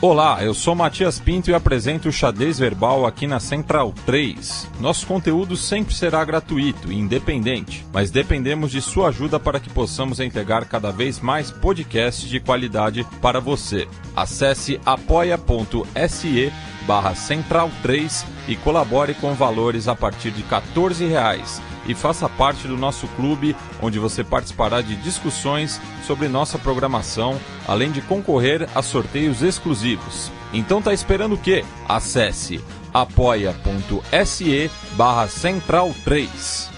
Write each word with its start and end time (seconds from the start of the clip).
Olá, 0.00 0.44
eu 0.44 0.54
sou 0.54 0.76
Matias 0.76 1.18
Pinto 1.18 1.50
e 1.50 1.54
apresento 1.54 2.08
o 2.08 2.12
Xadrez 2.12 2.56
Verbal 2.56 3.04
aqui 3.04 3.26
na 3.26 3.40
Central 3.40 3.92
3. 4.06 4.70
Nosso 4.78 5.04
conteúdo 5.04 5.56
sempre 5.56 5.92
será 5.92 6.24
gratuito 6.24 6.92
e 6.92 6.96
independente, 6.96 7.84
mas 7.92 8.08
dependemos 8.08 8.70
de 8.70 8.80
sua 8.80 9.08
ajuda 9.08 9.40
para 9.40 9.58
que 9.58 9.68
possamos 9.68 10.20
entregar 10.20 10.66
cada 10.66 10.92
vez 10.92 11.18
mais 11.18 11.50
podcasts 11.50 12.28
de 12.28 12.38
qualidade 12.38 13.04
para 13.20 13.40
você. 13.40 13.88
Acesse 14.14 14.80
apoia.se 14.86 16.52
barra 16.86 17.16
Central 17.16 17.68
3 17.82 18.24
e 18.46 18.54
colabore 18.54 19.14
com 19.14 19.34
valores 19.34 19.88
a 19.88 19.96
partir 19.96 20.30
de 20.30 20.44
14 20.44 21.06
reais 21.06 21.60
e 21.88 21.94
faça 21.94 22.28
parte 22.28 22.68
do 22.68 22.76
nosso 22.76 23.08
clube, 23.08 23.56
onde 23.82 23.98
você 23.98 24.22
participará 24.22 24.80
de 24.80 24.94
discussões 24.96 25.80
sobre 26.06 26.28
nossa 26.28 26.58
programação, 26.58 27.40
além 27.66 27.90
de 27.90 28.02
concorrer 28.02 28.68
a 28.74 28.82
sorteios 28.82 29.42
exclusivos. 29.42 30.30
Então 30.52 30.80
tá 30.80 30.92
esperando 30.92 31.34
o 31.34 31.38
quê? 31.38 31.64
Acesse 31.88 32.62
apoia.se 32.92 34.70
barra 34.96 35.26
central 35.26 35.94
3. 36.04 36.77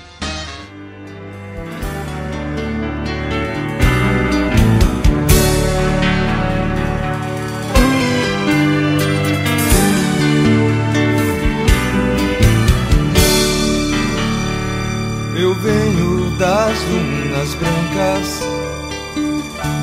Das 16.71 16.79
dunas 16.85 17.55
brancas, 17.55 18.41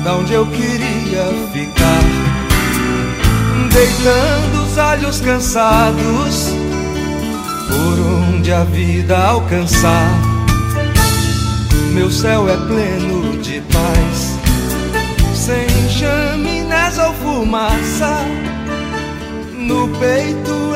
da 0.02 0.16
onde 0.16 0.32
eu 0.32 0.46
queria 0.46 1.26
ficar, 1.52 2.00
deitando 3.70 4.64
os 4.64 4.78
olhos 4.78 5.20
cansados, 5.20 6.54
por 7.68 8.32
onde 8.32 8.50
a 8.50 8.64
vida 8.64 9.18
alcançar. 9.18 10.10
Meu 11.92 12.10
céu 12.10 12.48
é 12.48 12.56
pleno 12.56 13.36
de 13.42 13.60
paz, 13.60 14.38
sem 15.34 15.68
chaminés 15.90 16.96
ou 16.98 17.12
fumaça, 17.14 18.24
no 19.52 19.88
peito 19.98 20.67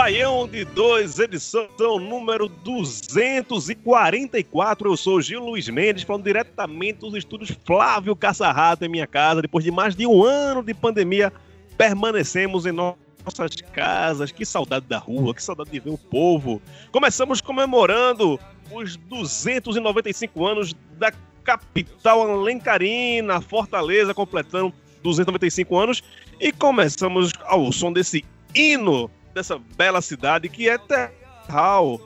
Baião 0.00 0.46
de 0.46 0.64
2, 0.64 1.18
edição 1.18 1.98
número 1.98 2.48
244. 2.48 4.88
Eu 4.88 4.96
sou 4.96 5.20
Gil 5.20 5.44
Luiz 5.44 5.68
Mendes, 5.68 6.04
falando 6.04 6.22
diretamente 6.22 7.00
dos 7.00 7.16
estúdios 7.16 7.50
Flávio 7.66 8.14
Caçarrato 8.14 8.84
em 8.84 8.88
minha 8.88 9.08
casa. 9.08 9.42
Depois 9.42 9.64
de 9.64 9.72
mais 9.72 9.96
de 9.96 10.06
um 10.06 10.22
ano 10.22 10.62
de 10.62 10.72
pandemia, 10.72 11.32
permanecemos 11.76 12.64
em 12.64 12.70
nossas 12.70 13.56
casas. 13.72 14.30
Que 14.30 14.46
saudade 14.46 14.86
da 14.86 14.98
rua, 14.98 15.34
que 15.34 15.42
saudade 15.42 15.72
de 15.72 15.80
ver 15.80 15.90
o 15.90 15.98
povo. 15.98 16.62
Começamos 16.92 17.40
comemorando 17.40 18.38
os 18.70 18.94
295 18.94 20.46
anos 20.46 20.76
da 20.96 21.10
capital 21.42 22.22
alencarina, 22.22 23.40
Fortaleza, 23.40 24.14
completando 24.14 24.72
295 25.02 25.76
anos. 25.76 26.04
E 26.38 26.52
começamos 26.52 27.32
ao 27.46 27.72
som 27.72 27.92
desse 27.92 28.24
hino 28.54 29.10
dessa 29.38 29.58
bela 29.76 30.02
cidade 30.02 30.48
que 30.48 30.68
é 30.68 30.76
terral. 30.76 32.00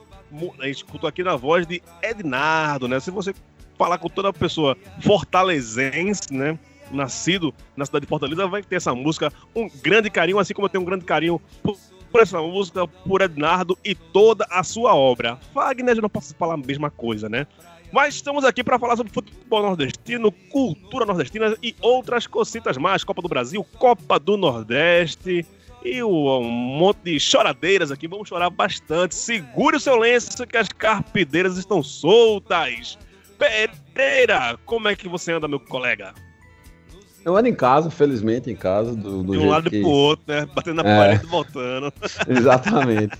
A 0.60 0.66
gente 0.66 0.76
escutou 0.76 1.08
aqui 1.08 1.22
na 1.22 1.34
voz 1.34 1.66
de 1.66 1.82
Ednardo, 2.02 2.86
né? 2.86 3.00
Se 3.00 3.10
você 3.10 3.34
falar 3.76 3.98
com 3.98 4.08
toda 4.08 4.32
pessoa 4.32 4.76
fortalezense, 5.00 6.32
né? 6.32 6.58
Nascido 6.90 7.54
na 7.74 7.86
cidade 7.86 8.04
de 8.04 8.08
Fortaleza, 8.08 8.46
vai 8.46 8.62
ter 8.62 8.76
essa 8.76 8.94
música 8.94 9.32
um 9.56 9.68
grande 9.82 10.10
carinho, 10.10 10.38
assim 10.38 10.52
como 10.52 10.66
eu 10.66 10.68
tenho 10.68 10.82
um 10.82 10.86
grande 10.86 11.06
carinho 11.06 11.40
por, 11.62 11.78
por 12.10 12.20
essa 12.20 12.38
música, 12.40 12.86
por 12.86 13.22
Ednardo 13.22 13.78
e 13.82 13.94
toda 13.94 14.46
a 14.50 14.62
sua 14.62 14.94
obra. 14.94 15.38
Wagner, 15.54 15.96
eu 15.96 16.02
não 16.02 16.10
posso 16.10 16.34
falar 16.34 16.54
a 16.54 16.58
mesma 16.58 16.90
coisa, 16.90 17.30
né? 17.30 17.46
Mas 17.90 18.14
estamos 18.14 18.44
aqui 18.44 18.62
para 18.62 18.78
falar 18.78 18.96
sobre 18.96 19.12
futebol 19.12 19.62
nordestino, 19.62 20.30
cultura 20.50 21.06
nordestina 21.06 21.56
e 21.62 21.74
outras 21.80 22.26
cositas 22.26 22.76
mais. 22.76 23.04
Copa 23.04 23.22
do 23.22 23.28
Brasil, 23.28 23.64
Copa 23.78 24.18
do 24.18 24.36
Nordeste 24.36 25.46
e 25.84 26.02
um 26.02 26.42
monte 26.42 26.98
de 27.04 27.20
choradeiras 27.20 27.90
aqui. 27.90 28.06
Vamos 28.08 28.28
chorar 28.28 28.50
bastante. 28.50 29.14
Segure 29.14 29.76
o 29.76 29.80
seu 29.80 29.96
lenço 29.96 30.46
que 30.46 30.56
as 30.56 30.68
carpideiras 30.68 31.56
estão 31.56 31.82
soltas. 31.82 32.98
Pereira, 33.94 34.58
como 34.64 34.88
é 34.88 34.94
que 34.94 35.08
você 35.08 35.32
anda, 35.32 35.48
meu 35.48 35.60
colega? 35.60 36.14
Eu 37.24 37.36
ando 37.36 37.48
em 37.48 37.54
casa, 37.54 37.90
felizmente 37.90 38.50
em 38.50 38.56
casa. 38.56 38.94
Do, 38.94 39.22
do 39.22 39.32
de 39.32 39.38
um 39.38 39.48
lado 39.48 39.70
que... 39.70 39.80
pro 39.80 39.90
outro, 39.90 40.24
né? 40.26 40.46
Batendo 40.54 40.82
na 40.82 40.88
é. 40.88 40.96
parede 40.96 41.24
e 41.24 41.28
voltando. 41.28 41.92
Exatamente. 42.28 43.16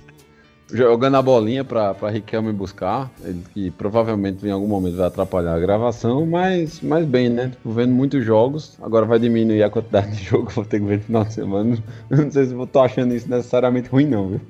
Jogando 0.73 1.17
a 1.17 1.23
bolinha 1.23 1.63
pra 1.63 1.95
Riquelme 2.11 2.53
buscar, 2.53 3.11
ele 3.23 3.43
que 3.53 3.71
provavelmente 3.73 4.47
em 4.47 4.51
algum 4.51 4.67
momento 4.67 4.97
vai 4.97 5.07
atrapalhar 5.07 5.55
a 5.55 5.59
gravação, 5.59 6.25
mas, 6.25 6.81
mas 6.81 7.05
bem, 7.05 7.29
né? 7.29 7.51
Tipo, 7.51 7.73
vendo 7.73 7.93
muitos 7.93 8.25
jogos, 8.25 8.79
agora 8.81 9.05
vai 9.05 9.19
diminuir 9.19 9.63
a 9.63 9.71
quantidade 9.71 10.17
de 10.17 10.25
jogo, 10.25 10.51
vou 10.51 10.65
ter 10.65 10.81
que 10.81 10.87
ver 10.87 10.99
no 10.99 11.05
final 11.05 11.25
de 11.25 11.35
semana. 11.35 11.79
Não 12.09 12.31
sei 12.31 12.47
se 12.47 12.55
eu 12.55 12.67
tô 12.67 12.81
achando 12.81 13.15
isso 13.15 13.29
necessariamente 13.29 13.89
ruim, 13.91 14.07
não, 14.07 14.29
viu? 14.29 14.41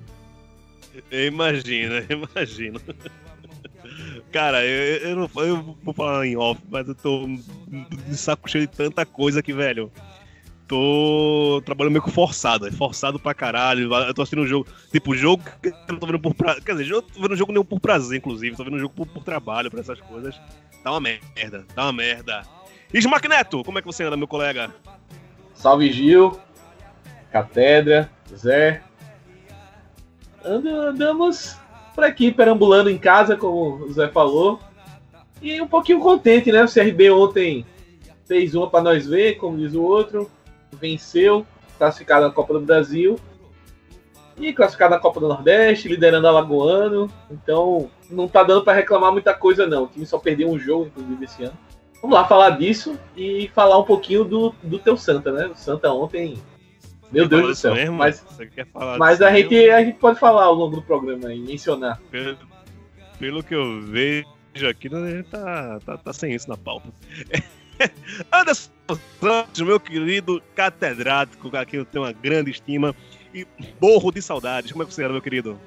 Eu 1.11 1.27
imagino. 1.27 2.81
Cara, 4.31 4.65
eu, 4.65 5.11
eu, 5.11 5.17
não, 5.17 5.45
eu 5.45 5.77
vou 5.83 5.93
falar 5.93 6.27
em 6.27 6.37
off, 6.37 6.61
mas 6.71 6.89
eu 6.89 6.95
tô 6.95 7.27
de 7.27 8.17
saco 8.17 8.49
cheio 8.49 8.67
de 8.67 8.75
tanta 8.75 9.05
coisa 9.05 9.41
aqui, 9.41 9.53
velho 9.53 9.91
tô 10.67 11.63
trabalhando 11.65 11.93
meio 11.93 12.03
que 12.03 12.11
forçado, 12.11 12.67
é 12.67 12.71
forçado 12.71 13.19
pra 13.19 13.35
caralho. 13.35 13.93
Eu 13.95 14.15
tô 14.15 14.23
assistindo 14.23 14.43
um 14.43 14.47
jogo, 14.47 14.67
tipo, 14.91 15.15
jogo 15.15 15.43
que 15.63 15.69
eu 15.69 15.75
não 15.91 15.99
tô 15.99 16.07
vendo 16.07 16.19
por 16.19 16.35
prazer. 16.35 16.63
Quer 16.63 16.77
dizer, 16.77 16.91
eu 16.91 17.03
tô 17.03 17.21
vendo 17.21 17.33
um 17.33 17.37
jogo 17.37 17.53
nenhum 17.53 17.65
por 17.65 17.81
prazer, 17.81 18.19
inclusive. 18.19 18.57
Tô 18.57 18.65
vendo 18.65 18.77
um 18.77 18.81
jogo 18.81 18.95
por, 18.95 19.07
por 19.07 19.25
trabalho, 19.25 19.71
por 19.71 19.81
essas 19.81 20.01
coisas. 20.01 20.41
Tá 20.83 20.91
uma 20.91 21.01
merda, 21.01 21.65
tá 21.75 21.85
uma 21.85 21.93
merda. 21.93 22.43
Ismac 22.93 23.29
Neto, 23.29 23.63
como 23.65 23.79
é 23.79 23.83
que 23.83 23.87
você 23.87 24.05
anda, 24.05 24.17
meu 24.17 24.29
colega? 24.29 24.71
Salve 25.55 25.91
Gil, 25.93 26.39
Catedra, 27.31 28.11
Zé. 28.35 28.83
Andamos 30.45 31.57
por 31.95 32.05
aqui, 32.05 32.33
perambulando 32.33 32.91
em 32.91 32.99
casa, 32.99 33.37
como 33.37 33.85
o 33.85 33.93
Zé 33.93 34.09
falou. 34.09 34.61
E 35.41 35.61
um 35.61 35.67
pouquinho 35.67 36.01
contente, 36.01 36.51
né? 36.51 36.65
O 36.65 36.73
CRB 36.73 37.11
ontem 37.11 37.67
fez 38.27 38.55
uma 38.55 38.69
para 38.69 38.83
nós 38.83 39.07
ver, 39.07 39.37
como 39.37 39.59
diz 39.59 39.75
o 39.75 39.83
outro 39.83 40.31
venceu, 40.77 41.47
classificado 41.79 42.27
na 42.27 42.33
Copa 42.33 42.55
do 42.55 42.61
Brasil 42.61 43.19
e 44.37 44.53
classificado 44.53 44.95
na 44.95 45.01
Copa 45.01 45.21
do 45.21 45.29
Nordeste, 45.29 45.89
liderando 45.89 46.27
a 46.27 46.31
Lagoano. 46.31 47.11
Então, 47.31 47.91
não 48.11 48.27
tá 48.29 48.43
dando 48.43 48.65
para 48.65 48.73
reclamar 48.73 49.13
muita 49.13 49.35
coisa, 49.35 49.67
não. 49.67 49.85
O 49.85 49.89
time 49.89 50.07
só 50.07 50.19
perdeu 50.19 50.51
um 50.51 50.59
jogo, 50.59 50.87
inclusive, 50.87 51.25
esse 51.25 51.45
ano. 51.45 51.59
Vamos 52.01 52.17
lá 52.17 52.25
falar 52.25 52.51
disso 52.51 52.99
e 53.17 53.49
falar 53.55 53.79
um 53.79 53.85
pouquinho 53.85 54.25
do, 54.25 54.55
do 54.63 54.79
teu 54.79 54.97
Santa, 54.97 55.31
né? 55.31 55.47
O 55.47 55.55
Santa 55.55 55.93
ontem. 55.93 56.37
Meu 57.13 57.29
Deus 57.29 57.43
do 57.43 57.55
céu. 57.55 57.75
Mesmo? 57.75 57.97
Mas, 57.97 58.25
mas 58.99 59.23
a, 59.23 59.31
gente, 59.33 59.55
a 59.71 59.85
gente 59.85 59.99
pode 59.99 60.19
falar 60.19 60.45
ao 60.45 60.55
longo 60.55 60.77
do 60.77 60.83
programa 60.83 61.33
e 61.33 61.39
mencionar. 61.39 62.01
Pelo, 62.11 62.37
pelo 63.19 63.43
que 63.45 63.55
eu 63.55 63.81
vejo 63.83 64.27
aqui, 64.69 64.89
gente 64.89 65.29
tá, 65.29 65.79
tá, 65.85 65.99
tá 65.99 66.13
sem 66.13 66.35
isso 66.35 66.49
na 66.49 66.57
pauta. 66.57 66.89
Anderson 68.33 68.71
Santos, 69.21 69.61
meu 69.61 69.79
querido 69.79 70.43
catedrático, 70.55 71.55
a 71.57 71.65
quem 71.65 71.79
eu 71.79 71.85
tenho 71.85 72.05
uma 72.05 72.13
grande 72.13 72.51
estima 72.51 72.95
e 73.35 73.47
borro 73.81 74.11
de 74.11 74.21
saudades. 74.21 74.73
Como 74.73 74.83
é 74.83 74.87
que 74.87 74.95
você 74.95 75.05
era, 75.05 75.13
meu 75.13 75.23
querido? 75.23 75.59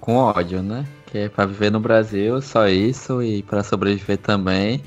Com 0.00 0.16
ódio, 0.16 0.62
né? 0.62 0.86
Que 1.06 1.18
é 1.18 1.28
pra 1.28 1.46
viver 1.46 1.70
no 1.70 1.78
Brasil, 1.78 2.40
só 2.40 2.66
isso, 2.68 3.22
e 3.22 3.42
para 3.42 3.62
sobreviver 3.62 4.18
também. 4.18 4.82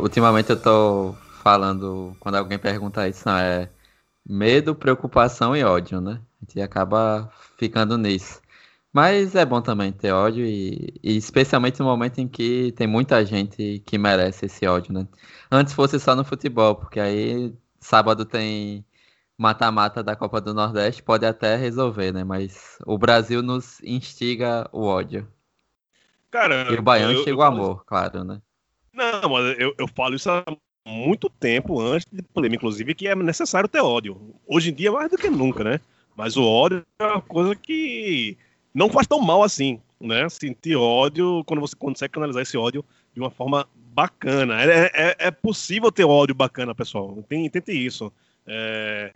Ultimamente 0.00 0.50
eu 0.50 0.60
tô 0.60 1.14
falando, 1.42 2.16
quando 2.20 2.34
alguém 2.34 2.58
pergunta 2.58 3.08
isso, 3.08 3.22
não, 3.26 3.38
é 3.38 3.70
medo, 4.28 4.74
preocupação 4.74 5.56
e 5.56 5.64
ódio, 5.64 6.00
né? 6.00 6.20
A 6.40 6.44
gente 6.44 6.60
acaba 6.60 7.32
ficando 7.56 7.96
nisso. 7.96 8.41
Mas 8.92 9.34
é 9.34 9.44
bom 9.44 9.62
também 9.62 9.90
ter 9.90 10.12
ódio, 10.12 10.44
e, 10.44 10.92
e, 11.02 11.16
especialmente 11.16 11.80
no 11.80 11.86
momento 11.86 12.18
em 12.18 12.28
que 12.28 12.72
tem 12.72 12.86
muita 12.86 13.24
gente 13.24 13.82
que 13.86 13.96
merece 13.96 14.46
esse 14.46 14.66
ódio, 14.66 14.92
né? 14.92 15.08
Antes 15.50 15.72
fosse 15.72 15.98
só 15.98 16.14
no 16.14 16.24
futebol, 16.24 16.74
porque 16.74 17.00
aí 17.00 17.54
sábado 17.80 18.26
tem 18.26 18.84
mata-mata 19.38 20.02
da 20.02 20.14
Copa 20.14 20.40
do 20.42 20.52
Nordeste, 20.52 21.02
pode 21.02 21.24
até 21.24 21.56
resolver, 21.56 22.12
né? 22.12 22.22
Mas 22.22 22.78
o 22.86 22.98
Brasil 22.98 23.42
nos 23.42 23.80
instiga 23.82 24.68
o 24.70 24.84
ódio. 24.84 25.26
Cara, 26.30 26.70
e 26.70 26.78
o 26.78 26.82
Baiano 26.82 27.24
chega 27.24 27.36
o 27.36 27.42
amor, 27.42 27.84
claro, 27.86 28.24
né? 28.24 28.42
Não, 28.92 29.28
mas 29.30 29.58
eu, 29.58 29.74
eu 29.78 29.88
falo 29.88 30.16
isso 30.16 30.30
há 30.30 30.44
muito 30.86 31.30
tempo 31.30 31.80
antes 31.80 32.06
de 32.12 32.22
pandemia, 32.22 32.56
inclusive, 32.56 32.94
que 32.94 33.08
é 33.08 33.14
necessário 33.14 33.68
ter 33.68 33.80
ódio. 33.80 34.34
Hoje 34.46 34.70
em 34.70 34.74
dia, 34.74 34.92
mais 34.92 35.10
do 35.10 35.16
que 35.16 35.30
nunca, 35.30 35.64
né? 35.64 35.80
Mas 36.14 36.36
o 36.36 36.44
ódio 36.44 36.84
é 36.98 37.06
uma 37.06 37.22
coisa 37.22 37.56
que 37.56 38.36
não 38.74 38.88
faz 38.88 39.06
tão 39.06 39.20
mal 39.20 39.42
assim, 39.42 39.80
né? 40.00 40.28
Sentir 40.28 40.76
ódio 40.76 41.44
quando 41.44 41.60
você 41.60 41.76
consegue 41.76 42.12
canalizar 42.12 42.42
esse 42.42 42.56
ódio 42.56 42.84
de 43.14 43.20
uma 43.20 43.30
forma 43.30 43.68
bacana. 43.92 44.62
É, 44.62 44.90
é, 44.94 45.16
é 45.18 45.30
possível 45.30 45.92
ter 45.92 46.04
áudio 46.04 46.34
bacana, 46.34 46.74
pessoal. 46.74 47.22
Tem, 47.28 47.48
tente 47.48 47.72
isso. 47.72 48.12
É, 48.46 49.12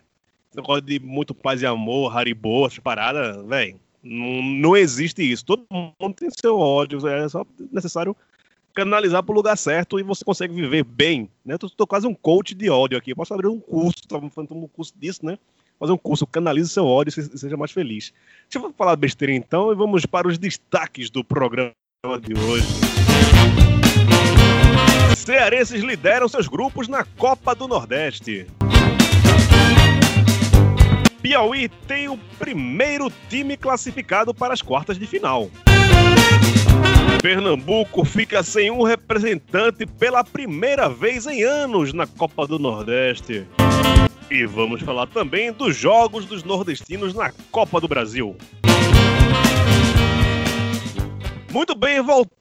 negócio 0.55 0.81
de 0.81 0.99
muito 0.99 1.33
paz 1.33 1.61
e 1.61 1.65
amor, 1.65 2.15
Haribo, 2.15 2.67
essa 2.67 2.81
parada, 2.81 3.43
velho. 3.43 3.79
Não, 4.03 4.41
não 4.41 4.77
existe 4.77 5.21
isso. 5.21 5.45
Todo 5.45 5.65
mundo 5.71 6.15
tem 6.15 6.29
seu 6.29 6.57
ódio. 6.57 7.05
É 7.07 7.27
só 7.27 7.45
necessário 7.71 8.15
canalizar 8.73 9.23
para 9.23 9.33
o 9.33 9.35
lugar 9.35 9.57
certo 9.57 9.99
e 9.99 10.03
você 10.03 10.23
consegue 10.23 10.53
viver 10.53 10.83
bem. 10.83 11.29
Né? 11.43 11.57
Tô 11.57 11.87
quase 11.87 12.05
um 12.05 12.13
coach 12.13 12.53
de 12.53 12.69
ódio 12.69 12.97
aqui. 12.97 13.11
Eu 13.11 13.15
posso 13.15 13.33
abrir 13.33 13.47
um 13.47 13.59
curso, 13.59 13.97
estava 14.03 14.29
falando 14.29 14.55
um 14.55 14.67
curso 14.67 14.93
disso, 14.95 15.25
né? 15.25 15.37
Fazer 15.79 15.91
um 15.91 15.97
curso, 15.97 16.25
canalize 16.25 16.69
seu 16.69 16.85
ódio 16.85 17.13
e 17.17 17.37
seja 17.37 17.55
mais 17.55 17.71
feliz. 17.71 18.11
Deixa 18.49 18.65
eu 18.65 18.73
falar 18.73 18.95
besteira 18.95 19.33
então 19.33 19.71
e 19.71 19.75
vamos 19.75 20.05
para 20.05 20.27
os 20.27 20.37
destaques 20.37 21.09
do 21.09 21.23
programa 21.23 21.73
de 22.21 22.33
hoje. 22.33 22.67
Cearenses 25.15 25.83
lideram 25.83 26.27
seus 26.27 26.47
grupos 26.47 26.87
na 26.87 27.03
Copa 27.03 27.53
do 27.53 27.67
Nordeste. 27.67 28.47
Piauí 31.21 31.69
tem 31.87 32.07
o 32.07 32.17
primeiro 32.39 33.11
time 33.29 33.57
classificado 33.57 34.33
para 34.33 34.53
as 34.53 34.61
quartas 34.61 34.97
de 34.97 35.05
final. 35.05 35.49
Pernambuco 37.21 38.05
fica 38.05 38.41
sem 38.41 38.71
um 38.71 38.83
representante 38.83 39.85
pela 39.85 40.23
primeira 40.23 40.87
vez 40.87 41.27
em 41.27 41.43
anos 41.43 41.91
na 41.91 42.07
Copa 42.07 42.47
do 42.47 42.57
Nordeste. 42.57 43.45
E 44.29 44.45
vamos 44.45 44.81
falar 44.81 45.07
também 45.07 45.53
dos 45.53 45.75
jogos 45.75 46.25
dos 46.25 46.43
nordestinos 46.43 47.13
na 47.13 47.31
Copa 47.49 47.79
do 47.79 47.87
Brasil. 47.87 48.35
Muito 51.51 51.73
bem, 51.73 52.01
voltando 52.01 52.37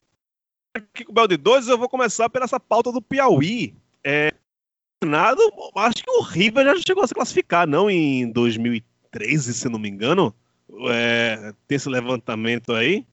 aqui 0.74 1.04
com 1.04 1.12
o 1.12 1.14
Bel 1.14 1.28
de 1.28 1.36
2, 1.36 1.68
eu 1.68 1.78
vou 1.78 1.88
começar 1.88 2.28
pela 2.28 2.44
essa 2.44 2.58
pauta 2.58 2.90
do 2.90 3.00
Piauí. 3.00 3.74
É, 4.04 4.32
nada, 5.04 5.40
acho 5.76 6.02
que 6.04 6.10
o 6.10 6.22
River 6.22 6.64
já 6.64 6.76
chegou 6.84 7.04
a 7.04 7.06
se 7.06 7.14
classificar, 7.14 7.68
não 7.68 7.88
em 7.88 8.30
2013, 8.32 9.54
se 9.54 9.68
não 9.68 9.78
me 9.78 9.88
engano. 9.88 10.34
É, 10.90 11.52
tem 11.68 11.76
esse 11.76 11.88
levantamento 11.88 12.72
aí. 12.72 13.06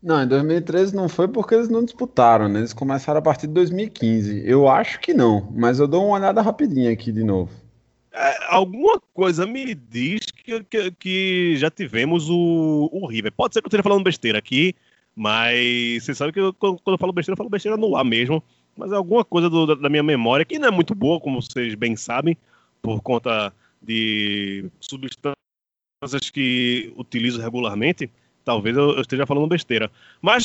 Não, 0.00 0.22
em 0.22 0.28
2013 0.28 0.94
não 0.94 1.08
foi 1.08 1.28
porque 1.28 1.54
eles 1.54 1.68
não 1.68 1.84
disputaram, 1.84 2.48
né? 2.48 2.60
Eles 2.60 2.72
começaram 2.72 3.18
a 3.18 3.22
partir 3.22 3.46
de 3.46 3.52
2015. 3.54 4.42
Eu 4.44 4.68
acho 4.68 5.00
que 5.00 5.12
não, 5.12 5.48
mas 5.52 5.78
eu 5.78 5.86
dou 5.86 6.06
uma 6.06 6.16
olhada 6.16 6.40
rapidinho 6.40 6.92
aqui 6.92 7.12
de 7.12 7.22
novo. 7.22 7.50
É, 8.12 8.44
alguma 8.48 9.00
coisa 9.14 9.46
me 9.46 9.74
diz 9.74 10.20
que, 10.26 10.62
que, 10.64 10.90
que, 10.92 11.56
já 11.56 11.70
tivemos 11.70 12.28
o, 12.28 12.90
o 12.92 13.06
River. 13.06 13.32
Pode 13.32 13.54
ser 13.54 13.60
que 13.60 13.66
eu 13.66 13.68
esteja 13.68 13.82
falando 13.82 14.04
besteira 14.04 14.38
aqui, 14.38 14.74
mas 15.16 16.04
você 16.04 16.14
sabe 16.14 16.32
que 16.32 16.40
eu, 16.40 16.52
quando 16.52 16.80
eu 16.86 16.98
falo 16.98 17.12
besteira, 17.12 17.34
eu 17.34 17.38
falo 17.38 17.48
besteira 17.48 17.76
no 17.76 17.96
ar 17.96 18.04
mesmo. 18.04 18.42
Mas 18.76 18.92
é 18.92 18.96
alguma 18.96 19.24
coisa 19.24 19.48
do, 19.48 19.74
da 19.76 19.88
minha 19.88 20.02
memória, 20.02 20.44
que 20.44 20.58
não 20.58 20.68
é 20.68 20.70
muito 20.70 20.94
boa, 20.94 21.20
como 21.20 21.40
vocês 21.40 21.74
bem 21.74 21.96
sabem, 21.96 22.36
por 22.80 23.00
conta 23.02 23.52
de 23.80 24.70
substâncias 24.80 25.36
que 26.32 26.92
utilizo 26.96 27.40
regularmente. 27.40 28.10
Talvez 28.44 28.76
eu, 28.76 29.00
esteja 29.00 29.26
falando 29.26 29.48
besteira. 29.48 29.90
Mas, 30.20 30.44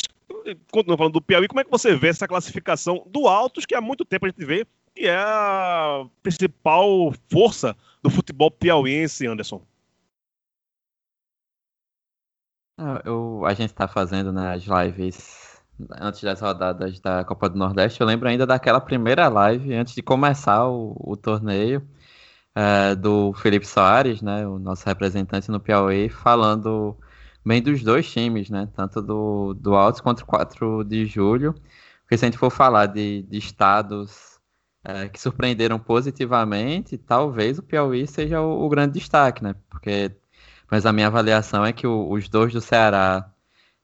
continuando 0.70 0.98
falando 0.98 1.12
do 1.14 1.22
Piauí, 1.22 1.48
como 1.48 1.60
é 1.60 1.64
que 1.64 1.70
você 1.70 1.94
vê 1.94 2.08
essa 2.08 2.28
classificação 2.28 3.04
do 3.06 3.28
Altos, 3.28 3.66
que 3.66 3.74
há 3.74 3.80
muito 3.80 4.04
tempo 4.04 4.26
a 4.26 4.28
gente 4.28 4.44
vê 4.44 4.66
que 4.94 5.06
é 5.06 5.16
a 5.16 6.04
principal 6.22 7.12
força 7.30 7.76
do 8.02 8.10
futebol 8.10 8.50
piauiense, 8.50 9.26
Anderson? 9.26 9.62
Ah, 12.76 13.02
eu, 13.04 13.44
a 13.44 13.54
gente 13.54 13.70
está 13.70 13.88
fazendo 13.88 14.32
nas 14.32 14.62
lives 14.62 15.60
antes 16.00 16.22
das 16.22 16.40
rodadas 16.40 17.00
da 17.00 17.24
Copa 17.24 17.48
do 17.48 17.58
Nordeste. 17.58 18.00
Eu 18.00 18.06
lembro 18.06 18.28
ainda 18.28 18.46
daquela 18.46 18.80
primeira 18.80 19.28
live 19.28 19.74
antes 19.74 19.94
de 19.94 20.02
começar 20.02 20.68
o, 20.68 20.96
o 20.98 21.16
torneio 21.16 21.86
é, 22.54 22.94
do 22.94 23.32
Felipe 23.34 23.66
Soares, 23.66 24.20
né, 24.22 24.46
o 24.46 24.58
nosso 24.58 24.84
representante 24.86 25.50
no 25.50 25.60
Piauí, 25.60 26.08
falando 26.08 26.96
bem 27.48 27.62
dos 27.62 27.82
dois 27.82 28.10
times, 28.10 28.50
né, 28.50 28.68
tanto 28.76 29.00
do, 29.02 29.54
do 29.54 29.74
Altos 29.74 30.02
quanto 30.02 30.20
o 30.20 30.26
4 30.26 30.84
de 30.84 31.06
julho. 31.06 31.54
Porque 32.02 32.18
se 32.18 32.24
a 32.24 32.28
gente 32.28 32.38
for 32.38 32.50
falar 32.50 32.86
de, 32.86 33.22
de 33.22 33.38
estados 33.38 34.38
é, 34.84 35.08
que 35.08 35.20
surpreenderam 35.20 35.78
positivamente, 35.78 36.98
talvez 36.98 37.58
o 37.58 37.62
Piauí 37.62 38.06
seja 38.06 38.40
o, 38.40 38.64
o, 38.64 38.68
grande 38.68 38.94
destaque, 38.98 39.42
né? 39.42 39.54
Porque, 39.70 40.14
mas 40.70 40.86
a 40.86 40.92
minha 40.92 41.06
avaliação 41.08 41.64
é 41.64 41.72
que 41.72 41.86
o, 41.86 42.10
os 42.10 42.28
dois 42.28 42.52
do 42.52 42.60
Ceará 42.60 43.30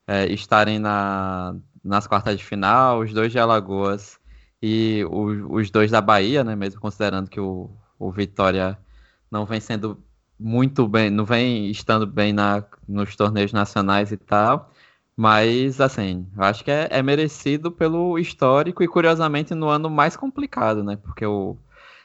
é, 0.06 0.26
estarem 0.26 0.78
na, 0.78 1.56
nas 1.82 2.06
quartas 2.06 2.38
de 2.38 2.44
final, 2.44 3.00
os 3.00 3.12
dois 3.14 3.32
de 3.32 3.38
Alagoas 3.38 4.18
e 4.62 5.04
o, 5.10 5.54
os 5.56 5.70
dois 5.70 5.90
da 5.90 6.00
Bahia, 6.00 6.44
né? 6.44 6.54
Mesmo 6.56 6.80
considerando 6.80 7.30
que 7.30 7.40
o, 7.40 7.70
o 7.98 8.10
Vitória 8.12 8.78
não 9.30 9.46
vem 9.46 9.60
sendo 9.60 10.02
muito 10.44 10.86
bem, 10.86 11.08
não 11.10 11.24
vem 11.24 11.70
estando 11.70 12.06
bem 12.06 12.32
na, 12.32 12.62
nos 12.86 13.16
torneios 13.16 13.52
nacionais 13.52 14.12
e 14.12 14.16
tal. 14.18 14.70
Mas, 15.16 15.80
assim, 15.80 16.26
eu 16.36 16.42
acho 16.44 16.64
que 16.64 16.70
é, 16.70 16.88
é, 16.90 17.02
merecido 17.02 17.70
pelo 17.72 18.18
histórico 18.18 18.82
e, 18.82 18.88
curiosamente, 18.88 19.54
no 19.54 19.68
ano 19.68 19.88
mais 19.88 20.16
complicado, 20.16 20.84
né? 20.84 20.96
Porque 20.96 21.24
o 21.24 21.56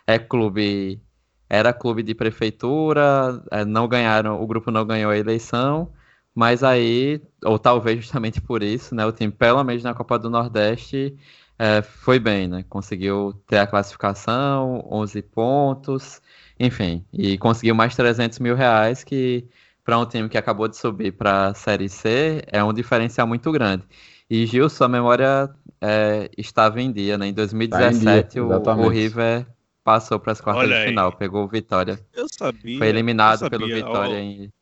é 0.08 0.18
clube 0.20 1.02
era 1.50 1.74
clube 1.74 2.04
de 2.04 2.16
prefeitura, 2.16 3.44
é, 3.52 3.66
não 3.66 3.88
ganharam, 3.88 4.42
o 4.42 4.48
grupo 4.48 4.72
não 4.72 4.86
ganhou 4.86 5.12
a 5.12 5.18
eleição, 5.18 5.92
mas 6.36 6.64
aí, 6.64 7.22
ou 7.44 7.60
talvez 7.60 8.00
justamente 8.02 8.42
por 8.42 8.64
isso, 8.64 8.96
né? 8.96 9.06
O 9.06 9.12
time, 9.12 9.32
pelo 9.32 9.64
menos 9.64 9.84
na 9.84 9.94
Copa 9.94 10.20
do 10.20 10.30
Nordeste, 10.30 11.18
é, 11.58 11.82
foi 11.82 12.20
bem, 12.20 12.48
né? 12.48 12.64
Conseguiu 12.70 13.34
ter 13.48 13.58
a 13.60 13.68
classificação, 13.68 14.88
11 14.90 15.22
pontos, 15.24 16.22
enfim, 16.60 17.06
e 17.14 17.38
conseguiu 17.38 17.74
mais 17.74 17.96
300 17.96 18.40
mil 18.40 18.56
reais 18.56 19.04
que 19.04 19.48
para 19.84 19.98
um 19.98 20.06
time 20.06 20.30
que 20.30 20.38
acabou 20.38 20.68
de 20.68 20.78
subir 20.78 21.14
para 21.14 21.48
a 21.48 21.54
Série 21.54 21.90
C 21.90 22.44
é 22.48 22.64
um 22.64 22.74
diferencial 22.74 23.26
muito 23.26 23.52
grande. 23.52 23.84
E 24.30 24.46
Gil, 24.46 24.70
sua 24.70 24.88
memória 24.88 25.50
é, 25.82 26.30
estava 26.38 26.80
em 26.80 26.92
dia, 26.92 27.18
né? 27.18 27.28
Em 27.28 27.34
2017 27.34 28.34
dia, 28.34 28.44
o, 28.44 28.50
o, 28.50 28.88
River 28.90 29.48
passou 29.84 30.20
para 30.20 30.34
as 30.34 30.42
quartas 30.42 30.66
Olha 30.66 30.82
de 30.82 30.90
final, 30.90 31.10
aí. 31.10 31.18
pegou 31.18 31.44
o 31.44 31.48
Vitória. 31.48 32.00
Eu 32.14 32.28
sabia. 32.30 32.78
Foi 32.78 32.88
eliminado 32.88 33.40
sabia. 33.40 33.58
pelo 33.58 33.74
Vitória 33.74 34.16
oh. 34.16 34.20
em... 34.20 34.54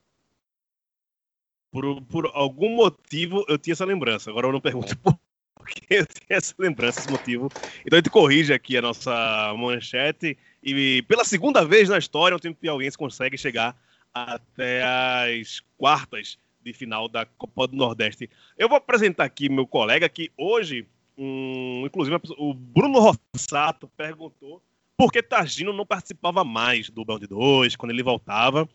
por, 1.72 2.02
por 2.04 2.32
algum 2.34 2.76
motivo 2.78 3.44
eu 3.50 3.58
tinha 3.58 3.74
essa 3.74 3.84
lembrança. 3.84 4.30
Agora 4.30 4.48
eu 4.48 4.54
não 4.54 4.62
pergunto 4.62 4.96
por 5.04 5.68
que 5.68 5.94
eu 5.94 6.06
tinha 6.06 6.38
essa 6.38 6.54
lembrança, 6.58 7.02
esse 7.02 7.12
motivo. 7.12 7.50
Então 7.86 7.98
a 7.98 8.00
gente 8.00 8.10
corrige 8.10 8.54
aqui 8.54 8.78
a 8.78 8.82
nossa 8.82 9.54
manchete. 9.58 10.38
E 10.62 11.02
pela 11.04 11.24
segunda 11.24 11.66
vez 11.66 11.90
na 11.90 11.98
história, 11.98 12.36
o 12.36 12.40
time 12.40 12.54
piauiense 12.54 12.98
consegue 12.98 13.38
chegar 13.38 13.76
até 14.14 14.84
as 14.84 15.62
quartas 15.78 16.38
de 16.62 16.74
final 16.74 17.08
da 17.08 17.26
Copa 17.26 17.68
do 17.68 17.76
Nordeste. 17.76 18.30
Eu 18.58 18.68
vou 18.68 18.78
apresentar 18.78 19.24
aqui 19.24 19.50
meu 19.50 19.66
colega 19.66 20.10
que 20.10 20.32
hoje, 20.38 20.86
um, 21.18 21.84
inclusive 21.86 22.20
o 22.38 22.54
Bruno 22.54 23.00
Rossato 23.00 23.88
perguntou 23.96 24.62
por 24.98 25.12
que 25.12 25.22
Targino 25.22 25.72
não 25.72 25.86
participava 25.86 26.44
mais 26.44 26.90
do 26.90 27.06
Band 27.06 27.20
2 27.20 27.76
quando 27.76 27.92
ele 27.92 28.04
voltava. 28.04 28.68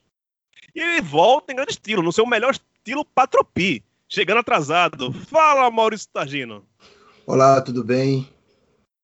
E 0.74 0.80
ele 0.80 1.00
volta 1.02 1.52
em 1.52 1.56
grande 1.56 1.72
estilo, 1.72 2.02
no 2.02 2.12
seu 2.12 2.24
melhor 2.24 2.52
estilo 2.52 3.04
patropi, 3.04 3.82
chegando 4.08 4.38
atrasado. 4.38 5.12
Fala, 5.12 5.70
Maurício 5.70 6.08
Targino. 6.12 6.64
Olá, 7.26 7.60
tudo 7.60 7.82
bem? 7.82 8.28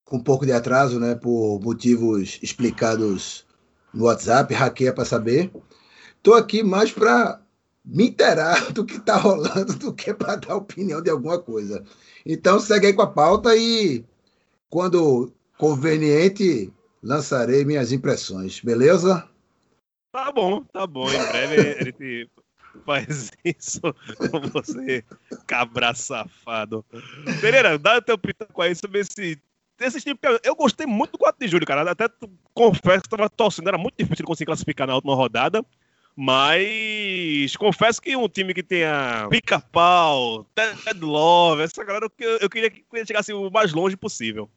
Com 0.09 0.17
um 0.17 0.23
pouco 0.23 0.47
de 0.47 0.53
atraso, 0.53 0.99
né, 0.99 1.15
por 1.15 1.61
motivos 1.61 2.39
explicados 2.43 3.45
no 3.93 4.05
WhatsApp, 4.05 4.55
hackeia 4.55 4.93
para 4.93 5.05
saber. 5.05 5.51
Estou 6.17 6.35
aqui 6.35 6.63
mais 6.63 6.91
para 6.91 7.41
me 7.85 8.09
inteirar 8.09 8.73
do 8.73 8.87
que 8.87 8.97
está 8.97 9.17
rolando 9.17 9.75
do 9.75 9.93
que 9.93 10.15
para 10.15 10.37
dar 10.37 10.57
opinião 10.57 11.03
de 11.03 11.11
alguma 11.11 11.39
coisa. 11.39 11.85
Então 12.25 12.59
segue 12.59 12.87
aí 12.87 12.93
com 12.95 13.03
a 13.03 13.07
pauta 13.07 13.55
e 13.55 14.03
quando 14.71 15.31
conveniente 15.59 16.73
lançarei 17.03 17.65
minhas 17.65 17.93
impressões, 17.93 18.61
beleza? 18.61 19.29
Tá 20.11 20.33
bom, 20.33 20.65
tá 20.65 20.87
bom. 20.87 21.11
Em 21.11 21.19
breve 21.19 21.61
a 21.61 21.85
gente 21.85 22.31
faz 22.85 23.31
isso 23.45 23.81
com 24.31 24.41
você, 24.49 25.05
cabra 25.47 25.93
safado. 25.95 26.85
Pereira, 27.41 27.79
dá 27.79 27.99
o 27.99 28.03
teu 28.03 28.17
pitaco 28.17 28.63
aí 28.63 28.75
sobre 28.75 29.01
esse 29.01 29.39
esse 29.81 30.01
time, 30.01 30.19
eu 30.43 30.55
gostei 30.55 30.87
muito 30.87 31.13
do 31.13 31.19
4 31.19 31.39
de 31.41 31.51
julho, 31.51 31.67
cara. 31.67 31.91
Até 31.91 32.09
confesso 32.53 33.03
que 33.03 33.07
estava 33.07 33.29
torcendo, 33.31 33.69
era 33.69 33.79
muito 33.79 33.95
difícil 33.99 34.25
conseguir 34.25 34.47
classificar 34.47 34.87
na 34.87 34.95
última 34.95 35.15
rodada. 35.15 35.65
Mas 36.21 37.57
confesso 37.57 38.03
que 38.03 38.17
um 38.17 38.29
time 38.29 38.53
que 38.53 38.63
tenha 38.63 39.29
pica-pau, 39.31 40.45
Ted 40.53 41.01
Love, 41.01 41.63
essa 41.63 41.85
galera, 41.85 42.11
eu, 42.19 42.39
eu 42.39 42.51
queria 42.51 42.69
que 42.71 42.85
chegasse 43.07 43.33
o 43.33 43.49
mais 43.51 43.73
longe 43.73 43.97
possível. 43.97 44.51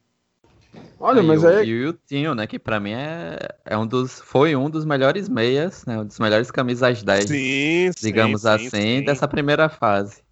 Olha, 0.99 1.21
mas 1.21 1.43
aí. 1.43 1.67
E 1.67 1.73
o 1.73 1.83
Yutinho, 1.85 2.33
né? 2.33 2.47
Que 2.47 2.57
pra 2.57 2.79
mim 2.79 2.93
é, 2.93 3.37
é 3.65 3.77
um 3.77 3.85
dos. 3.85 4.21
Foi 4.21 4.55
um 4.55 4.69
dos 4.69 4.85
melhores 4.85 5.27
meias, 5.27 5.85
né? 5.85 5.99
Um 5.99 6.05
dos 6.05 6.19
melhores 6.19 6.49
camisas 6.49 7.03
10. 7.03 7.25
Sim, 7.25 7.91
digamos 8.01 8.41
sim, 8.41 8.47
assim, 8.47 8.69
sim. 8.69 9.03
dessa 9.03 9.27
primeira 9.27 9.69
fase. 9.69 10.23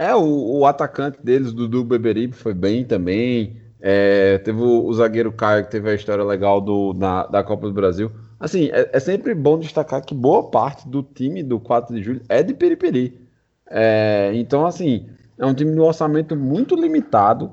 É, 0.00 0.14
o, 0.14 0.60
o 0.60 0.64
atacante 0.64 1.18
deles, 1.22 1.52
Dudu 1.52 1.84
Beberibe, 1.84 2.32
foi 2.32 2.54
bem 2.54 2.86
também. 2.86 3.60
É, 3.78 4.38
teve 4.38 4.58
o, 4.58 4.86
o, 4.86 4.94
zagueiro 4.94 5.30
Caio, 5.30 5.66
que 5.66 5.70
teve 5.70 5.90
a 5.90 5.94
história 5.94 6.24
legal 6.24 6.58
do, 6.58 6.94
na, 6.94 7.26
da 7.26 7.44
Copa 7.44 7.66
do 7.66 7.74
Brasil. 7.74 8.10
Assim, 8.40 8.70
é, 8.72 8.88
é, 8.94 8.98
sempre 8.98 9.34
bom 9.34 9.58
destacar 9.58 10.02
que 10.02 10.14
boa 10.14 10.50
parte 10.50 10.88
do 10.88 11.02
time 11.02 11.42
do 11.42 11.60
4 11.60 11.94
de 11.94 12.02
julho 12.02 12.22
é 12.30 12.42
de 12.42 12.54
Periperi. 12.54 13.20
É, 13.70 14.30
então, 14.36 14.64
assim, 14.64 15.06
é 15.36 15.44
um 15.44 15.52
time 15.52 15.70
de 15.70 15.78
orçamento 15.78 16.34
muito 16.34 16.74
limitado. 16.74 17.52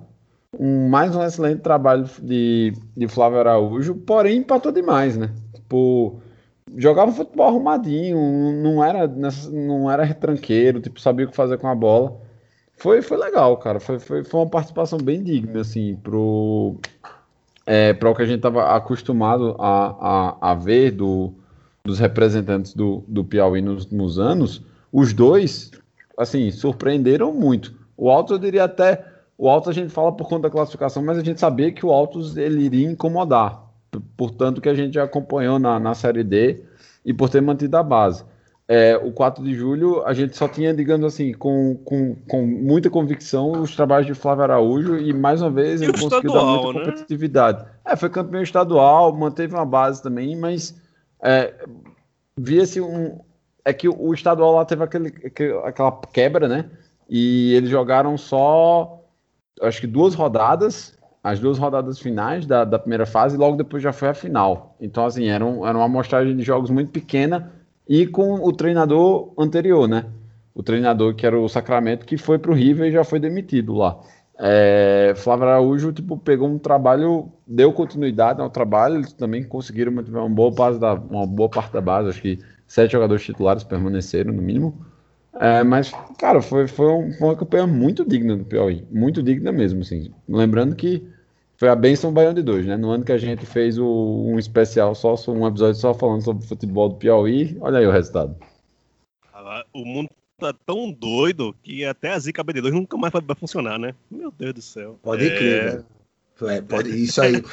Um, 0.58 0.88
mais 0.88 1.14
um 1.14 1.24
excelente 1.24 1.60
trabalho 1.60 2.06
de, 2.22 2.72
de 2.96 3.10
Flávio 3.10 3.40
Araújo, 3.40 3.94
porém 3.94 4.38
empatou 4.38 4.72
demais, 4.72 5.18
né? 5.18 5.32
Tipo, 5.54 6.22
jogava 6.78 7.12
futebol 7.12 7.48
arrumadinho, 7.48 8.18
não 8.64 8.82
era, 8.82 9.06
não 9.52 9.92
era 9.92 10.06
retranqueiro, 10.06 10.80
tipo, 10.80 11.02
sabia 11.02 11.26
o 11.26 11.30
que 11.30 11.36
fazer 11.36 11.58
com 11.58 11.68
a 11.68 11.76
bola. 11.76 12.26
Foi, 12.78 13.02
foi 13.02 13.18
legal, 13.18 13.58
cara. 13.58 13.80
Foi, 13.80 14.00
foi, 14.00 14.24
foi 14.24 14.40
uma 14.40 14.50
participação 14.50 15.00
bem 15.00 15.24
digna, 15.24 15.62
assim, 15.62 15.96
pro, 15.96 16.76
é, 17.66 17.92
para 17.92 18.10
o 18.10 18.16
que 18.16 18.22
a 18.22 18.26
gente 18.26 18.38
estava 18.38 18.76
acostumado 18.76 19.56
a, 19.60 20.38
a, 20.40 20.52
a 20.52 20.54
ver 20.54 20.92
do, 20.92 21.34
dos 21.84 21.98
representantes 22.00 22.74
do, 22.74 23.04
do 23.08 23.26
Piauí 23.26 23.62
nos 23.62 23.84
últimos 23.86 24.20
anos. 24.20 24.64
Os 24.94 25.12
dois, 25.12 25.72
assim, 26.18 26.52
surpreenderam 26.52 27.34
muito. 27.34 27.74
O 27.98 28.12
Alto, 28.12 28.36
eu 28.36 28.38
diria 28.38 28.66
até. 28.66 29.04
O 29.36 29.50
Alto 29.50 29.72
a 29.72 29.74
gente 29.74 29.90
fala 29.90 30.12
por 30.12 30.30
conta 30.30 30.44
da 30.44 30.50
classificação, 30.52 31.04
mas 31.04 31.18
a 31.18 31.24
gente 31.24 31.40
sabia 31.40 31.72
que 31.72 31.86
o 31.86 31.92
Altos 31.92 32.38
ele 32.38 32.62
iria 32.62 32.90
incomodar. 32.90 33.66
Portanto, 34.16 34.62
que 34.62 34.70
a 34.70 34.76
gente 34.76 35.00
acompanhou 35.00 35.58
na, 35.58 35.80
na 35.80 35.96
Série 35.96 36.24
D 36.24 36.64
e 37.04 37.12
por 37.12 37.30
ter 37.30 37.42
mantido 37.42 37.76
a 37.78 37.84
base 37.84 38.24
é, 38.68 38.98
o 38.98 39.12
4 39.14 39.44
de 39.44 39.56
julho, 39.56 40.06
a 40.06 40.14
gente 40.14 40.36
só 40.36 40.48
tinha, 40.48 40.74
digamos 40.74 41.06
assim, 41.06 41.32
com, 41.34 41.76
com, 41.86 42.16
com 42.28 42.46
muita 42.46 42.90
convicção, 42.90 43.52
os 43.62 43.74
trabalhos 43.76 44.06
de 44.06 44.14
Flávio 44.14 44.44
Araújo 44.44 44.98
e, 44.98 45.14
mais 45.14 45.42
uma 45.42 45.50
vez, 45.50 45.82
ele 45.82 45.94
conseguiu 45.94 46.34
dar 46.34 46.44
muita 46.44 46.74
né? 46.74 46.86
competitividade. 46.86 47.66
É, 47.86 47.96
foi 47.96 48.10
campeão 48.10 48.42
estadual, 48.42 49.16
manteve 49.16 49.54
uma 49.54 49.66
base 49.66 50.04
também, 50.04 50.36
mas 50.36 50.76
é, 51.24 51.54
via-se 52.38 52.82
um... 52.82 53.20
É 53.64 53.74
que 53.74 53.88
o 53.88 54.14
estadual 54.14 54.56
lá 54.56 54.66
teve 54.66 54.84
aquele, 54.84 55.14
aquela 55.66 55.92
quebra, 56.14 56.48
né? 56.48 56.66
E 57.10 57.54
eles 57.54 57.70
jogaram 57.70 58.18
só, 58.18 59.02
acho 59.62 59.82
que 59.82 59.88
duas 59.88 60.14
rodadas, 60.14 60.98
as 61.22 61.40
duas 61.40 61.58
rodadas 61.58 62.00
finais 62.00 62.46
da, 62.46 62.64
da 62.64 62.80
primeira 62.80 63.06
fase, 63.06 63.36
e 63.36 63.40
logo 63.40 63.58
depois 63.58 63.84
já 63.84 63.92
foi 63.92 64.08
a 64.08 64.14
final. 64.14 64.76
Então, 64.80 65.06
assim, 65.06 65.28
era, 65.28 65.46
um, 65.46 65.68
era 65.68 65.78
uma 65.78 65.86
amostragem 65.86 66.36
de 66.36 66.44
jogos 66.44 66.70
muito 66.70 66.92
pequena, 66.92 67.52
e 67.88 68.06
com 68.06 68.36
o 68.36 68.52
treinador 68.52 69.34
anterior, 69.38 69.88
né? 69.88 70.06
O 70.54 70.64
treinador 70.64 71.16
que 71.16 71.26
era 71.26 71.40
o 71.40 71.48
Sacramento, 71.48 72.06
que 72.06 72.18
foi 72.18 72.40
para 72.40 72.52
o 72.52 72.54
River 72.56 72.88
e 72.88 72.92
já 72.92 73.04
foi 73.04 73.20
demitido 73.20 73.74
lá. 73.74 74.00
É, 74.40 75.14
Flávio 75.16 75.48
Araújo 75.48 75.92
tipo, 75.92 76.18
pegou 76.18 76.48
um 76.48 76.60
trabalho, 76.60 77.32
deu 77.46 77.74
continuidade 77.74 78.40
ao 78.40 78.50
trabalho, 78.50 78.96
eles 78.96 79.14
também 79.14 79.44
conseguiram 79.44 79.92
manter 79.92 80.12
uma 80.12 80.30
boa, 80.30 80.52
base 80.52 80.80
da, 80.80 80.94
uma 80.94 81.26
boa 81.26 81.50
parte 81.50 81.74
da 81.74 81.82
base, 81.82 82.10
acho 82.10 82.22
que 82.22 82.40
sete 82.68 82.92
jogadores 82.92 83.24
titulares 83.24 83.64
permaneceram 83.64 84.32
no 84.32 84.42
mínimo. 84.42 84.86
É, 85.40 85.64
mas, 85.64 85.92
cara, 86.20 86.42
foi, 86.42 86.68
foi, 86.68 86.88
um, 86.88 87.14
foi 87.14 87.28
uma 87.28 87.36
campanha 87.36 87.68
muito 87.68 88.04
digna 88.04 88.36
do 88.36 88.46
Piauí, 88.46 88.86
muito 88.92 89.22
digna 89.24 89.52
mesmo, 89.52 89.82
assim. 89.82 90.12
Lembrando 90.28 90.76
que 90.76 91.08
foi 91.58 91.70
a 91.70 91.76
benção 91.76 92.14
Baião 92.14 92.34
de 92.34 92.44
dois, 92.44 92.66
né? 92.66 92.78
No 92.78 92.92
ano 92.92 93.04
que 93.04 93.12
a 93.12 93.18
gente 93.18 93.46
fez 93.46 93.80
o, 93.80 94.24
um 94.28 94.38
especial, 94.38 94.94
só 94.94 95.16
um 95.28 95.48
episódio 95.48 95.76
só 95.76 95.94
falando 95.94 96.22
sobre 96.22 96.46
o 96.46 96.48
futebol 96.48 96.90
do 96.90 96.96
Piauí, 96.96 97.58
olha 97.60 97.80
aí 97.80 97.88
o 97.88 97.92
resultado. 97.92 98.36
O 99.74 99.84
mundo 99.84 100.10
tá 100.40 100.54
tão 100.66 100.92
doido 100.92 101.56
que 101.64 101.84
até 101.84 102.14
a 102.14 102.20
Zica 102.20 102.44
BD2 102.44 102.72
nunca 102.72 102.96
mais 102.96 103.12
vai 103.12 103.36
funcionar, 103.36 103.80
né? 103.80 103.96
Meu 104.10 104.32
Deus 104.32 104.54
do 104.54 104.62
céu. 104.62 105.00
Pode 105.02 105.26
é... 105.26 105.38
crer, 105.38 105.64
velho. 105.64 105.86
É, 106.44 106.62
pode, 106.62 106.90
isso 106.90 107.20
aí. 107.20 107.44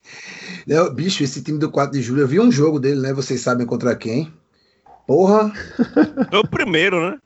Não, 0.66 0.94
bicho, 0.94 1.22
esse 1.22 1.42
time 1.42 1.58
do 1.58 1.70
4 1.70 1.92
de 1.92 2.02
julho, 2.02 2.22
eu 2.22 2.28
vi 2.28 2.40
um 2.40 2.50
jogo 2.50 2.80
dele, 2.80 3.00
né? 3.00 3.12
Vocês 3.12 3.42
sabem 3.42 3.66
contra 3.66 3.94
quem? 3.94 4.32
Porra! 5.06 5.52
Foi 6.30 6.38
o 6.38 6.48
primeiro, 6.48 7.10
né? 7.10 7.18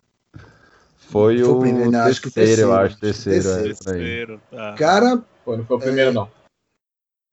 Foi, 0.96 1.38
Foi 1.38 1.48
o, 1.48 1.60
primeiro, 1.60 1.92
terceiro, 1.92 2.10
acho 2.10 2.20
que 2.20 2.30
terceiro, 2.30 2.62
eu 2.62 2.72
acho, 2.74 2.98
terceiro. 2.98 3.42
terceiro, 3.42 3.60
é, 3.60 3.74
terceiro 3.74 4.40
tá. 4.50 4.74
Cara, 4.74 5.24
foi, 5.48 5.56
não 5.56 5.64
foi 5.64 5.76
o 5.76 5.80
primeiro, 5.80 6.10
é, 6.10 6.12
não. 6.12 6.28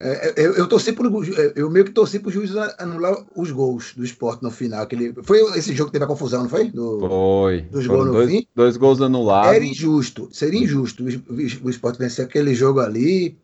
É, 0.00 0.28
é, 0.28 0.34
eu, 0.36 0.54
eu 0.54 0.66
torci 0.66 0.92
pro, 0.92 1.10
eu 1.54 1.70
meio 1.70 1.84
que 1.84 1.90
torci 1.90 2.18
pro 2.18 2.30
juiz 2.30 2.54
anular 2.78 3.14
os 3.34 3.50
gols 3.50 3.94
do 3.94 4.04
esporte 4.04 4.42
no 4.42 4.50
final. 4.50 4.82
Aquele, 4.82 5.14
foi 5.22 5.40
esse 5.58 5.74
jogo 5.74 5.88
que 5.88 5.92
teve 5.92 6.04
a 6.04 6.08
confusão, 6.08 6.42
não 6.42 6.48
foi? 6.48 6.70
Do, 6.70 7.00
foi. 7.00 7.62
Dos 7.62 7.86
gols 7.86 8.06
no 8.06 8.12
dois, 8.12 8.30
fim. 8.30 8.46
Dois 8.54 8.76
gols 8.76 9.00
anulados. 9.00 9.54
Era 9.54 9.64
injusto. 9.64 10.28
Seria 10.32 10.60
injusto 10.60 11.04
o, 11.04 11.66
o 11.66 11.70
esporte 11.70 11.98
vencer 11.98 12.24
aquele 12.24 12.54
jogo 12.54 12.80
ali. 12.80 13.36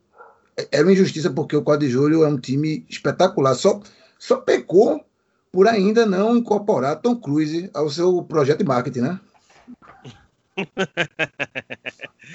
Era 0.71 0.85
uma 0.85 0.93
injustiça 0.93 1.31
porque 1.31 1.57
o 1.57 1.62
4 1.62 1.87
de 1.87 1.93
julho 1.93 2.25
é 2.25 2.29
um 2.29 2.38
time 2.38 2.85
espetacular. 2.88 3.55
Só, 3.55 3.81
só 4.19 4.37
pecou 4.37 5.02
por 5.50 5.67
ainda 5.67 6.07
não 6.07 6.37
incorporar 6.37 7.00
Tom 7.00 7.17
Cruise 7.17 7.71
ao 7.75 7.88
seu 7.91 8.23
projeto 8.23 8.59
de 8.59 8.64
marketing, 8.64 9.00
né? 9.00 9.21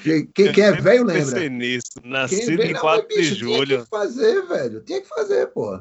Quem, 0.02 0.26
quem, 0.26 0.52
quem, 0.52 0.64
é 0.64 0.72
velho 0.72 1.04
lembra. 1.04 1.48
Nisso. 1.48 2.00
Nascido 2.04 2.62
em 2.62 2.74
4 2.74 3.08
de 3.08 3.22
julho. 3.22 3.66
Tinha 3.66 3.82
que 3.82 3.88
fazer, 3.88 4.42
velho. 4.46 4.80
Tinha 4.80 5.00
que 5.00 5.08
fazer, 5.08 5.46
pô. 5.48 5.80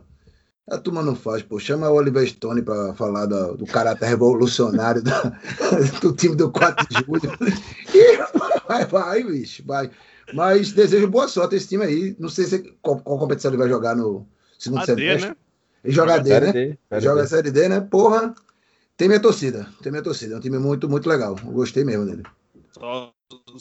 A 0.70 0.78
turma 0.78 1.02
não 1.02 1.16
faz, 1.16 1.42
pô. 1.42 1.60
Chama 1.60 1.90
o 1.90 1.96
Oliver 1.96 2.28
Stone 2.28 2.62
pra 2.62 2.94
falar 2.94 3.26
do, 3.26 3.58
do 3.58 3.66
caráter 3.66 4.06
revolucionário 4.08 5.02
da, 5.02 5.40
do 6.02 6.14
time 6.14 6.36
do 6.36 6.52
4 6.52 6.88
de 6.90 7.06
julho. 7.06 7.32
E 7.94 8.18
vai, 8.68 8.86
vai, 8.86 9.24
bicho, 9.24 9.64
vai. 9.66 9.90
Mas 10.34 10.74
desejo 10.74 11.08
boa 11.08 11.28
sorte 11.28 11.56
a 11.56 11.58
esse 11.58 11.70
time 11.70 11.86
aí. 11.86 12.16
Não 12.20 12.30
sei 12.30 12.46
se, 12.46 12.60
qual, 12.82 13.00
qual 13.00 13.18
competição 13.18 13.50
ele 13.50 13.58
vai 13.58 13.70
jogar 13.70 13.96
no 13.96 14.28
segundo 14.60 14.86
semestre. 14.86 15.30
Né? 15.30 15.36
Ele 15.84 15.94
joga 15.94 16.16
AD, 16.16 16.30
né? 16.30 16.52
D, 16.52 16.78
joga 17.00 17.22
a 17.24 17.28
Série 17.28 17.52
D, 17.52 17.70
né? 17.70 17.80
Porra. 17.80 18.34
Tem 18.98 19.08
minha 19.08 19.22
torcida, 19.22 19.70
tem 19.84 19.92
minha 19.92 20.04
torcida. 20.04 20.34
É 20.34 20.38
um 20.38 20.42
time 20.42 20.58
muito, 20.58 20.90
muito 20.90 21.08
legal. 21.08 21.36
Eu 21.46 21.52
gostei 21.52 21.84
mesmo 21.84 22.04
dele. 22.04 22.24
Só, 22.72 23.14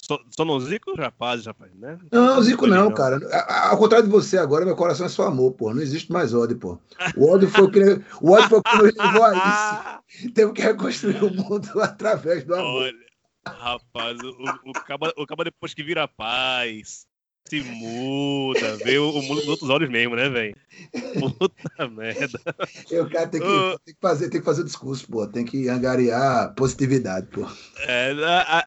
só, 0.03 0.19
só 0.35 0.45
no 0.47 0.59
Zico 0.61 0.95
rapaz, 0.97 1.45
rapaz, 1.45 1.71
né? 1.75 1.99
Não, 2.11 2.43
Zico 2.43 2.67
não, 2.67 2.91
cara. 2.93 3.21
Ao 3.69 3.77
contrário 3.77 4.07
de 4.07 4.13
você 4.13 4.39
agora, 4.39 4.65
meu 4.65 4.75
coração 4.75 5.05
é 5.05 5.11
só 5.11 5.27
amor, 5.27 5.53
pô. 5.53 5.75
Não 5.75 5.83
existe 5.83 6.11
mais 6.11 6.33
ódio, 6.33 6.59
pô. 6.59 6.79
O 7.15 7.31
ódio 7.31 7.51
foi 7.51 7.65
o 7.65 7.71
que, 7.71 7.81
o 8.23 8.33
ódio 8.33 8.49
foi 8.49 8.59
o 8.59 8.63
que 8.63 8.77
nos 8.77 8.95
levou 8.95 9.25
a 9.25 10.01
isso. 10.09 10.33
Temos 10.33 10.55
que 10.55 10.63
reconstruir 10.63 11.23
o 11.23 11.31
mundo 11.31 11.69
através 11.83 12.45
do 12.45 12.55
amor. 12.55 12.85
Olha, 12.85 13.07
rapaz, 13.47 14.19
o, 14.21 14.71
o, 14.71 14.73
caba, 14.73 15.13
o 15.19 15.27
caba 15.27 15.45
depois 15.45 15.75
que 15.75 15.83
vira 15.83 16.09
paz, 16.09 17.07
se 17.49 17.63
muda, 17.63 18.77
vê 18.77 18.99
o 18.99 19.23
mundo 19.23 19.43
com 19.43 19.51
outros 19.51 19.71
olhos 19.71 19.89
mesmo, 19.89 20.17
né, 20.17 20.29
velho? 20.29 20.57
Puta 21.39 21.89
merda. 21.89 22.41
Eu, 22.91 23.09
cara, 23.09 23.27
tem 23.29 23.41
que, 23.41 23.47
uh, 23.47 23.79
tem 23.85 23.95
que, 23.95 24.01
fazer, 24.01 24.29
tem 24.29 24.41
que 24.41 24.45
fazer 24.45 24.63
o 24.63 24.65
discurso, 24.65 25.07
pô. 25.09 25.27
Tem 25.27 25.45
que 25.45 25.69
angariar 25.69 26.55
positividade, 26.55 27.27
pô. 27.29 27.47
É, 27.87 28.15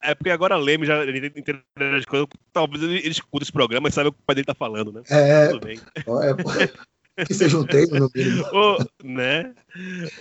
é 0.02 0.16
porque 0.16 0.30
agora 0.30 0.58
Leme 0.58 0.86
já 0.86 1.04
entende 1.06 1.64
as 1.98 2.06
coisas. 2.06 2.28
Talvez 2.54 2.84
ele, 2.84 3.00
ele 3.00 3.10
escuta 3.10 3.44
esse 3.44 3.52
programa 3.52 3.90
e 3.90 3.92
sabe 3.92 4.10
o 4.10 4.14
que 4.14 4.20
o 4.20 4.26
pai 4.26 4.36
dele 4.36 4.46
tá 4.46 4.56
falando, 4.56 4.92
né? 4.92 5.02
É. 5.10 5.48
Tudo 5.48 5.66
bem. 5.66 5.80
É, 5.96 6.34
pô. 6.34 6.50
Que 7.26 7.34
seja 7.34 7.58
um 7.58 7.66
treino 7.66 8.00
no 8.00 8.10
mínimo. 8.14 8.46
Ô, 8.54 8.78
né? 9.04 9.54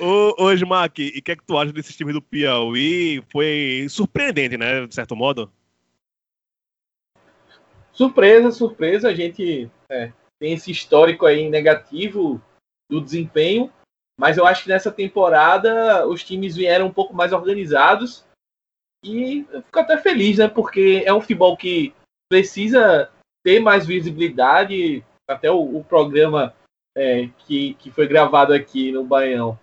Ô, 0.01 0.45
ô 0.45 0.53
Smack, 0.53 1.03
e 1.03 1.19
o 1.19 1.23
que 1.23 1.33
é 1.33 1.37
que 1.37 1.45
tu 1.45 1.57
acha 1.57 1.73
desse 1.73 1.93
time 1.93 2.13
do 2.13 2.21
Piauí? 2.21 3.23
Foi 3.31 3.87
surpreendente, 3.89 4.57
né? 4.57 4.87
De 4.87 4.95
certo 4.95 5.15
modo? 5.15 5.51
Surpresa, 7.99 8.53
surpresa, 8.53 9.09
a 9.09 9.15
gente 9.15 9.69
é, 9.91 10.13
tem 10.41 10.53
esse 10.53 10.71
histórico 10.71 11.27
aí 11.27 11.51
negativo 11.51 12.41
do 12.89 13.01
desempenho, 13.01 13.73
mas 14.17 14.39
eu 14.39 14.47
acho 14.47 14.63
que 14.63 14.69
nessa 14.69 14.93
temporada 14.93 16.07
os 16.07 16.23
times 16.23 16.55
vieram 16.55 16.87
um 16.87 16.93
pouco 16.93 17.13
mais 17.13 17.33
organizados 17.33 18.25
e 19.05 19.45
eu 19.51 19.63
fico 19.63 19.81
até 19.81 19.99
feliz, 19.99 20.39
né? 20.39 20.47
Porque 20.47 21.03
é 21.05 21.13
um 21.13 21.21
futebol 21.21 21.57
que 21.57 21.93
precisa 22.31 23.11
ter 23.45 23.59
mais 23.59 23.85
visibilidade. 23.85 25.05
Até 25.29 25.51
o, 25.51 25.79
o 25.79 25.83
programa 25.83 26.55
é, 26.97 27.29
que, 27.39 27.75
que 27.75 27.91
foi 27.91 28.07
gravado 28.07 28.53
aqui 28.53 28.93
no 28.93 29.05
Baião, 29.05 29.59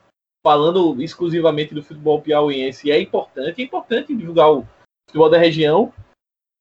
falando 0.46 1.02
exclusivamente 1.02 1.74
do 1.74 1.82
futebol 1.82 2.22
piauiense, 2.22 2.92
é 2.92 3.00
importante. 3.00 3.62
É 3.62 3.66
importante 3.66 4.14
divulgar 4.14 4.52
o 4.52 4.68
futebol 5.08 5.30
da 5.30 5.38
região, 5.38 5.94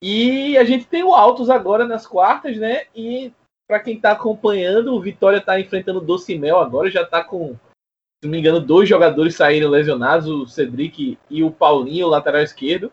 e 0.06 0.58
a 0.58 0.64
gente 0.64 0.84
tem 0.84 1.02
o 1.02 1.14
Altos 1.14 1.48
agora 1.48 1.86
nas 1.86 2.06
quartas, 2.06 2.58
né? 2.58 2.84
E 2.94 3.32
para 3.66 3.80
quem 3.80 3.96
está 3.96 4.12
acompanhando, 4.12 4.94
o 4.94 5.00
Vitória 5.00 5.38
está 5.38 5.58
enfrentando 5.58 5.98
o 5.98 6.04
Docimel 6.04 6.58
agora, 6.58 6.90
já 6.90 7.00
está 7.00 7.24
com, 7.24 7.54
se 8.20 8.24
não 8.24 8.30
me 8.30 8.38
engano, 8.38 8.60
dois 8.60 8.86
jogadores 8.86 9.34
saindo 9.34 9.66
lesionados, 9.66 10.28
o 10.28 10.46
Cedric 10.46 11.18
e 11.30 11.42
o 11.42 11.50
Paulinho, 11.50 12.06
o 12.06 12.10
lateral 12.10 12.42
esquerdo. 12.42 12.92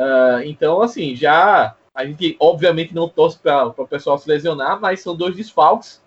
Uh, 0.00 0.40
então, 0.46 0.80
assim, 0.80 1.14
já 1.14 1.76
a 1.94 2.06
gente 2.06 2.38
obviamente 2.40 2.94
não 2.94 3.06
torce 3.06 3.38
para 3.38 3.66
o 3.66 3.86
pessoal 3.86 4.16
se 4.16 4.26
lesionar, 4.26 4.80
mas 4.80 5.02
são 5.02 5.14
dois 5.14 5.36
desfalques 5.36 6.02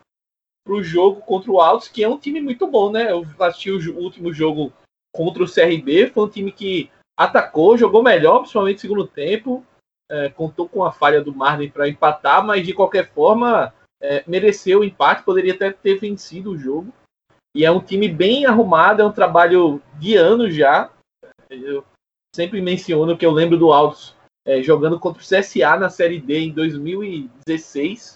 para 0.66 0.74
o 0.74 0.82
jogo 0.82 1.22
contra 1.22 1.52
o 1.52 1.62
Altos, 1.62 1.90
que 1.90 2.04
é 2.04 2.10
um 2.10 2.18
time 2.18 2.42
muito 2.42 2.66
bom, 2.66 2.92
né? 2.92 3.12
Eu 3.12 3.24
assisti 3.40 3.70
o, 3.70 3.96
o 3.96 4.02
último 4.02 4.34
jogo 4.34 4.74
contra 5.14 5.44
o 5.44 5.48
CRB, 5.48 6.08
foi 6.08 6.24
um 6.24 6.30
time 6.30 6.52
que 6.52 6.90
atacou, 7.16 7.78
jogou 7.78 8.02
melhor, 8.02 8.40
principalmente 8.40 8.78
no 8.78 8.82
segundo 8.82 9.06
tempo. 9.06 9.64
É, 10.10 10.30
contou 10.30 10.70
com 10.70 10.84
a 10.84 10.92
falha 10.92 11.22
do 11.22 11.36
Marley 11.36 11.70
para 11.70 11.90
empatar, 11.90 12.46
mas 12.46 12.66
de 12.66 12.74
qualquer 12.74 13.12
forma 13.12 13.74
é, 14.02 14.24
mereceu 14.28 14.80
o 14.80 14.84
empate, 14.84 15.24
poderia 15.24 15.54
até 15.54 15.72
ter 15.72 16.00
vencido 16.00 16.52
o 16.52 16.58
jogo. 16.58 16.94
E 17.56 17.66
é 17.66 17.72
um 17.72 17.82
time 17.82 18.08
bem 18.08 18.46
arrumado, 18.46 19.02
é 19.02 19.06
um 19.06 19.12
trabalho 19.12 19.82
de 19.96 20.16
anos 20.16 20.56
já. 20.56 20.92
Eu 21.50 21.84
sempre 22.36 22.62
menciono 22.62 23.18
que 23.18 23.26
eu 23.26 23.32
lembro 23.32 23.58
do 23.58 23.74
Altos 23.74 24.16
é, 24.46 24.62
jogando 24.62 25.00
contra 25.00 25.22
o 25.22 25.26
CSA 25.26 25.78
na 25.78 25.90
Série 25.90 26.22
D 26.22 26.40
em 26.40 26.54
2016 26.54 28.14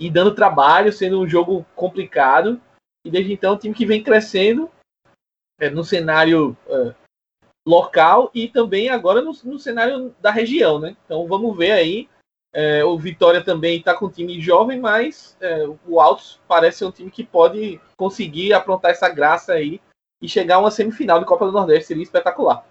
e 0.00 0.10
dando 0.10 0.34
trabalho, 0.34 0.92
sendo 0.92 1.20
um 1.20 1.28
jogo 1.28 1.64
complicado. 1.74 2.60
E 3.06 3.10
desde 3.10 3.32
então, 3.32 3.54
um 3.54 3.58
time 3.58 3.74
que 3.74 3.86
vem 3.86 4.02
crescendo 4.02 4.70
é, 5.58 5.70
no 5.70 5.84
cenário 5.84 6.56
é, 6.66 6.94
local 7.66 8.30
e 8.32 8.46
também 8.46 8.88
agora 8.88 9.20
no, 9.20 9.32
no, 9.44 9.58
cenário 9.58 10.14
da 10.20 10.30
região, 10.30 10.78
né? 10.78 10.96
Então 11.04 11.26
vamos 11.26 11.56
ver 11.56 11.72
aí. 11.72 12.08
É, 12.52 12.82
o 12.84 12.96
Vitória 12.96 13.42
também 13.42 13.78
está 13.78 13.92
com 13.92 14.06
um 14.06 14.10
time 14.10 14.40
jovem, 14.40 14.80
mas 14.80 15.36
é, 15.40 15.66
o 15.86 16.00
Altos 16.00 16.40
parece 16.48 16.78
ser 16.78 16.84
um 16.86 16.90
time 16.90 17.10
que 17.10 17.24
pode 17.24 17.78
conseguir 17.96 18.54
aprontar 18.54 18.92
essa 18.92 19.08
graça 19.10 19.52
aí 19.52 19.80
e 20.22 20.28
chegar 20.28 20.56
a 20.56 20.60
uma 20.60 20.70
semifinal 20.70 21.18
de 21.18 21.26
Copa 21.26 21.44
do 21.44 21.52
Nordeste. 21.52 21.88
Seria 21.88 22.02
espetacular. 22.02 22.64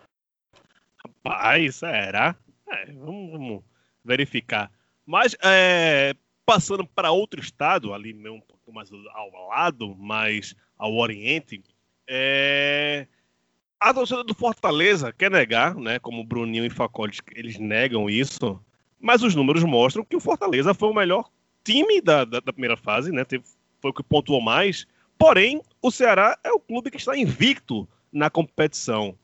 Rapaz, 0.97 1.75
será? 1.75 2.35
É, 2.67 2.85
vamos, 2.93 3.31
vamos, 3.31 3.63
verificar. 4.03 4.71
Mas 5.05 5.35
é, 5.43 6.15
passando 6.45 6.87
para 6.87 7.11
outro 7.11 7.39
estado, 7.39 7.93
ali 7.93 8.13
um 8.27 8.41
pouco 8.41 8.71
mais 8.71 8.89
ao 8.91 9.47
lado, 9.49 9.95
mais 9.95 10.55
ao 10.79 10.95
oriente, 10.95 11.61
é, 12.07 13.07
a 13.79 13.93
torcida 13.93 14.23
do 14.23 14.33
Fortaleza 14.33 15.13
quer 15.13 15.29
negar, 15.29 15.75
né? 15.75 15.99
Como 15.99 16.23
Bruninho 16.23 16.65
e 16.65 16.69
Facoli, 16.69 17.17
eles 17.35 17.57
negam 17.59 18.09
isso, 18.09 18.59
mas 18.99 19.21
os 19.21 19.35
números 19.35 19.63
mostram 19.63 20.03
que 20.03 20.15
o 20.15 20.19
Fortaleza 20.19 20.73
foi 20.73 20.89
o 20.89 20.93
melhor 20.93 21.29
time 21.63 22.01
da, 22.01 22.25
da, 22.25 22.39
da 22.39 22.53
primeira 22.53 22.77
fase, 22.77 23.11
né? 23.11 23.23
Teve, 23.25 23.43
foi 23.81 23.91
o 23.91 23.93
que 23.93 24.03
pontuou 24.03 24.41
mais. 24.41 24.87
Porém, 25.17 25.61
o 25.81 25.91
Ceará 25.91 26.37
é 26.43 26.51
o 26.51 26.59
clube 26.59 26.91
que 26.91 26.97
está 26.97 27.17
invicto 27.17 27.87
na 28.11 28.29
competição. 28.29 29.17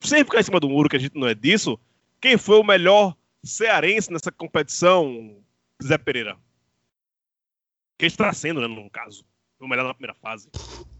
Sem 0.00 0.24
ficar 0.24 0.40
em 0.40 0.44
cima 0.44 0.60
do 0.60 0.68
muro, 0.68 0.88
que 0.88 0.96
a 0.96 1.00
gente 1.00 1.16
não 1.16 1.26
é 1.26 1.34
disso, 1.34 1.78
quem 2.20 2.36
foi 2.36 2.58
o 2.58 2.64
melhor 2.64 3.16
cearense 3.42 4.12
nessa 4.12 4.30
competição, 4.30 5.36
Zé 5.82 5.98
Pereira? 5.98 6.36
Quem 7.98 8.06
está 8.06 8.32
sendo, 8.32 8.60
né, 8.60 8.66
no 8.66 8.88
caso? 8.90 9.24
Foi 9.60 9.66
o 9.66 9.70
melhor 9.70 9.84
na 9.84 9.92
primeira 9.92 10.14
fase. 10.14 10.48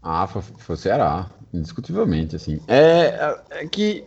Ah, 0.03 0.27
foi, 0.27 0.43
foi 0.43 0.75
o 0.75 0.77
Ceará, 0.77 1.31
indiscutivelmente, 1.51 2.35
assim. 2.35 2.59
É, 2.67 3.07
é, 3.07 3.43
é, 3.49 3.67
que, 3.67 4.03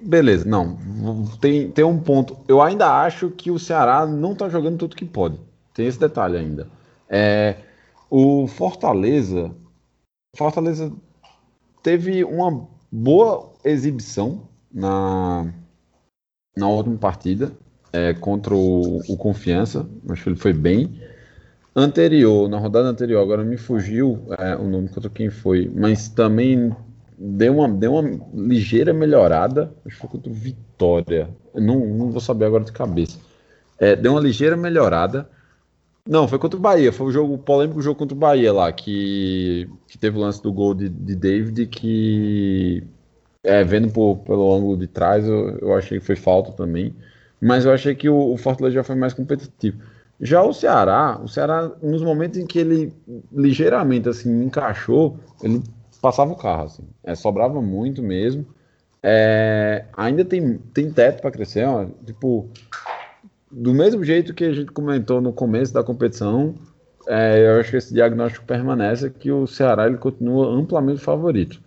beleza, 0.00 0.48
não, 0.48 1.26
tem, 1.38 1.70
tem 1.70 1.84
um 1.84 2.00
ponto. 2.00 2.38
Eu 2.48 2.62
ainda 2.62 3.02
acho 3.02 3.30
que 3.30 3.50
o 3.50 3.58
Ceará 3.58 4.06
não 4.06 4.32
está 4.32 4.48
jogando 4.48 4.78
tudo 4.78 4.96
que 4.96 5.04
pode. 5.04 5.38
Tem 5.74 5.86
esse 5.86 6.00
detalhe 6.00 6.38
ainda. 6.38 6.66
É, 7.10 7.56
o 8.08 8.46
Fortaleza, 8.46 9.54
Fortaleza 10.34 10.90
teve 11.82 12.24
uma 12.24 12.66
boa 12.90 13.52
exibição 13.62 14.48
na, 14.72 15.52
na 16.56 16.68
última 16.68 16.96
partida 16.96 17.52
é, 17.92 18.14
contra 18.14 18.54
o, 18.54 19.00
o, 19.06 19.16
Confiança. 19.18 19.86
Acho 20.08 20.22
que 20.22 20.28
ele 20.30 20.36
foi 20.36 20.54
bem. 20.54 20.98
Anterior, 21.74 22.48
na 22.48 22.58
rodada 22.58 22.88
anterior, 22.88 23.22
agora 23.22 23.44
me 23.44 23.56
fugiu 23.56 24.26
é, 24.38 24.56
o 24.56 24.64
nome 24.64 24.88
contra 24.88 25.08
quem 25.08 25.30
foi, 25.30 25.70
mas 25.72 26.08
também 26.08 26.74
deu 27.16 27.58
uma, 27.58 27.68
deu 27.68 27.94
uma 27.94 28.20
ligeira 28.34 28.92
melhorada. 28.92 29.72
Acho 29.86 29.94
que 29.94 30.00
foi 30.00 30.10
contra 30.10 30.32
o 30.32 30.34
Vitória. 30.34 31.28
Não, 31.54 31.78
não 31.86 32.10
vou 32.10 32.20
saber 32.20 32.46
agora 32.46 32.64
de 32.64 32.72
cabeça. 32.72 33.18
É, 33.78 33.94
deu 33.94 34.12
uma 34.12 34.20
ligeira 34.20 34.56
melhorada. 34.56 35.28
Não, 36.06 36.26
foi 36.26 36.38
contra 36.38 36.58
o 36.58 36.62
Bahia. 36.62 36.92
Foi 36.92 37.06
o 37.06 37.12
jogo 37.12 37.34
o 37.34 37.38
polêmico 37.38 37.80
jogo 37.80 37.98
contra 37.98 38.16
o 38.16 38.18
Bahia 38.18 38.52
lá, 38.52 38.72
que, 38.72 39.68
que 39.86 39.96
teve 39.96 40.16
o 40.18 40.20
lance 40.20 40.42
do 40.42 40.52
gol 40.52 40.74
de, 40.74 40.88
de 40.88 41.14
David, 41.14 41.66
que 41.66 42.82
é, 43.44 43.62
vendo 43.62 43.90
por, 43.90 44.16
pelo 44.18 44.54
ângulo 44.54 44.76
de 44.76 44.86
trás, 44.86 45.26
eu, 45.26 45.58
eu, 45.58 45.74
achei 45.74 45.98
que 46.00 46.04
foi 46.04 46.16
falta 46.16 46.52
também. 46.52 46.94
Mas 47.40 47.64
eu 47.64 47.72
achei 47.72 47.94
que 47.94 48.08
o, 48.08 48.32
o 48.32 48.36
Fortaleza 48.36 48.74
já 48.74 48.84
foi 48.84 48.96
mais 48.96 49.14
competitivo. 49.14 49.78
Já 50.20 50.42
o 50.42 50.52
Ceará, 50.52 51.18
o 51.22 51.28
Ceará, 51.28 51.70
nos 51.82 52.02
momentos 52.02 52.38
em 52.38 52.46
que 52.46 52.58
ele 52.58 52.92
ligeiramente 53.32 54.08
assim 54.08 54.44
encaixou, 54.44 55.16
ele 55.42 55.62
passava 56.00 56.32
o 56.32 56.36
carro, 56.36 56.64
assim. 56.64 56.82
É, 57.02 57.14
sobrava 57.14 57.62
muito 57.62 58.02
mesmo. 58.02 58.46
É, 59.02 59.86
ainda 59.96 60.24
tem, 60.24 60.58
tem 60.74 60.92
teto 60.92 61.22
para 61.22 61.30
crescer, 61.30 61.66
ó, 61.66 61.86
tipo, 62.04 62.50
do 63.50 63.72
mesmo 63.72 64.04
jeito 64.04 64.34
que 64.34 64.44
a 64.44 64.52
gente 64.52 64.70
comentou 64.72 65.22
no 65.22 65.32
começo 65.32 65.72
da 65.72 65.82
competição, 65.82 66.54
é, 67.08 67.46
eu 67.46 67.60
acho 67.60 67.70
que 67.70 67.76
esse 67.78 67.94
diagnóstico 67.94 68.44
permanece 68.44 69.08
que 69.10 69.32
o 69.32 69.46
Ceará 69.46 69.86
ele 69.86 69.96
continua 69.96 70.48
amplamente 70.48 71.00
favorito. 71.00 71.60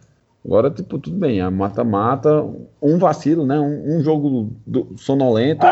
Agora, 0.45 0.69
tipo, 0.69 0.99
tudo 0.99 1.17
bem, 1.17 1.41
a 1.41 1.49
mata-mata, 1.49 2.45
um 2.81 2.97
vacilo, 2.97 3.45
né? 3.45 3.59
Um, 3.59 3.97
um 3.97 4.01
jogo 4.01 4.51
do, 4.67 4.93
sonolento 4.97 5.65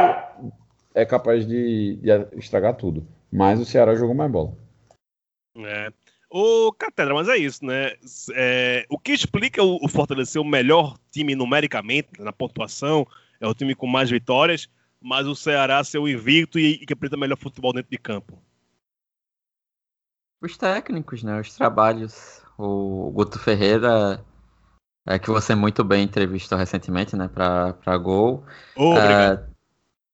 é 0.94 1.06
capaz 1.06 1.48
de, 1.48 1.98
de, 1.98 2.38
estragar 2.38 2.76
tudo. 2.76 3.06
Mas 3.32 3.60
o 3.60 3.66
Ceará 3.66 3.96
jogou 3.96 4.16
mais 4.16 4.32
bola. 4.32 4.54
É. 5.58 5.92
O 6.30 6.72
Catedra, 6.72 7.14
mas 7.14 7.28
é 7.28 7.38
isso, 7.38 7.66
né? 7.66 7.94
É, 8.34 8.86
o 8.90 8.98
que 8.98 9.12
explica 9.12 9.62
o, 9.62 9.78
o 9.84 9.88
Fortaleza 9.88 10.32
ser 10.32 10.40
o 10.40 10.46
melhor 10.46 10.98
time 11.12 11.36
numericamente 11.36 12.22
na 12.22 12.32
pontuação, 12.32 13.06
é 13.40 13.48
o 13.48 13.54
time 13.54 13.76
com 13.76 13.86
mais 13.86 14.10
vitórias, 14.10 14.70
mas 15.02 15.28
o 15.28 15.36
Ceará 15.36 15.84
ser 15.84 15.98
o 15.98 16.08
invicto 16.08 16.58
e, 16.58 16.74
e 16.74 16.86
que 16.86 16.94
apresenta 16.94 17.18
melhor 17.18 17.38
futebol 17.38 17.74
dentro 17.74 17.92
de 17.92 17.98
campo. 17.98 18.42
Os 20.42 20.58
técnicos, 20.58 21.22
né? 21.22 21.40
Os 21.40 21.54
trabalhos. 21.54 22.42
O 22.58 23.12
Guto 23.12 23.38
Ferreira 23.40 24.24
é 25.06 25.18
que 25.20 25.30
você 25.30 25.56
muito 25.56 25.84
bem 25.84 26.04
entrevistou 26.04 26.58
recentemente, 26.58 27.16
né, 27.16 27.28
para 27.28 27.98
Gol. 27.98 28.46
Oh, 28.76 28.96
é, 28.96 29.44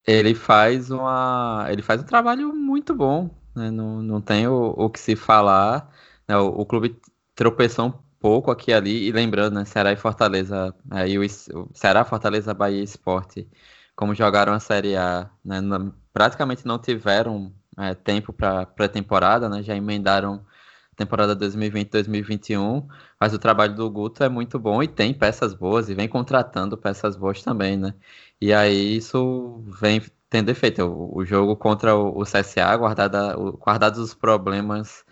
ele 0.08 0.34
faz 0.34 0.89
uma, 0.89 1.67
ele 1.70 1.82
faz 1.82 2.02
um 2.02 2.06
trabalho 2.06 2.54
muito 2.56 2.96
bom, 2.96 3.30
né? 3.56 3.70
Não, 3.72 4.02
não 4.02 4.22
tem 4.22 4.48
o, 4.48 4.74
o 4.78 4.89
que 4.89 5.00
se 5.00 5.15
falar. 5.15 5.91
Né? 6.28 6.38
O, 6.38 6.48
o, 6.62 6.65
clube 6.65 7.00
tropeçou 7.36 7.88
um 7.88 7.93
pouco 8.20 8.50
aqui 8.52 8.72
e 8.72 8.74
ali 8.74 9.08
e 9.08 9.12
lembrando, 9.12 9.56
né, 9.56 9.65
Ceará 9.65 9.91
e 9.91 9.98
Fortaleza, 9.98 10.74
aí 10.89 11.17
o, 11.20 11.22
o 11.24 11.70
Ceará, 11.74 12.06
Fortaleza, 12.06 12.54
Bahia 12.54 12.84
Esporte, 12.84 13.48
como 13.96 14.15
jogaram 14.15 14.54
a 14.54 14.60
Série 14.60 14.96
A, 14.96 15.30
né, 15.43 15.62
não, 15.62 15.93
praticamente 16.13 16.65
não 16.65 16.80
tiveram 16.80 17.54
é, 17.78 17.93
tempo 17.93 18.34
para 18.34 18.65
pré-temporada, 18.65 19.48
né? 19.50 19.62
Já 19.63 19.76
emendaram 19.76 20.46
temporada 20.96 21.36
2020-2021, 21.36 22.88
mas 23.20 23.34
o 23.34 23.39
trabalho 23.39 23.76
do 23.76 23.89
Guto 23.89 24.24
é 24.24 24.30
muito 24.30 24.58
bom 24.60 24.82
e 24.82 24.88
tem 24.88 25.13
peças 25.13 25.54
boas 25.54 25.89
e 25.89 25.93
vem 25.96 26.08
contratando 26.10 26.76
peças 26.76 27.15
boas 27.15 27.43
também, 27.43 27.78
né? 27.78 27.93
E 28.41 28.54
aí 28.54 28.97
isso 28.97 29.63
vem 29.80 30.02
tendo 30.30 30.50
efeito. 30.50 30.84
O, 30.84 31.19
o 31.19 31.26
jogo 31.26 31.56
contra 31.56 31.95
o, 31.95 32.19
o 32.21 32.23
CSA, 32.23 32.76
guardada, 32.78 33.38
o, 33.39 33.54
guardados 33.58 34.00
os 34.00 34.13
problemas 34.13 35.04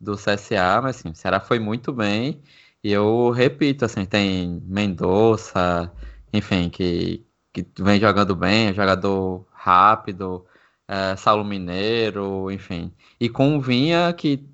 do 0.00 0.16
CSA, 0.16 0.80
mas 0.82 0.98
assim, 0.98 1.10
o 1.10 1.14
Ceará 1.14 1.40
foi 1.40 1.58
muito 1.58 1.92
bem. 1.92 2.42
E 2.82 2.92
eu 2.92 3.30
repito, 3.30 3.84
assim, 3.84 4.04
tem 4.04 4.60
Mendonça, 4.64 5.92
enfim, 6.32 6.68
que, 6.70 7.26
que 7.52 7.66
vem 7.80 8.00
jogando 8.00 8.36
bem, 8.36 8.68
é 8.68 8.74
jogador 8.74 9.46
rápido, 9.52 10.46
é, 10.88 11.16
Saulo 11.16 11.44
Mineiro, 11.44 12.50
enfim. 12.50 12.92
E 13.20 13.28
com 13.28 13.56
o 13.56 13.60
Vinha, 13.60 14.12
que 14.12 14.46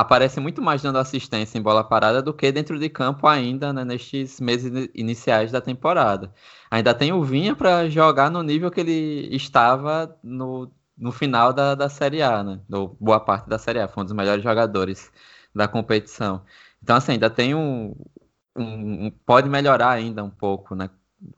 aparece 0.00 0.40
muito 0.40 0.62
mais 0.62 0.82
dando 0.82 0.98
assistência 0.98 1.58
em 1.58 1.62
bola 1.62 1.84
parada 1.84 2.22
do 2.22 2.32
que 2.32 2.50
dentro 2.50 2.78
de 2.78 2.88
campo 2.88 3.26
ainda, 3.26 3.72
né, 3.72 3.84
nestes 3.84 4.40
meses 4.40 4.88
iniciais 4.94 5.52
da 5.52 5.60
temporada. 5.60 6.32
Ainda 6.70 6.94
tem 6.94 7.12
o 7.12 7.22
Vinha 7.22 7.54
para 7.54 7.88
jogar 7.88 8.30
no 8.30 8.42
nível 8.42 8.70
que 8.70 8.80
ele 8.80 9.34
estava 9.36 10.16
no, 10.22 10.70
no 10.96 11.12
final 11.12 11.52
da, 11.52 11.74
da 11.74 11.88
Série 11.88 12.22
A, 12.22 12.42
né, 12.42 12.60
do, 12.68 12.96
boa 12.98 13.20
parte 13.20 13.48
da 13.48 13.58
Série 13.58 13.80
A, 13.80 13.88
foi 13.88 14.02
um 14.02 14.06
dos 14.06 14.14
melhores 14.14 14.42
jogadores 14.42 15.12
da 15.54 15.68
competição. 15.68 16.42
Então, 16.82 16.96
assim, 16.96 17.12
ainda 17.12 17.28
tem 17.28 17.54
um, 17.54 17.94
um, 18.56 19.06
um 19.06 19.10
pode 19.26 19.48
melhorar 19.50 19.90
ainda 19.90 20.24
um 20.24 20.30
pouco, 20.30 20.74
né, 20.74 20.88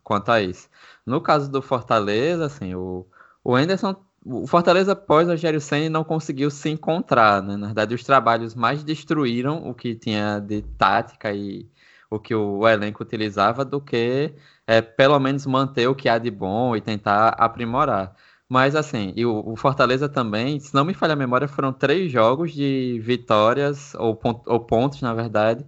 quanto 0.05 0.31
a 0.31 0.41
isso. 0.41 0.69
No 1.05 1.21
caso 1.21 1.51
do 1.51 1.61
Fortaleza, 1.61 2.47
assim, 2.47 2.75
o, 2.75 3.07
o 3.43 3.57
Anderson 3.57 3.97
o 4.25 4.47
Fortaleza 4.47 4.93
após 4.93 5.29
Rogério 5.29 5.61
Senna 5.61 5.91
não 5.91 6.05
conseguiu 6.05 6.51
se 6.51 6.69
encontrar, 6.71 7.43
né? 7.43 7.57
Na 7.57 7.67
verdade, 7.69 7.95
os 7.95 8.05
trabalhos 8.05 8.55
mais 8.55 8.85
destruíram 8.85 9.69
o 9.69 9.75
que 9.75 9.95
tinha 9.95 10.39
de 10.39 10.63
tática 10.63 11.33
e 11.33 11.69
o 12.11 12.19
que 12.21 12.35
o 12.35 12.67
elenco 12.69 13.03
utilizava 13.03 13.65
do 13.65 13.81
que 13.81 14.35
é, 14.67 14.81
pelo 14.81 15.19
menos 15.19 15.47
manter 15.47 15.89
o 15.89 15.95
que 15.95 16.09
há 16.09 16.19
de 16.19 16.31
bom 16.31 16.77
e 16.77 16.81
tentar 16.81 17.31
aprimorar. 17.31 18.15
Mas 18.49 18.77
assim, 18.77 19.13
e 19.17 19.25
o, 19.25 19.43
o 19.53 19.57
Fortaleza 19.57 20.09
também, 20.09 20.61
se 20.61 20.75
não 20.75 20.85
me 20.85 20.95
falha 20.95 21.15
a 21.15 21.17
memória, 21.17 21.49
foram 21.49 21.73
três 21.73 22.13
jogos 22.13 22.53
de 22.53 23.01
vitórias, 23.03 23.95
ou, 23.95 24.19
ou 24.47 24.61
pontos, 24.61 25.01
na 25.01 25.15
verdade, 25.15 25.67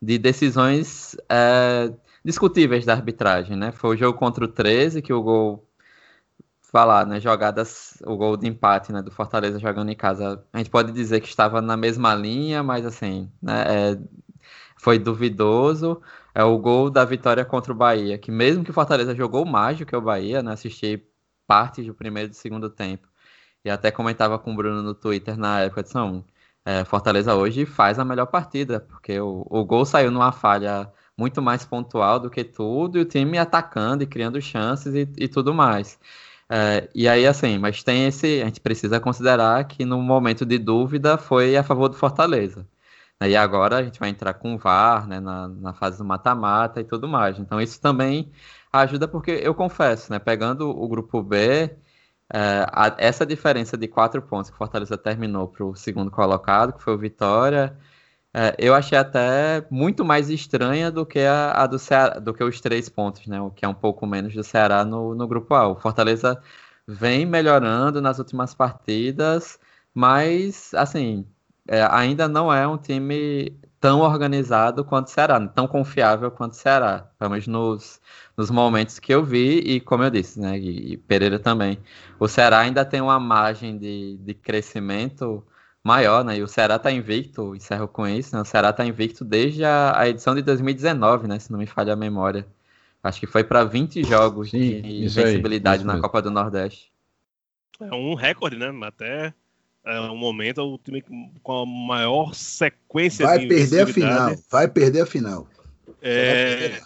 de 0.00 0.18
decisões 0.18 1.16
é, 1.28 1.92
discutíveis 2.24 2.84
da 2.84 2.92
arbitragem, 2.92 3.56
né? 3.56 3.72
Foi 3.72 3.96
o 3.96 3.98
jogo 3.98 4.18
contra 4.18 4.44
o 4.44 4.48
13 4.48 5.02
que 5.02 5.12
o 5.12 5.22
gol 5.22 5.65
falar, 6.70 7.06
né, 7.06 7.20
jogadas, 7.20 8.02
o 8.04 8.16
gol 8.16 8.36
de 8.36 8.46
empate, 8.46 8.92
né, 8.92 9.02
do 9.02 9.10
Fortaleza 9.10 9.58
jogando 9.58 9.90
em 9.90 9.96
casa. 9.96 10.44
A 10.52 10.58
gente 10.58 10.70
pode 10.70 10.92
dizer 10.92 11.20
que 11.20 11.28
estava 11.28 11.60
na 11.60 11.76
mesma 11.76 12.14
linha, 12.14 12.62
mas 12.62 12.84
assim, 12.84 13.30
né, 13.40 13.64
é, 13.94 13.98
foi 14.76 14.98
duvidoso. 14.98 16.00
É 16.34 16.44
o 16.44 16.58
gol 16.58 16.90
da 16.90 17.04
vitória 17.04 17.44
contra 17.44 17.72
o 17.72 17.76
Bahia, 17.76 18.18
que 18.18 18.30
mesmo 18.30 18.64
que 18.64 18.70
o 18.70 18.74
Fortaleza 18.74 19.14
jogou 19.14 19.44
mais 19.46 19.78
do 19.78 19.86
que 19.86 19.96
o 19.96 20.00
Bahia, 20.00 20.42
né, 20.42 20.52
assisti 20.52 21.02
partes 21.46 21.86
do 21.86 21.94
primeiro 21.94 22.28
e 22.28 22.30
do 22.30 22.36
segundo 22.36 22.68
tempo. 22.70 23.08
E 23.64 23.70
até 23.70 23.90
comentava 23.90 24.38
com 24.38 24.52
o 24.52 24.56
Bruno 24.56 24.82
no 24.82 24.94
Twitter 24.94 25.36
na 25.36 25.60
época, 25.60 25.82
disse, 25.82 25.94
não, 25.94 26.24
é, 26.64 26.84
Fortaleza 26.84 27.34
hoje 27.34 27.64
faz 27.66 27.98
a 27.98 28.04
melhor 28.04 28.26
partida, 28.26 28.80
porque 28.80 29.18
o, 29.20 29.46
o 29.48 29.64
gol 29.64 29.84
saiu 29.84 30.10
numa 30.10 30.32
falha 30.32 30.92
muito 31.16 31.40
mais 31.40 31.64
pontual 31.64 32.20
do 32.20 32.28
que 32.30 32.44
tudo, 32.44 32.98
e 32.98 33.02
o 33.02 33.04
time 33.04 33.38
atacando 33.38 34.02
e 34.02 34.06
criando 34.06 34.40
chances 34.40 34.94
e, 34.94 35.08
e 35.18 35.28
tudo 35.28 35.54
mais. 35.54 35.98
É, 36.48 36.88
e 36.94 37.08
aí, 37.08 37.26
assim, 37.26 37.58
mas 37.58 37.82
tem 37.82 38.06
esse. 38.06 38.40
A 38.42 38.46
gente 38.46 38.60
precisa 38.60 39.00
considerar 39.00 39.64
que 39.66 39.84
no 39.84 40.00
momento 40.00 40.44
de 40.46 40.58
dúvida 40.58 41.18
foi 41.18 41.56
a 41.56 41.62
favor 41.62 41.88
do 41.88 41.96
Fortaleza. 41.96 42.66
E 43.22 43.34
agora 43.36 43.78
a 43.78 43.82
gente 43.82 43.98
vai 43.98 44.10
entrar 44.10 44.34
com 44.34 44.54
o 44.54 44.58
VAR, 44.58 45.08
né, 45.08 45.20
na, 45.20 45.48
na 45.48 45.72
fase 45.72 45.98
do 45.98 46.04
mata-mata 46.04 46.80
e 46.80 46.84
tudo 46.84 47.08
mais. 47.08 47.38
Então, 47.38 47.60
isso 47.60 47.80
também 47.80 48.30
ajuda, 48.72 49.08
porque 49.08 49.30
eu 49.30 49.54
confesso, 49.54 50.12
né, 50.12 50.18
pegando 50.18 50.68
o 50.68 50.86
grupo 50.88 51.22
B, 51.22 51.74
é, 52.32 52.66
a, 52.72 52.94
essa 52.98 53.24
diferença 53.24 53.76
de 53.76 53.88
quatro 53.88 54.20
pontos 54.22 54.50
que 54.50 54.56
o 54.56 54.58
Fortaleza 54.58 54.98
terminou 54.98 55.48
para 55.48 55.64
o 55.64 55.74
segundo 55.74 56.10
colocado, 56.10 56.72
que 56.74 56.82
foi 56.82 56.94
o 56.94 56.98
Vitória, 56.98 57.76
é, 58.38 58.54
eu 58.58 58.74
achei 58.74 58.98
até 58.98 59.66
muito 59.70 60.04
mais 60.04 60.28
estranha 60.28 60.90
do 60.90 61.06
que 61.06 61.20
a, 61.20 61.52
a, 61.52 61.66
do 61.66 61.78
Ceará, 61.78 62.18
do 62.18 62.34
que 62.34 62.44
os 62.44 62.60
três 62.60 62.86
pontos, 62.86 63.26
né? 63.26 63.40
O 63.40 63.50
que 63.50 63.64
é 63.64 63.68
um 63.68 63.72
pouco 63.74 64.06
menos 64.06 64.34
do 64.34 64.44
Ceará 64.44 64.84
no, 64.84 65.14
no 65.14 65.26
grupo 65.26 65.54
A. 65.54 65.68
O 65.68 65.76
Fortaleza 65.76 66.38
vem 66.86 67.24
melhorando 67.24 68.02
nas 68.02 68.18
últimas 68.18 68.54
partidas, 68.54 69.58
mas 69.94 70.74
assim 70.74 71.26
é, 71.66 71.82
ainda 71.90 72.28
não 72.28 72.52
é 72.52 72.68
um 72.68 72.76
time 72.76 73.58
tão 73.80 74.00
organizado 74.00 74.84
quanto 74.84 75.06
o 75.08 75.10
Ceará, 75.10 75.40
tão 75.48 75.66
confiável 75.66 76.30
quanto 76.30 76.52
o 76.52 76.56
Ceará. 76.56 77.10
Pelo 77.18 77.30
menos 77.30 77.46
nos, 77.46 78.00
nos 78.36 78.50
momentos 78.50 78.98
que 78.98 79.14
eu 79.14 79.24
vi, 79.24 79.60
e 79.60 79.80
como 79.80 80.04
eu 80.04 80.10
disse, 80.10 80.38
né? 80.38 80.58
E, 80.58 80.92
e 80.92 80.96
Pereira 80.98 81.38
também. 81.38 81.78
O 82.20 82.28
Ceará 82.28 82.58
ainda 82.58 82.84
tem 82.84 83.00
uma 83.00 83.18
margem 83.18 83.78
de, 83.78 84.18
de 84.18 84.34
crescimento 84.34 85.42
maior, 85.86 86.24
né? 86.24 86.36
E 86.36 86.42
o 86.42 86.48
Ceará 86.48 86.78
tá 86.78 86.90
invicto, 86.90 87.54
encerro 87.54 87.86
com 87.86 88.06
isso, 88.06 88.34
né? 88.34 88.42
O 88.42 88.44
Ceará 88.44 88.72
tá 88.72 88.84
invicto 88.84 89.24
desde 89.24 89.64
a, 89.64 89.96
a 89.96 90.08
edição 90.08 90.34
de 90.34 90.42
2019, 90.42 91.28
né? 91.28 91.38
Se 91.38 91.52
não 91.52 91.58
me 91.58 91.66
falha 91.66 91.92
a 91.92 91.96
memória. 91.96 92.44
Acho 93.02 93.20
que 93.20 93.26
foi 93.26 93.44
para 93.44 93.62
20 93.62 94.02
jogos 94.02 94.50
Sim, 94.50 94.58
de 94.58 95.04
invencibilidade 95.04 95.84
na 95.84 96.00
Copa 96.00 96.20
do 96.20 96.30
Nordeste. 96.30 96.90
É 97.80 97.94
um 97.94 98.14
recorde, 98.14 98.56
né? 98.56 98.72
Até 98.82 99.32
é, 99.84 100.00
um 100.00 100.16
momento 100.16 100.62
o 100.62 100.76
time 100.76 101.04
com 101.40 101.62
a 101.62 101.66
maior 101.66 102.34
sequência 102.34 103.24
vai 103.24 103.38
de 103.38 103.46
perder 103.46 103.82
a 103.82 103.86
final, 103.86 104.34
vai 104.50 104.66
perder 104.66 105.02
a 105.02 105.06
final. 105.06 105.46
É... 106.02 106.80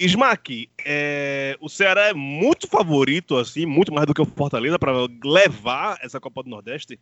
Smack, 0.00 0.68
é... 0.84 1.56
o 1.60 1.68
Ceará 1.68 2.08
é 2.08 2.12
muito 2.12 2.66
favorito, 2.66 3.36
assim, 3.36 3.64
muito 3.64 3.94
mais 3.94 4.04
do 4.04 4.12
que 4.12 4.20
o 4.20 4.26
Fortaleza 4.26 4.80
para 4.80 4.92
levar 5.24 5.96
essa 6.02 6.18
Copa 6.18 6.42
do 6.42 6.50
Nordeste? 6.50 6.98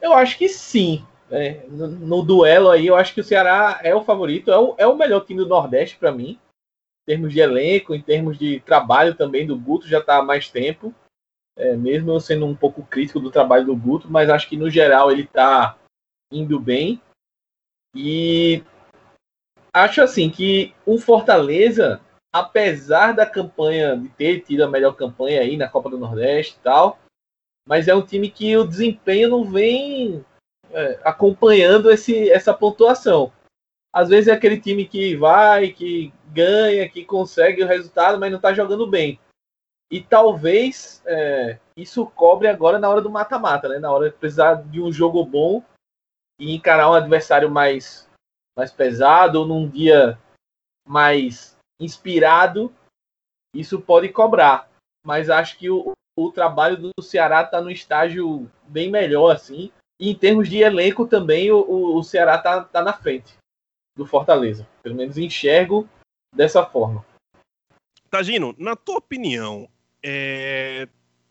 Eu 0.00 0.12
acho 0.12 0.38
que 0.38 0.48
sim. 0.48 1.04
Né? 1.30 1.64
No, 1.68 1.88
no, 1.88 2.22
duelo 2.22 2.70
aí, 2.70 2.86
eu 2.86 2.96
acho 2.96 3.12
que 3.12 3.20
o 3.20 3.24
Ceará 3.24 3.80
é 3.82 3.94
o 3.94 4.04
favorito, 4.04 4.50
é 4.50 4.58
o, 4.58 4.74
é 4.78 4.86
o 4.86 4.96
melhor 4.96 5.24
time 5.24 5.40
do 5.40 5.48
Nordeste 5.48 5.96
para 5.96 6.12
mim. 6.12 6.38
Em 7.02 7.14
termos 7.14 7.32
de 7.32 7.40
elenco, 7.40 7.94
em 7.94 8.02
termos 8.02 8.38
de 8.38 8.60
trabalho 8.60 9.14
também 9.14 9.46
do 9.46 9.58
Guto, 9.58 9.88
já 9.88 9.98
está 9.98 10.18
há 10.18 10.22
mais 10.22 10.48
tempo. 10.50 10.94
É, 11.56 11.76
mesmo 11.76 12.12
eu 12.12 12.20
sendo 12.20 12.46
um 12.46 12.54
pouco 12.54 12.84
crítico 12.84 13.18
do 13.18 13.30
trabalho 13.30 13.66
do 13.66 13.76
Guto, 13.76 14.10
mas 14.10 14.30
acho 14.30 14.48
que 14.48 14.56
no 14.56 14.70
geral 14.70 15.10
ele 15.10 15.22
está 15.22 15.76
indo 16.30 16.60
bem. 16.60 17.00
E 17.94 18.62
acho 19.72 20.02
assim 20.02 20.30
que 20.30 20.74
o 20.86 20.98
Fortaleza, 20.98 22.00
apesar 22.32 23.12
da 23.12 23.26
campanha, 23.26 23.96
de 23.96 24.08
ter 24.10 24.40
tido 24.42 24.62
a 24.62 24.68
melhor 24.68 24.94
campanha 24.94 25.40
aí 25.40 25.56
na 25.56 25.68
Copa 25.68 25.90
do 25.90 25.98
Nordeste 25.98 26.56
e 26.56 26.62
tal, 26.62 26.98
mas 27.68 27.86
é 27.86 27.94
um 27.94 28.00
time 28.00 28.30
que 28.30 28.56
o 28.56 28.66
desempenho 28.66 29.28
não 29.28 29.44
vem 29.44 30.24
é, 30.70 30.98
acompanhando 31.04 31.90
esse, 31.90 32.30
essa 32.30 32.54
pontuação. 32.54 33.30
Às 33.92 34.08
vezes 34.08 34.28
é 34.28 34.32
aquele 34.32 34.58
time 34.58 34.86
que 34.86 35.14
vai, 35.14 35.70
que 35.72 36.10
ganha, 36.28 36.88
que 36.88 37.04
consegue 37.04 37.62
o 37.62 37.66
resultado, 37.66 38.18
mas 38.18 38.30
não 38.30 38.38
está 38.38 38.54
jogando 38.54 38.86
bem. 38.86 39.20
E 39.92 40.02
talvez 40.02 41.02
é, 41.04 41.58
isso 41.76 42.06
cobre 42.06 42.48
agora 42.48 42.78
na 42.78 42.88
hora 42.88 43.02
do 43.02 43.10
mata-mata, 43.10 43.68
né? 43.68 43.78
na 43.78 43.92
hora 43.92 44.08
de 44.08 44.16
precisar 44.16 44.62
de 44.62 44.80
um 44.80 44.90
jogo 44.90 45.22
bom 45.22 45.62
e 46.40 46.54
encarar 46.54 46.90
um 46.90 46.94
adversário 46.94 47.50
mais, 47.50 48.08
mais 48.56 48.72
pesado, 48.72 49.40
ou 49.40 49.46
num 49.46 49.68
dia 49.68 50.18
mais 50.86 51.54
inspirado, 51.78 52.74
isso 53.54 53.78
pode 53.78 54.08
cobrar. 54.08 54.70
Mas 55.04 55.28
acho 55.28 55.58
que 55.58 55.68
o, 55.68 55.92
o 56.18 56.32
trabalho 56.32 56.76
do 56.76 57.02
Ceará 57.02 57.42
está 57.42 57.60
no 57.60 57.70
estágio 57.70 58.50
bem 58.66 58.90
melhor, 58.90 59.30
assim. 59.30 59.70
E 60.00 60.10
em 60.10 60.14
termos 60.14 60.48
de 60.48 60.58
elenco 60.58 61.06
também, 61.06 61.52
o, 61.52 61.96
o 61.96 62.02
Ceará 62.02 62.34
está 62.34 62.64
tá 62.64 62.82
na 62.82 62.92
frente 62.92 63.36
do 63.96 64.04
Fortaleza. 64.04 64.66
Pelo 64.82 64.96
menos 64.96 65.16
enxergo 65.16 65.88
dessa 66.34 66.66
forma. 66.66 67.06
Tagino, 68.10 68.52
na 68.58 68.74
tua 68.74 68.98
opinião, 68.98 69.68
é... 70.02 70.88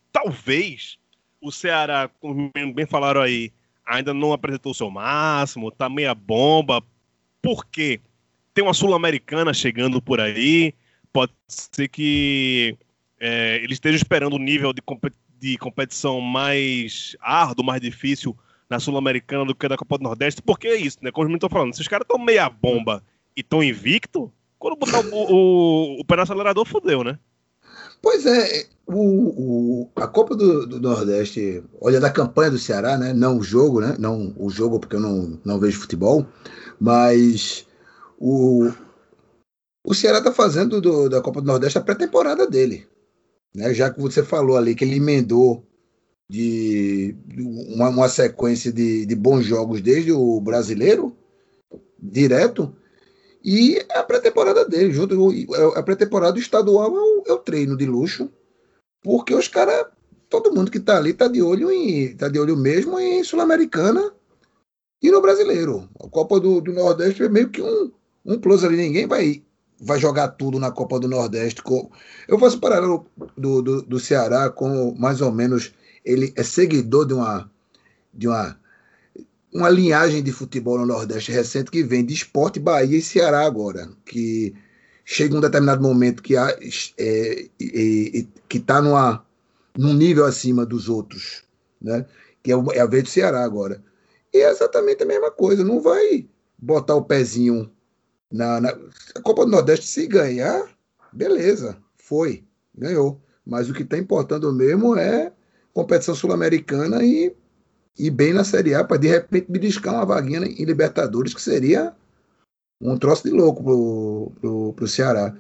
talvez 0.10 0.98
o 1.42 1.52
Ceará, 1.52 2.10
como 2.22 2.50
bem 2.74 2.86
falaram 2.86 3.22
aí, 3.22 3.52
ainda 3.86 4.14
não 4.14 4.32
apresentou 4.32 4.72
o 4.72 4.76
seu 4.76 4.90
máximo, 4.90 5.70
tá 5.70 5.90
meia 5.90 6.16
bomba. 6.16 6.82
Por 7.42 7.66
quê? 7.66 8.00
Tem 8.54 8.64
uma 8.64 8.74
Sul-Americana 8.74 9.54
chegando 9.54 10.02
por 10.02 10.22
aí. 10.22 10.74
Pode 11.12 11.34
ser 11.48 11.90
que 11.90 12.78
é, 13.20 13.58
ele 13.64 13.74
esteja 13.74 13.98
esperando 13.98 14.36
um 14.36 14.40
nível 14.40 14.72
de, 14.74 14.82
de 15.40 15.58
competição 15.58 16.22
mais 16.22 17.16
árduo, 17.20 17.66
mais 17.66 17.82
difícil 17.82 18.38
na 18.70 18.80
Sul-Americana 18.80 19.46
do 19.46 19.56
que 19.56 19.68
na 19.68 19.78
Copa 19.78 19.98
do 19.98 20.04
Nordeste, 20.04 20.42
porque 20.42 20.68
é 20.68 20.76
isso, 20.76 20.98
né? 21.02 21.12
Como 21.12 21.30
eu 21.30 21.36
estou 21.36 21.50
falando, 21.50 21.74
se 21.74 21.82
os 21.82 21.88
caras 21.88 22.04
estão 22.04 22.24
meia 22.24 22.50
bomba 22.50 23.02
e 23.36 23.42
estão 23.42 23.64
invicto, 23.64 24.32
quando 24.60 24.76
botar 24.76 25.00
o, 25.00 25.14
o, 25.14 26.02
o 26.02 26.06
pé 26.06 26.16
no 26.18 26.22
acelerador, 26.22 26.66
fodeu, 26.66 27.04
né? 27.04 27.18
Pois 28.02 28.26
é, 28.26 28.66
o, 28.86 29.84
o, 29.84 29.92
a 29.96 30.08
Copa 30.08 30.36
do, 30.36 30.68
do, 30.68 30.80
Nordeste, 30.80 31.64
olha 31.82 32.00
da 32.00 32.12
campanha 32.12 32.52
do 32.52 32.60
Ceará, 32.60 32.98
né? 32.98 33.14
Não 33.14 33.38
o 33.38 33.44
jogo, 33.44 33.80
né? 33.80 33.96
Não 33.98 34.34
o 34.38 34.50
jogo, 34.50 34.80
porque 34.80 34.96
eu 34.96 35.00
não, 35.00 35.40
não 35.44 35.60
vejo 35.60 35.80
futebol, 35.80 36.28
mas 36.80 37.66
o, 38.20 38.70
o 39.84 39.94
Ceará 39.94 40.20
está 40.20 40.32
fazendo 40.32 40.82
do, 40.82 41.10
da 41.10 41.22
Copa 41.22 41.42
do 41.42 41.48
Nordeste 41.48 41.78
a 41.78 41.82
pré-temporada 41.82 42.46
dele 42.46 42.88
né? 43.56 43.74
Já 43.74 43.90
que 43.90 44.00
você 44.00 44.24
falou 44.24 44.58
ali 44.58 44.76
que 44.76 44.84
ele 44.84 44.98
emendou 44.98 45.66
de 46.30 47.16
uma, 47.74 47.90
uma 47.90 48.10
sequência 48.10 48.72
de, 48.72 49.06
de 49.06 49.16
bons 49.16 49.46
jogos 49.46 49.82
desde 49.82 50.12
o 50.12 50.42
brasileiro, 50.42 51.16
direto, 52.00 52.76
e 53.44 53.82
a 53.92 54.04
pré-temporada 54.04 54.66
dele, 54.66 54.92
junto 54.92 55.32
a 55.76 55.84
pré-temporada 55.84 56.38
estadual 56.38 57.24
é 57.26 57.32
é 57.32 57.34
o, 57.34 57.38
treino 57.38 57.78
de 57.78 57.86
luxo, 57.86 58.30
porque 59.02 59.34
os 59.34 59.48
caras, 59.48 59.88
todo 60.30 60.54
mundo 60.54 60.70
que 60.70 60.80
tá 60.80 60.98
ali 60.98 61.14
tá 61.14 61.28
de 61.28 61.42
olho 61.42 61.72
em, 61.72 62.16
tá 62.16 62.28
de 62.28 62.40
olho 62.40 62.58
mesmo 62.58 63.00
em 63.00 63.24
Sul-Americana 63.24 64.14
e 65.02 65.10
no 65.10 65.22
brasileiro. 65.22 65.90
A 66.00 66.10
Copa 66.10 66.40
do, 66.40 66.60
do 66.60 66.74
Nordeste 66.74 67.24
é 67.24 67.30
meio 67.30 67.50
que 67.50 67.62
um, 67.62 67.92
um 68.26 68.40
plus 68.40 68.64
ali, 68.64 68.76
ninguém 68.76 69.08
vai 69.08 69.44
vai 69.80 70.00
jogar 70.00 70.30
tudo 70.30 70.60
na 70.60 70.72
Copa 70.72 71.00
do 71.00 71.08
Nordeste. 71.08 71.62
Com... 71.62 71.90
Eu 72.28 72.40
faço 72.40 72.60
paralelo 72.60 73.06
do, 73.38 73.62
do, 73.62 73.82
do 73.82 74.00
Ceará 74.00 74.50
com 74.50 74.96
mais 74.98 75.22
ou 75.22 75.32
menos 75.32 75.74
ele 76.04 76.34
é 76.36 76.44
seguidor 76.44 77.06
de 77.06 77.14
uma 77.14 77.50
de 78.14 78.28
uma 78.28 78.58
uma 79.54 79.70
linhagem 79.70 80.22
de 80.22 80.32
futebol 80.32 80.78
no 80.78 80.86
Nordeste 80.86 81.32
recente 81.32 81.72
que 81.72 81.84
vem 81.84 82.06
de 82.06 82.14
esporte 82.14 82.60
Bahia 82.60 82.98
e 82.98 83.02
Ceará 83.02 83.46
agora, 83.46 83.90
que 84.06 84.54
chega 85.06 85.36
um 85.36 85.42
determinado 85.42 85.82
momento 85.82 86.22
que 86.22 86.36
há, 86.36 86.50
é, 86.98 87.48
é, 87.60 88.20
é, 88.20 88.26
que 88.48 88.58
está 88.58 88.82
numa 88.82 89.26
num 89.76 89.94
nível 89.94 90.26
acima 90.26 90.66
dos 90.66 90.90
outros, 90.90 91.44
né? 91.82 92.06
Que 92.44 92.52
é, 92.52 92.56
é 92.74 92.82
a 92.82 92.86
vez 92.86 93.04
do 93.04 93.10
Ceará 93.10 93.44
agora. 93.44 93.82
E 94.34 94.40
é 94.40 94.50
exatamente 94.50 95.04
a 95.04 95.06
mesma 95.06 95.32
coisa, 95.32 95.64
não 95.64 95.80
vai 95.80 96.28
botar 96.58 96.96
o 96.96 97.04
pezinho 97.04 97.72
na, 98.32 98.60
na, 98.60 98.70
a 99.16 99.22
Copa 99.22 99.46
do 99.46 99.52
Nordeste, 99.52 99.88
se 99.88 100.08
ganhar, 100.08 100.68
beleza, 101.14 101.78
foi, 101.98 102.44
ganhou. 102.76 103.22
Mas 103.46 103.70
o 103.70 103.74
que 103.74 103.84
está 103.84 103.98
importando 103.98 104.52
mesmo 104.54 104.98
é 104.98 105.32
competição 105.74 106.16
sul-americana 106.16 107.04
e, 107.04 107.34
e 107.98 108.10
bem 108.10 108.34
na 108.34 108.44
Série 108.44 108.74
A, 108.74 108.84
para 108.84 108.98
de 108.98 109.08
repente 109.08 109.50
beliscar 109.50 109.94
uma 109.94 110.06
vaguinha 110.06 110.40
em 110.40 110.66
Libertadores, 110.66 111.34
que 111.34 111.42
seria 111.42 111.94
um 112.82 112.98
troço 112.98 113.24
de 113.24 113.32
louco 113.32 113.64
pro, 113.64 114.74
pro, 114.74 114.88
Ceará. 114.88 115.36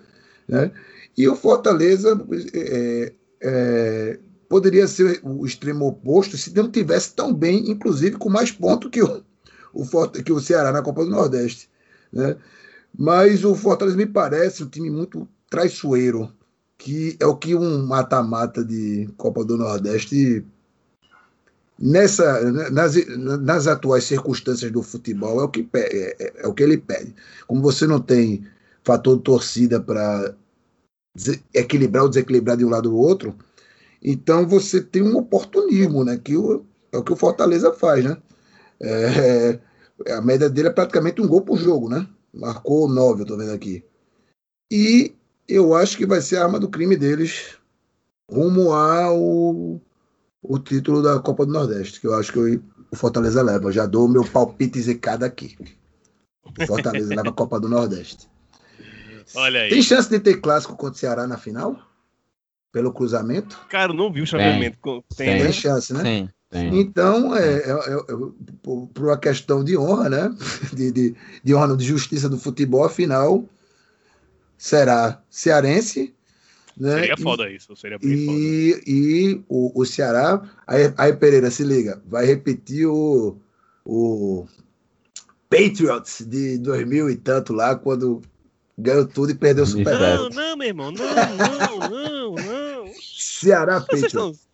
Né? 0.47 0.71
E 1.17 1.28
o 1.28 1.36
Fortaleza 1.36 2.19
é, 2.54 3.13
é, 3.41 4.19
poderia 4.47 4.88
ser 4.88 5.19
o 5.23 5.45
extremo 5.45 5.88
oposto 5.88 6.38
se 6.38 6.56
não 6.56 6.71
tivesse 6.71 7.13
tão 7.13 7.34
bem, 7.34 7.69
inclusive 7.69 8.17
com 8.17 8.30
mais 8.30 8.52
pontos 8.52 8.89
que 8.89 9.02
o, 9.02 9.23
o, 9.73 10.10
que 10.10 10.32
o 10.32 10.39
Ceará 10.39 10.71
na 10.71 10.82
Copa 10.82 11.04
do 11.04 11.12
Nordeste. 11.12 11.69
Né? 12.12 12.38
Mas 12.98 13.46
o 13.46 13.54
Fortaleza 13.56 13.96
me 13.96 14.08
parece 14.08 14.64
um 14.64 14.70
time 14.70 14.90
muito 14.90 15.28
traiçoeiro, 15.50 16.32
que 16.78 17.16
é 17.20 17.26
o 17.26 17.36
que 17.36 17.56
um 17.56 17.86
mata-mata 17.86 18.64
de 18.66 19.08
Copa 19.18 19.46
do 19.46 19.58
Nordeste 19.58 20.46
nessa 21.80 22.52
nas, 22.72 22.96
nas 23.16 23.68
atuais 23.68 24.04
circunstâncias 24.04 24.72
do 24.72 24.82
futebol 24.82 25.40
é 25.42 25.44
o 25.44 25.50
que 25.50 25.68
é, 25.76 26.24
é, 26.24 26.34
é 26.38 26.48
o 26.48 26.54
que 26.54 26.64
ele 26.64 26.78
pede. 26.78 27.14
Como 27.46 27.62
você 27.62 27.86
não 27.86 28.00
tem 28.02 28.46
fator 28.84 29.18
de 29.18 29.24
torcida 29.24 29.80
para 29.80 30.34
equilibrar 31.54 32.04
ou 32.04 32.10
desequilibrar 32.10 32.58
de 32.58 32.66
um 32.66 32.70
lado 32.70 32.94
ou 32.96 33.00
outro, 33.00 33.36
então 34.02 34.48
você 34.48 34.82
tem 34.82 35.02
um 35.02 35.18
oportunismo, 35.18 36.04
né? 36.04 36.18
Que 36.18 36.38
o, 36.38 36.66
é 36.92 36.98
o 36.98 37.04
que 37.04 37.14
o 37.14 37.16
Fortaleza 37.16 37.74
faz, 37.74 38.04
né? 38.04 38.18
É, 38.80 39.60
a 40.14 40.22
média 40.22 40.50
dele 40.50 40.70
é 40.70 40.72
praticamente 40.72 41.22
um 41.22 41.28
gol 41.28 41.42
por 41.42 41.58
jogo, 41.58 41.90
né? 41.90 42.08
Marcou 42.34 42.88
nove, 42.88 43.22
eu 43.22 43.26
tô 43.26 43.38
vendo 43.38 43.52
aqui. 43.52 43.84
E 44.72 45.13
eu 45.48 45.74
acho 45.74 45.98
que 45.98 46.06
vai 46.06 46.22
ser 46.22 46.38
a 46.38 46.44
arma 46.44 46.60
do 46.60 46.70
crime 46.70 46.96
deles 46.96 47.58
rumo 48.30 48.74
ao 48.74 49.80
o 50.42 50.60
título 50.60 51.02
da 51.02 51.20
Copa 51.20 51.46
do 51.46 51.52
Nordeste, 51.52 52.00
que 52.00 52.08
eu 52.08 52.13
acho 52.16 52.32
que 52.32 52.40
o 52.40 52.96
Fortaleza 52.96 53.42
leva. 53.42 53.68
Eu 53.68 53.72
já 53.72 53.86
dou 53.86 54.06
o 54.06 54.10
meu 54.10 54.24
palpite 54.24 54.80
zicado 54.80 55.26
aqui. 55.26 55.58
O 56.58 56.66
Fortaleza 56.66 57.13
leva 57.13 57.30
a 57.30 57.34
Copa 57.34 57.60
do 57.60 57.68
Nordeste. 57.68 58.30
Olha 59.36 59.62
aí. 59.62 59.70
Tem 59.70 59.82
chance 59.82 60.10
de 60.10 60.20
ter 60.20 60.40
clássico 60.40 60.76
contra 60.76 60.96
o 60.96 60.98
Ceará 60.98 61.28
na 61.28 61.38
final? 61.38 61.78
Pelo 62.72 62.94
cruzamento? 62.94 63.60
Cara, 63.70 63.94
não 63.94 64.12
vi 64.12 64.22
o 64.22 64.28
chaveamento. 64.28 64.78
Tem, 64.82 65.04
tem, 65.18 65.44
tem 65.44 65.54
chance, 65.54 65.94
né? 65.94 66.30
Sim. 66.52 66.80
Então, 66.80 67.36
é, 67.36 67.58
é, 67.58 67.70
é, 67.70 67.74
é, 67.74 68.88
por 68.94 69.04
uma 69.04 69.18
questão 69.18 69.64
de 69.64 69.78
honra, 69.78 70.10
né? 70.10 70.36
De, 70.74 70.92
de, 70.92 71.16
de 71.44 71.56
honra, 71.56 71.76
de 71.76 71.86
justiça 71.86 72.30
do 72.30 72.40
futebol, 72.40 72.86
afinal, 72.86 73.44
será 74.58 75.22
cearense. 75.30 76.14
Né? 76.78 77.00
Seria 77.00 77.18
foda 77.18 77.50
isso, 77.50 77.76
seria 77.76 77.98
bem 77.98 78.12
e, 78.12 78.26
foda. 78.26 78.84
E 78.88 79.44
o, 79.50 79.82
o 79.82 79.86
Ceará, 79.86 80.42
aí, 80.66 80.94
aí 80.96 81.14
Pereira, 81.14 81.52
se 81.52 81.64
liga, 81.64 82.02
vai 82.06 82.26
repetir 82.26 82.88
o, 82.88 83.38
o 83.84 84.48
Patriots 85.50 86.24
de 86.26 86.60
2000 86.60 87.10
e 87.10 87.16
tanto 87.18 87.52
lá, 87.52 87.76
quando 87.76 88.22
ganhou 88.78 89.06
tudo 89.08 89.32
e 89.32 89.36
perdeu 89.36 89.64
o 89.64 89.68
Super 89.68 90.00
Não, 90.00 90.30
não, 90.30 90.56
meu 90.56 90.68
irmão, 90.68 90.92
não, 90.92 91.06
não, 91.06 91.90
não, 91.90 92.36
não. 92.36 92.94
Ceará 93.02 93.82
Patriots. 93.82 94.14
Vocês 94.14 94.47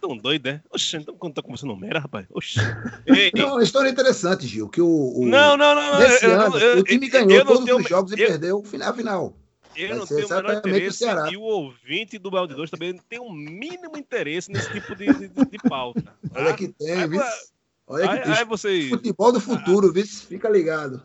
estão 0.00 0.16
doidos, 0.16 0.52
né? 0.52 0.62
Oxe, 0.70 0.96
então 0.96 1.14
quando 1.16 1.34
tá 1.34 1.42
conversando 1.42 1.76
merda, 1.76 2.00
rapaz. 2.00 2.26
Oxe. 2.30 2.58
Ei, 3.06 3.30
não, 3.34 3.52
uma 3.54 3.62
história 3.62 3.88
interessante, 3.88 4.46
Gil, 4.46 4.68
que 4.68 4.80
o. 4.80 5.12
o 5.20 5.26
não, 5.26 5.56
não, 5.56 5.74
não. 5.74 5.98
Nesse 5.98 6.24
eu, 6.24 6.40
ano, 6.40 6.58
eu, 6.58 6.78
o 6.78 6.84
time 6.84 7.06
eu, 7.06 7.10
ganhou 7.12 7.30
eu 7.40 7.44
todos 7.44 7.64
tenho, 7.64 7.78
os 7.78 7.88
jogos 7.88 8.12
e 8.12 8.16
perdeu 8.16 8.58
o 8.58 8.64
final 8.64 8.94
final. 8.94 9.36
Eu 9.76 9.88
Vai 9.88 9.98
não 9.98 10.06
tenho 10.06 10.26
o 10.26 10.30
menor 10.30 10.54
o 10.54 10.58
interesse 10.58 10.98
Ceará. 10.98 11.30
e 11.30 11.36
o 11.36 11.42
ouvinte 11.42 12.18
do 12.18 12.30
Balde 12.30 12.54
2 12.54 12.70
também 12.70 12.98
tem 13.08 13.20
o 13.20 13.30
mínimo 13.32 13.96
interesse 13.96 14.50
nesse 14.50 14.70
tipo 14.72 14.96
de, 14.96 15.06
de, 15.14 15.28
de 15.28 15.58
pauta. 15.68 16.02
tá? 16.02 16.12
Olha 16.34 16.54
que 16.54 16.68
tem, 16.68 16.92
Aí? 16.92 17.08
Olha 17.86 18.08
que 18.08 18.14
Aí, 18.14 18.22
tem. 18.22 18.32
aí 18.32 18.44
vocês. 18.44 18.88
Futebol 18.88 19.32
do 19.32 19.40
futuro, 19.40 19.92
viu? 19.92 20.06
Fica 20.06 20.48
ligado. 20.48 21.02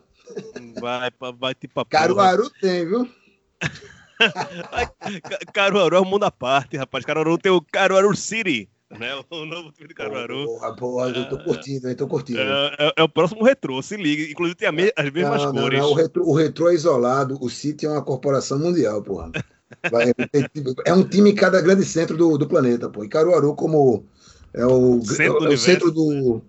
Vai, 0.79 1.11
vai 1.37 1.53
tipo. 1.53 1.85
Caruaru 1.85 2.49
tem, 2.49 2.85
viu? 2.87 3.09
Caruaru 5.53 5.95
é 5.95 6.01
um 6.01 6.05
mundo 6.05 6.23
à 6.23 6.31
parte, 6.31 6.77
rapaz. 6.77 7.05
Caruaru 7.05 7.37
tem 7.37 7.51
o 7.51 7.61
Caruaru 7.61 8.15
City, 8.15 8.69
né? 8.99 9.09
O 9.29 9.45
novo 9.45 9.71
time 9.71 9.87
de 9.87 9.93
Caruaru. 9.93 10.45
Porra, 10.77 11.09
eu 11.09 11.29
tô 11.29 11.37
curtindo, 11.39 11.87
eu 11.89 11.95
tô 11.95 12.07
curtindo. 12.07 12.39
É, 12.39 12.75
é- 12.79 12.93
é 12.97 13.03
o 13.03 13.09
próximo 13.09 13.43
retrô, 13.43 13.81
se 13.81 13.95
liga. 13.97 14.31
Inclusive 14.31 14.55
tem 14.55 14.67
a 14.67 14.71
me- 14.71 14.91
as 14.95 15.09
mesmas 15.11 15.43
não, 15.43 15.53
não, 15.53 15.61
cores. 15.63 15.79
não, 15.79 15.91
o, 15.91 15.93
retro, 15.93 16.27
o 16.27 16.33
retrô 16.33 16.69
é 16.69 16.73
isolado, 16.73 17.37
o 17.41 17.49
City 17.49 17.85
é 17.85 17.89
uma 17.89 18.01
corporação 18.03 18.57
mundial, 18.59 19.01
porra. 19.03 19.31
Vai- 19.91 20.11
é 20.85 20.93
um 20.93 21.03
time 21.07 21.31
em 21.31 21.35
cada 21.35 21.61
grande 21.61 21.83
centro 21.85 22.15
do, 22.17 22.37
do 22.37 22.47
planeta, 22.47 22.89
pô. 22.89 23.03
E 23.03 23.09
Caruaru, 23.09 23.55
como 23.55 24.05
é 24.53 24.65
o, 24.65 25.01
Centro 25.03 25.39
do 25.39 25.45
é 25.47 25.49
o 25.49 25.57
centro 25.57 25.91
do. 25.91 26.41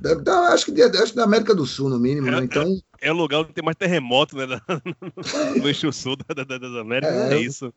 Da, 0.00 0.14
da- 0.14 0.48
acho, 0.52 0.66
que 0.66 0.72
de- 0.72 0.82
acho 0.82 1.12
que 1.12 1.16
da 1.16 1.24
América 1.24 1.54
do 1.54 1.64
Sul, 1.64 1.88
no 1.88 1.98
mínimo, 1.98 2.30
né? 2.30 2.38
É, 2.40 2.44
Então, 2.44 2.76
É 3.00 3.10
o 3.12 3.14
lugar 3.16 3.40
onde 3.40 3.52
tem 3.52 3.64
mais 3.64 3.76
terremoto, 3.76 4.36
né? 4.36 4.46
No 5.62 5.68
eixo 5.68 5.90
sul 5.92 6.16
da, 6.16 6.42
da- 6.44 6.58
das 6.58 6.72
Américas. 6.74 7.14
É. 7.14 7.34
É, 7.34 7.40
isso. 7.40 7.72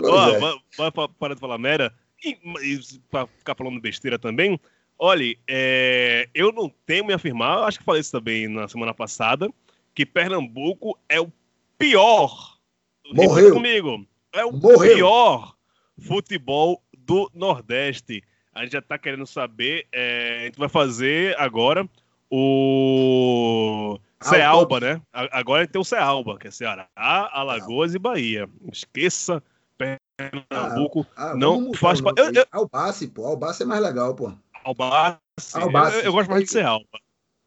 Ó, 0.00 0.28
é. 0.30 0.38
vai, 0.38 0.54
vai 0.76 0.92
pa- 0.92 1.08
parar 1.08 1.34
de 1.34 1.40
falar 1.40 1.58
merda. 1.58 1.92
E, 2.24 2.38
e 2.62 2.80
pra 3.10 3.26
ficar 3.26 3.54
falando 3.54 3.80
besteira 3.80 4.18
também, 4.18 4.58
olha, 4.98 5.36
é, 5.48 6.28
eu 6.34 6.52
não 6.52 6.68
tenho 6.86 7.04
me 7.04 7.12
afirmar, 7.12 7.64
acho 7.64 7.78
que 7.78 7.84
falei 7.84 8.00
isso 8.00 8.12
também 8.12 8.48
na 8.48 8.66
semana 8.68 8.94
passada, 8.94 9.50
que 9.94 10.06
Pernambuco 10.06 10.98
é 11.08 11.20
o 11.20 11.30
pior. 11.78 12.58
Morreu. 13.12 13.52
comigo. 13.52 14.06
É 14.32 14.44
o 14.44 14.52
Morreu. 14.52 14.94
pior 14.96 15.54
futebol 16.00 16.82
do 16.96 17.30
Nordeste. 17.34 18.22
A 18.52 18.62
gente 18.62 18.72
já 18.72 18.82
tá 18.82 18.98
querendo 18.98 19.26
saber. 19.26 19.86
é, 19.92 20.40
a 20.40 20.44
gente 20.46 20.58
vai 20.58 20.68
fazer 20.68 21.38
agora 21.38 21.88
o. 22.30 23.98
Cealba, 24.20 24.80
né? 24.80 25.02
Agora 25.12 25.66
tem 25.66 25.78
o 25.78 25.84
Cealba, 25.84 26.38
que 26.38 26.48
é 26.48 26.50
Ceará, 26.50 26.88
Alagoas 26.96 27.94
e 27.94 27.98
Bahia. 27.98 28.48
Esqueça 28.72 29.42
Pernambuco. 30.16 31.06
Ah, 31.16 31.34
não 31.34 31.52
vamos 31.54 31.66
mudar 31.66 31.78
faz 31.78 32.00
o 32.00 32.04
pa- 32.04 32.12
nome 32.16 32.38
eu- 32.38 32.46
Albace, 32.52 33.08
pô. 33.08 33.26
Albace 33.26 33.62
é 33.62 33.66
mais 33.66 33.82
legal, 33.82 34.14
pô. 34.14 34.32
Albace. 34.64 35.18
Albace. 35.54 35.96
Eu, 35.98 36.02
eu 36.04 36.12
gosto 36.12 36.30
mais 36.30 36.44
de 36.44 36.50
Cealba. 36.50 36.86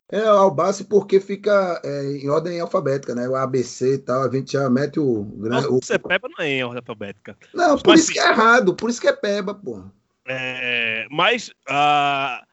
É, 0.10 0.21
Albace 0.25 0.86
porque 0.86 1.19
fica 1.19 1.82
é, 1.84 2.17
em 2.17 2.30
ordem 2.30 2.60
alfabética, 2.62 3.13
né? 3.13 3.27
O 3.27 3.36
ABC 3.36 3.95
e 3.95 3.97
tal, 3.97 4.23
a 4.23 4.32
gente 4.32 4.53
já 4.53 4.69
mete 4.69 4.99
o. 4.99 5.23
gran- 5.23 5.62
Não, 5.62 5.73
o- 5.75 5.82
você 5.82 5.99
peba 5.99 6.30
não 6.30 6.43
é 6.45 6.49
em 6.49 6.63
ordem 6.63 6.80
alfabética. 6.80 7.38
Não, 7.53 7.77
por 7.77 7.91
Mas 7.91 8.01
isso 8.01 8.13
que 8.13 8.19
é 8.19 8.30
errado, 8.30 8.73
por 8.73 8.89
isso 8.89 9.01
que 9.01 9.08
é 9.08 9.13
peba, 9.13 9.53
pô. 9.53 9.84
É, 10.25 11.08
mas 11.10 11.51
ah, 11.67 12.43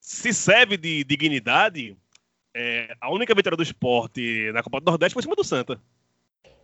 se 0.00 0.32
serve 0.32 0.76
de 0.76 1.02
dignidade, 1.04 1.96
é, 2.54 2.94
a 3.00 3.10
única 3.12 3.34
vitória 3.34 3.56
do 3.56 3.62
esporte 3.62 4.50
na 4.52 4.62
Copa 4.62 4.80
do 4.80 4.84
Nordeste 4.86 5.14
foi 5.14 5.20
em 5.20 5.24
cima 5.24 5.36
do 5.36 5.44
Santa. 5.44 5.80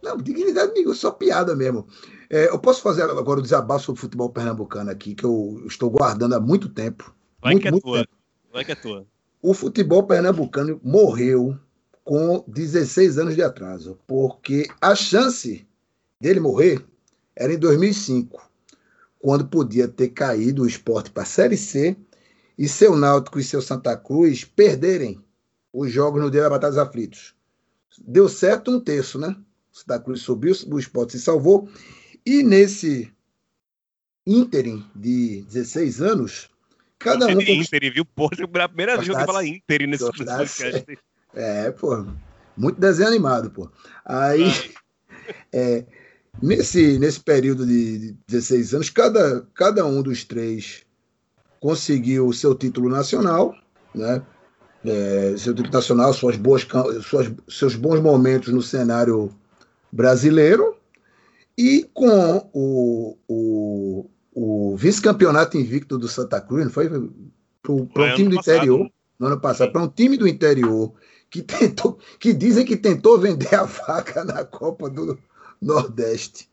Não, 0.03 0.17
dignidade, 0.17 0.71
amigo, 0.71 0.95
só 0.95 1.11
piada 1.11 1.55
mesmo. 1.55 1.87
É, 2.29 2.49
eu 2.49 2.59
posso 2.59 2.83
fazer 2.83 3.03
agora 3.03 3.41
o 3.41 3.43
desabafo 3.43 3.87
sobre 3.87 3.99
o 3.99 4.03
futebol 4.03 4.31
pernambucano 4.31 4.91
aqui, 4.91 5.15
que 5.15 5.25
eu 5.25 5.63
estou 5.67 5.91
guardando 5.91 6.35
há 6.35 6.41
muito 6.41 6.69
tempo. 6.69 7.15
Vai 7.41 7.53
muito, 7.53 7.63
que 7.63 7.69
é 7.69 7.71
muito 7.71 7.85
tua. 7.85 7.99
tempo. 7.99 8.17
Vai 8.53 8.65
que 8.65 8.73
é 8.73 8.75
tua. 8.75 9.07
O 9.43 9.55
futebol 9.55 10.03
pernambucano 10.03 10.81
morreu 10.83 11.59
com 12.05 12.45
16 12.49 13.19
anos 13.19 13.35
de 13.35 13.43
atraso, 13.43 13.99
porque 14.07 14.69
a 14.81 14.95
chance 14.95 15.67
dele 16.21 16.41
morrer 16.41 16.85
era 17.35 17.53
em 17.53 17.59
2005, 17.59 18.49
quando 19.19 19.47
podia 19.47 19.87
ter 19.89 20.09
caído 20.09 20.63
o 20.63 20.67
esporte 20.67 21.11
para 21.11 21.25
a 21.25 21.27
Série 21.27 21.57
C 21.57 21.97
e 22.57 22.69
seu 22.69 22.97
Náutico 22.97 23.39
e 23.39 23.45
seu 23.45 23.61
Santa 23.61 23.97
Cruz 23.97 24.45
perderem 24.45 25.21
os 25.73 25.93
jogos 25.93 26.23
no 26.23 26.31
dia 26.31 26.43
da 26.43 26.51
Batalha 26.51 26.73
dos 26.73 26.79
Aflitos. 26.79 27.35
Deu 27.99 28.29
certo 28.29 28.71
um 28.71 28.81
terço, 28.81 29.19
né? 29.19 29.37
O 29.77 29.79
Santa 29.79 30.01
Cruz 30.01 30.23
subiu, 30.23 30.55
o 30.69 30.79
esporte 30.79 31.13
se 31.13 31.21
salvou, 31.21 31.69
e 32.25 32.43
nesse 32.43 33.13
ínterim 34.27 34.83
de 34.95 35.43
16 35.43 36.01
anos, 36.01 36.49
cada 36.99 37.27
um 37.27 37.39
Inter, 37.39 37.93
viu? 37.93 38.07
Porra, 38.07 38.49
pela 38.49 38.69
primeira 38.69 38.97
vez 38.97 39.07
que 39.07 39.15
eu 39.15 39.27
falar 39.27 39.45
Inter 39.45 39.87
nesse 39.87 40.11
podcast. 40.11 40.65
É, 41.35 41.71
pô. 41.71 42.07
Muito 42.57 42.81
desenho 42.81 43.09
animado, 43.09 43.51
pô. 43.51 43.71
Aí, 44.07 44.45
é, 45.53 45.85
nesse, 46.43 46.99
nesse 46.99 47.21
período 47.21 47.67
de 47.67 47.99
de 47.99 48.13
16 48.27 48.73
anos, 48.73 48.89
cada, 48.89 49.47
cada 49.53 49.85
um 49.85 50.01
dos 50.01 50.25
três 50.25 50.87
conseguiu 51.61 52.27
o 52.27 52.33
seu 52.33 52.55
título 52.55 52.89
nacional, 52.89 53.55
né? 53.95 54.23
É, 54.83 55.35
seu 55.37 55.55
título 55.55 55.75
nacional, 55.75 56.15
suas 56.15 56.37
boas, 56.37 56.67
suas, 57.03 57.31
seus 57.51 57.75
bons 57.75 58.01
momentos 58.01 58.51
no 58.51 58.63
cenário 58.63 59.31
brasileiro 59.93 60.77
e 61.57 61.89
com 61.95 62.49
o, 62.53 63.17
o, 63.29 64.11
o 64.35 64.77
vice-campeonato 64.77 65.57
invicto 65.57 65.97
do 65.99 66.09
Santa 66.09 66.41
Cruz, 66.41 66.65
não 66.65 66.73
foi? 66.73 66.89
Para 66.89 67.73
um 67.73 68.15
time 68.15 68.29
do 68.31 68.37
passado. 68.37 68.57
interior, 68.57 68.91
no 69.19 69.27
ano 69.27 69.41
passado, 69.41 69.73
para 69.73 69.83
um 69.83 69.89
time 69.89 70.17
do 70.17 70.29
interior 70.29 70.93
que 71.31 71.43
tentou, 71.43 71.99
que 72.21 72.33
dizem 72.33 72.65
que 72.65 72.77
tentou 72.77 73.19
vender 73.19 73.55
a 73.55 73.65
vaca 73.65 74.25
na 74.25 74.45
Copa 74.45 74.89
do 74.89 75.19
Nordeste. 75.61 76.49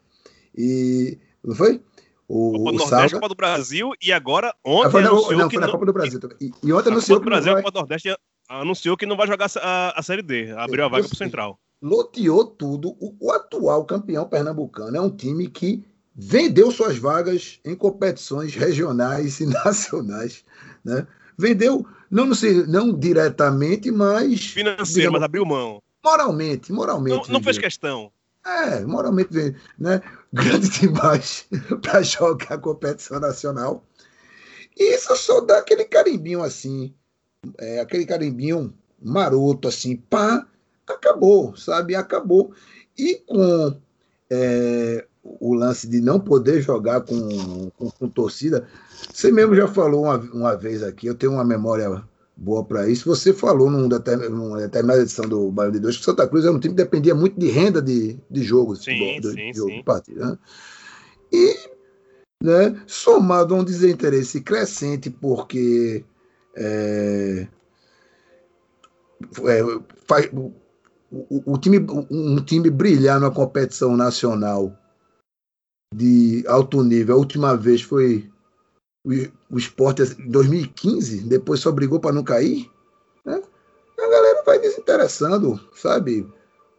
E 0.57 1.17
não 1.43 1.55
foi? 1.55 1.81
O, 2.27 2.51
Copa 2.53 2.57
do 2.57 2.59
o 2.59 2.63
Nordeste, 2.63 2.89
Salga. 2.89 3.15
Copa 3.15 3.29
do 3.29 3.35
Brasil 3.35 3.91
e 4.01 4.11
agora 4.13 4.49
Ah, 4.49 4.57
ontem 4.63 4.91
foi, 4.91 5.01
na, 5.01 5.09
anunciou 5.09 5.37
não, 5.37 5.47
que 5.49 5.55
foi 5.55 5.61
na 5.61 5.67
não- 5.67 5.73
Copa 5.73 5.85
do 5.85 5.93
Brasil. 5.93 6.19
E, 6.39 6.51
e 6.63 6.73
ontem 6.73 6.89
anunciou 6.89 7.19
Copa 7.19 7.29
do 7.29 7.33
Brasil 7.33 7.53
vai, 7.53 7.61
Copa 7.61 7.71
do 7.71 7.79
Nordeste 7.79 8.15
anunciou 8.49 8.97
que 8.97 9.05
não 9.05 9.17
vai 9.17 9.27
jogar 9.27 9.47
a, 9.61 9.99
a 9.99 10.01
Série 10.01 10.21
D. 10.21 10.51
Abriu 10.53 10.85
a 10.85 10.87
vaga 10.87 11.07
pro 11.07 11.15
sei. 11.17 11.27
Central. 11.27 11.59
Loteou 11.83 12.45
tudo. 12.45 12.95
O, 12.99 13.13
o, 13.19 13.31
atual 13.31 13.83
campeão 13.83 14.27
pernambucano 14.27 14.95
é 14.95 15.01
um 15.01 15.09
time 15.09 15.49
que 15.49 15.85
vendeu 16.15 16.71
suas 16.71 16.97
vagas 16.97 17.59
em 17.65 17.75
competições 17.75 18.55
regionais 18.55 19.41
e 19.41 19.45
nacionais. 19.51 20.45
Né? 20.83 21.05
Vendeu, 21.37 21.85
não, 22.09 22.25
não, 22.25 22.35
sei, 22.35 22.65
não 22.65 22.97
diretamente, 22.97 23.91
mas. 23.91 24.45
Financeiro, 24.45 24.93
digamos, 24.93 25.19
mas 25.19 25.25
abriu 25.25 25.45
mão. 25.45 25.81
Moralmente, 26.03 26.71
moralmente. 26.71 27.27
Não, 27.27 27.33
não 27.33 27.43
fez 27.43 27.57
questão. 27.57 28.11
É, 28.45 28.81
moralmente, 28.81 29.55
né? 29.77 30.01
Grande 30.31 30.69
demais 30.69 31.47
para 31.81 32.01
jogar 32.01 32.57
competição 32.59 33.19
nacional. 33.19 33.85
E 34.77 34.95
isso 34.95 35.15
só 35.15 35.39
dá 35.41 35.59
aquele 35.59 35.85
carimbinho 35.85 36.43
assim, 36.43 36.93
é, 37.57 37.79
aquele 37.79 38.05
carimbinho 38.05 38.73
maroto 39.01 39.67
assim, 39.67 39.95
pá, 39.95 40.45
acabou, 40.87 41.55
sabe? 41.55 41.95
Acabou. 41.95 42.51
E 42.97 43.15
com 43.27 43.77
é, 44.29 45.05
o 45.23 45.53
lance 45.53 45.87
de 45.87 46.01
não 46.01 46.19
poder 46.19 46.61
jogar 46.61 47.01
com, 47.01 47.69
com, 47.77 47.89
com, 47.89 48.09
torcida, 48.09 48.67
você 49.11 49.31
mesmo 49.31 49.55
já 49.55 49.67
falou 49.67 50.03
uma, 50.03 50.17
uma 50.17 50.55
vez 50.55 50.83
aqui, 50.83 51.07
eu 51.07 51.15
tenho 51.15 51.33
uma 51.33 51.45
memória 51.45 52.03
boa 52.35 52.63
para 52.63 52.89
isso. 52.89 53.09
Você 53.09 53.33
falou 53.33 53.69
num 53.69 53.87
numa 53.87 54.59
determinada 54.59 55.01
edição 55.01 55.27
do 55.27 55.51
Bairro 55.51 55.71
de 55.71 55.79
Dois 55.79 55.97
que 55.97 56.03
Santa 56.03 56.27
Cruz 56.27 56.45
era 56.45 56.53
um 56.53 56.59
time 56.59 56.73
que 56.73 56.83
dependia 56.83 57.15
muito 57.15 57.39
de 57.39 57.49
renda 57.49 57.81
de, 57.81 58.17
de 58.29 58.43
jogos, 58.43 58.83
sim, 58.83 59.19
de, 59.19 59.31
sim, 59.31 59.53
jogo, 59.53 59.69
sim. 59.69 59.77
de 59.77 59.83
partida. 59.83 60.25
Né? 60.25 60.37
E 61.31 61.57
né, 62.43 62.81
somado 62.85 63.55
a 63.55 63.59
um 63.59 63.63
desinteresse 63.63 64.41
crescente, 64.41 65.09
porque 65.09 66.03
é, 66.55 67.47
é, 69.45 69.79
faz, 70.05 70.29
o, 71.13 71.53
o, 71.53 71.57
time, 71.59 71.85
um 72.09 72.43
time 72.43 72.71
brilhar 72.71 73.19
na 73.19 73.29
competição 73.29 73.95
nacional 73.95 74.75
de 75.93 76.43
alto 76.47 76.81
nível, 76.81 77.15
a 77.15 77.19
última 77.19 77.55
vez 77.55 77.83
foi 77.83 78.27
o, 79.05 79.11
o 79.51 79.57
esporte 79.59 80.01
em 80.01 80.29
2015, 80.29 81.21
depois 81.21 81.59
só 81.59 81.71
brigou 81.71 81.99
para 81.99 82.15
não 82.15 82.23
cair, 82.23 82.67
né? 83.23 83.39
a 83.99 84.09
galera 84.09 84.43
vai 84.43 84.57
desinteressando, 84.57 85.59
sabe? 85.75 86.27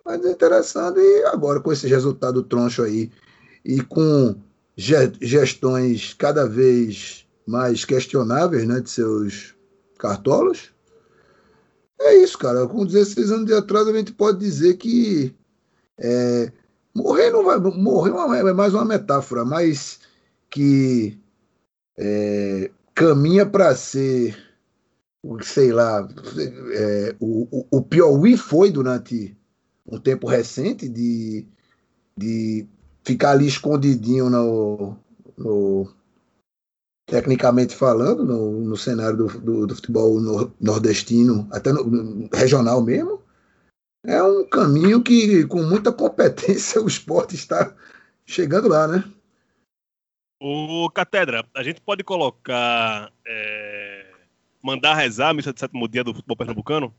Vai 0.04 0.18
desinteressando 0.18 1.00
e 1.00 1.24
agora 1.26 1.60
com 1.60 1.72
esse 1.72 1.86
resultado 1.86 2.42
troncho 2.42 2.82
aí 2.82 3.12
e 3.64 3.80
com 3.80 4.34
gestões 4.76 6.12
cada 6.14 6.48
vez 6.48 7.24
mais 7.46 7.84
questionáveis 7.84 8.66
né, 8.66 8.80
de 8.80 8.90
seus 8.90 9.54
cartolos, 9.96 10.73
é 12.00 12.14
isso, 12.16 12.38
cara. 12.38 12.66
Com 12.66 12.85
16 12.85 13.30
anos 13.30 13.46
de 13.46 13.54
atraso, 13.54 13.90
a 13.90 13.96
gente 13.96 14.12
pode 14.12 14.38
dizer 14.38 14.76
que 14.76 15.35
é, 15.98 16.52
morrer 16.94 17.30
não 17.30 17.44
vai. 17.44 17.59
Morrer 17.59 18.11
é 18.48 18.52
mais 18.52 18.74
uma 18.74 18.85
metáfora, 18.85 19.44
mas 19.44 20.00
que 20.50 21.18
é, 21.96 22.70
caminha 22.94 23.46
para 23.46 23.74
ser, 23.74 24.37
sei 25.42 25.72
lá, 25.72 26.09
é, 26.72 27.16
o, 27.20 27.48
o, 27.50 27.78
o 27.78 27.83
Piauí 27.83 28.37
foi 28.37 28.70
durante 28.70 29.37
um 29.87 29.98
tempo 29.98 30.26
recente 30.26 30.88
de, 30.88 31.46
de 32.16 32.66
ficar 33.02 33.33
ali 33.33 33.46
escondidinho 33.46 34.30
no, 34.30 34.96
no 35.37 35.88
tecnicamente 37.06 37.74
falando, 37.74 38.24
no, 38.24 38.60
no 38.60 38.76
cenário 38.76 39.16
do, 39.16 39.26
do, 39.40 39.66
do 39.66 39.74
futebol 39.74 40.20
nordestino, 40.60 41.48
até 41.52 41.72
no, 41.72 41.84
no, 41.84 42.28
regional 42.32 42.82
mesmo, 42.82 43.22
é 44.04 44.22
um 44.22 44.46
caminho 44.48 45.02
que, 45.02 45.46
com 45.46 45.62
muita 45.62 45.92
competência, 45.92 46.80
o 46.82 46.88
esporte 46.88 47.34
está 47.34 47.74
chegando 48.26 48.68
lá, 48.68 48.86
né? 48.86 49.04
O 50.40 50.90
Catedra, 50.90 51.46
a 51.54 51.62
gente 51.62 51.80
pode 51.80 52.04
colocar. 52.04 53.10
É, 53.26 54.12
mandar 54.62 54.94
rezar 54.94 55.30
a 55.30 55.34
missa 55.34 55.52
de 55.52 55.60
sétimo 55.60 55.88
dia 55.88 56.04
do 56.04 56.14
futebol 56.14 56.36
pernambucano? 56.36 56.94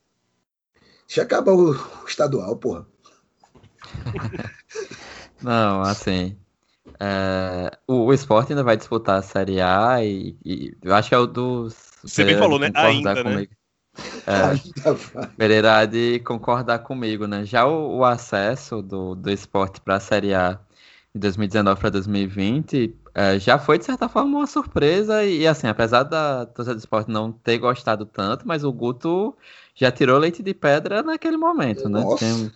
Já 1.07 1.23
acabou 1.23 1.71
o 1.71 2.07
estadual, 2.07 2.55
porra. 2.57 2.87
Não, 5.41 5.81
assim. 5.81 6.37
É, 6.99 7.77
o, 7.87 8.05
o 8.05 8.13
esporte 8.13 8.51
ainda 8.51 8.63
vai 8.63 8.77
disputar 8.77 9.19
a 9.19 9.21
Série 9.21 9.61
A 9.61 10.03
e, 10.03 10.35
e 10.45 10.75
eu 10.81 10.93
acho 10.95 11.09
que 11.09 11.15
é 11.15 11.17
o 11.17 11.27
dos. 11.27 11.75
Você 12.03 12.23
bem 12.23 12.37
falou, 12.37 12.59
né? 12.59 12.71
Ainda, 12.73 13.21
comigo. 13.21 13.51
né? 14.27 14.55
É, 14.85 15.27
Pereira 15.37 15.85
de 15.85 16.19
concordar 16.19 16.79
comigo, 16.79 17.27
né? 17.27 17.45
Já 17.45 17.65
o, 17.65 17.97
o 17.97 18.05
acesso 18.05 18.81
do, 18.81 19.15
do 19.15 19.31
esporte 19.31 19.79
para 19.81 19.95
a 19.95 19.99
Série 19.99 20.33
A 20.33 20.59
de 21.13 21.19
2019 21.19 21.79
para 21.79 21.89
2020 21.89 22.93
é, 23.13 23.39
já 23.39 23.57
foi, 23.57 23.77
de 23.79 23.85
certa 23.85 24.09
forma, 24.09 24.39
uma 24.39 24.47
surpresa. 24.47 25.23
E, 25.23 25.39
e 25.39 25.47
assim, 25.47 25.67
apesar 25.67 26.03
da 26.03 26.45
torcida 26.45 26.75
do 26.75 26.79
esporte 26.79 27.09
não 27.09 27.31
ter 27.31 27.57
gostado 27.57 28.05
tanto, 28.05 28.45
mas 28.45 28.65
o 28.65 28.71
Guto 28.73 29.33
já 29.73 29.89
tirou 29.89 30.19
leite 30.19 30.43
de 30.43 30.53
pedra 30.53 31.01
naquele 31.01 31.37
momento, 31.37 31.87
né? 31.87 32.03
Tem, 32.19 32.51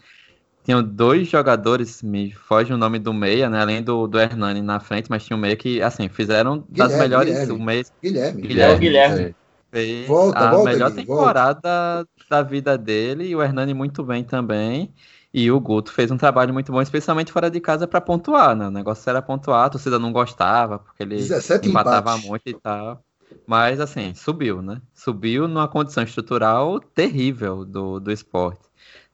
tinham 0.69 0.83
dois 0.83 1.27
jogadores, 1.27 2.03
me 2.03 2.31
foge 2.31 2.71
o 2.71 2.77
nome 2.77 2.99
do 2.99 3.11
meia, 3.11 3.49
né? 3.49 3.59
Além 3.59 3.81
do, 3.81 4.05
do 4.05 4.19
Hernani 4.19 4.61
na 4.61 4.79
frente, 4.79 5.09
mas 5.09 5.25
tinha 5.25 5.35
um 5.35 5.39
meia 5.39 5.55
que, 5.55 5.81
assim, 5.81 6.07
fizeram 6.07 6.63
das 6.69 6.91
Guilherme, 6.91 6.99
melhores. 6.99 7.33
Guilherme. 7.33 7.53
O 7.53 7.65
meia, 7.65 7.85
Guilherme. 8.03 8.41
Guilherme. 8.43 8.79
Guilherme. 8.79 9.35
Fez 9.71 10.07
Volta, 10.07 10.37
a 10.37 10.51
volta, 10.51 10.69
melhor 10.69 10.91
Gui, 10.91 10.97
temporada 10.97 12.07
da 12.29 12.43
vida 12.43 12.77
dele 12.77 13.25
e 13.25 13.35
o 13.35 13.41
Hernani 13.41 13.73
muito 13.73 14.03
bem 14.03 14.23
também. 14.23 14.93
E 15.33 15.49
o 15.49 15.59
Guto 15.59 15.91
fez 15.91 16.11
um 16.11 16.17
trabalho 16.17 16.53
muito 16.53 16.71
bom, 16.71 16.81
especialmente 16.81 17.31
fora 17.31 17.49
de 17.49 17.59
casa, 17.59 17.87
para 17.87 17.99
pontuar, 17.99 18.55
né? 18.55 18.67
O 18.67 18.71
negócio 18.71 19.09
era 19.09 19.23
pontuar, 19.23 19.65
a 19.65 19.69
torcida 19.71 19.97
não 19.97 20.11
gostava, 20.11 20.77
porque 20.77 21.01
ele 21.01 21.15
17 21.15 21.67
empatava 21.67 22.11
empates. 22.11 22.29
muito 22.29 22.47
e 22.47 22.53
tal. 22.53 23.03
Mas, 23.47 23.79
assim, 23.79 24.13
subiu, 24.13 24.61
né? 24.61 24.79
Subiu 24.93 25.47
numa 25.47 25.67
condição 25.67 26.03
estrutural 26.03 26.79
terrível 26.79 27.65
do, 27.65 27.99
do 27.99 28.11
esporte. 28.11 28.68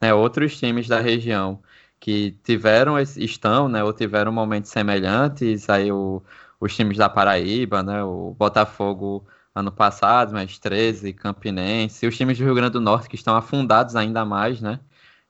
Né? 0.06 0.14
Outros 0.14 0.58
times 0.58 0.88
da 0.88 1.00
região 1.00 1.62
que 2.00 2.32
tiveram, 2.44 3.00
estão, 3.00 3.68
né? 3.70 3.84
Ou 3.84 3.94
tiveram 3.94 4.32
momentos 4.32 4.72
semelhantes, 4.72 5.70
aí 5.70 5.92
o, 5.92 6.22
os 6.60 6.76
times 6.76 6.98
da 6.98 7.10
Paraíba, 7.10 7.82
né? 7.84 8.04
O 8.04 8.34
Botafogo 8.38 9.26
ano 9.54 9.72
passado, 9.72 10.34
mais 10.34 10.60
13, 10.60 11.14
Campinense, 11.14 12.06
e 12.06 12.10
os 12.10 12.18
times 12.18 12.38
do 12.38 12.44
Rio 12.44 12.56
Grande 12.56 12.74
do 12.74 12.82
Norte 12.82 13.08
que 13.10 13.16
estão 13.16 13.36
afundados 13.36 13.96
ainda 13.96 14.26
mais, 14.26 14.62
né? 14.62 14.80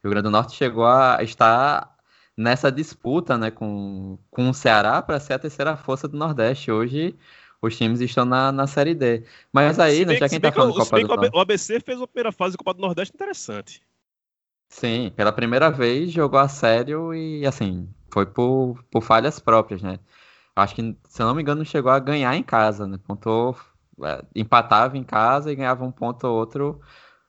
O 0.03 0.07
Rio 0.07 0.11
Grande 0.11 0.23
do 0.23 0.31
Norte 0.31 0.55
chegou 0.55 0.85
a 0.85 1.21
estar 1.23 1.95
nessa 2.37 2.71
disputa, 2.71 3.37
né, 3.37 3.49
com, 3.51 4.17
com 4.29 4.49
o 4.49 4.53
Ceará 4.53 5.01
para 5.01 5.19
ser 5.19 5.33
a 5.33 5.39
terceira 5.39 5.77
força 5.77 6.07
do 6.07 6.17
Nordeste. 6.17 6.71
Hoje 6.71 7.15
os 7.61 7.75
times 7.77 8.01
estão 8.01 8.25
na, 8.25 8.51
na 8.51 8.67
Série 8.67 8.93
D. 8.93 9.23
Mas 9.51 9.79
aí, 9.79 10.05
né, 10.05 10.13
já 10.13 10.27
que- 10.27 10.29
quem 10.29 10.39
tá 10.41 10.51
falando 10.51 10.73
que, 10.73 10.79
Copa 10.79 10.99
do 10.99 11.07
Norte. 11.07 11.35
O 11.35 11.39
ABC 11.39 11.79
fez 11.79 12.01
a 12.01 12.07
primeira 12.07 12.31
fase 12.31 12.53
da 12.53 12.57
Copa 12.57 12.73
do 12.73 12.81
Nordeste 12.81 13.15
interessante. 13.15 13.81
Sim, 14.69 15.11
pela 15.15 15.31
primeira 15.31 15.71
vez 15.71 16.11
jogou 16.11 16.39
a 16.39 16.47
sério 16.47 17.13
e, 17.13 17.45
assim, 17.45 17.89
foi 18.11 18.25
por, 18.25 18.83
por 18.91 19.01
falhas 19.01 19.39
próprias, 19.39 19.81
né? 19.81 19.99
Acho 20.55 20.75
que, 20.75 20.97
se 21.07 21.21
eu 21.21 21.27
não 21.27 21.35
me 21.35 21.41
engano, 21.41 21.65
chegou 21.65 21.91
a 21.91 21.99
ganhar 21.99 22.35
em 22.35 22.43
casa, 22.43 22.87
né? 22.87 22.97
Pontou, 23.05 23.57
é, 24.03 24.23
empatava 24.35 24.97
em 24.97 25.03
casa 25.03 25.51
e 25.51 25.55
ganhava 25.55 25.83
um 25.85 25.91
ponto 25.91 26.25
ou 26.27 26.35
outro, 26.37 26.81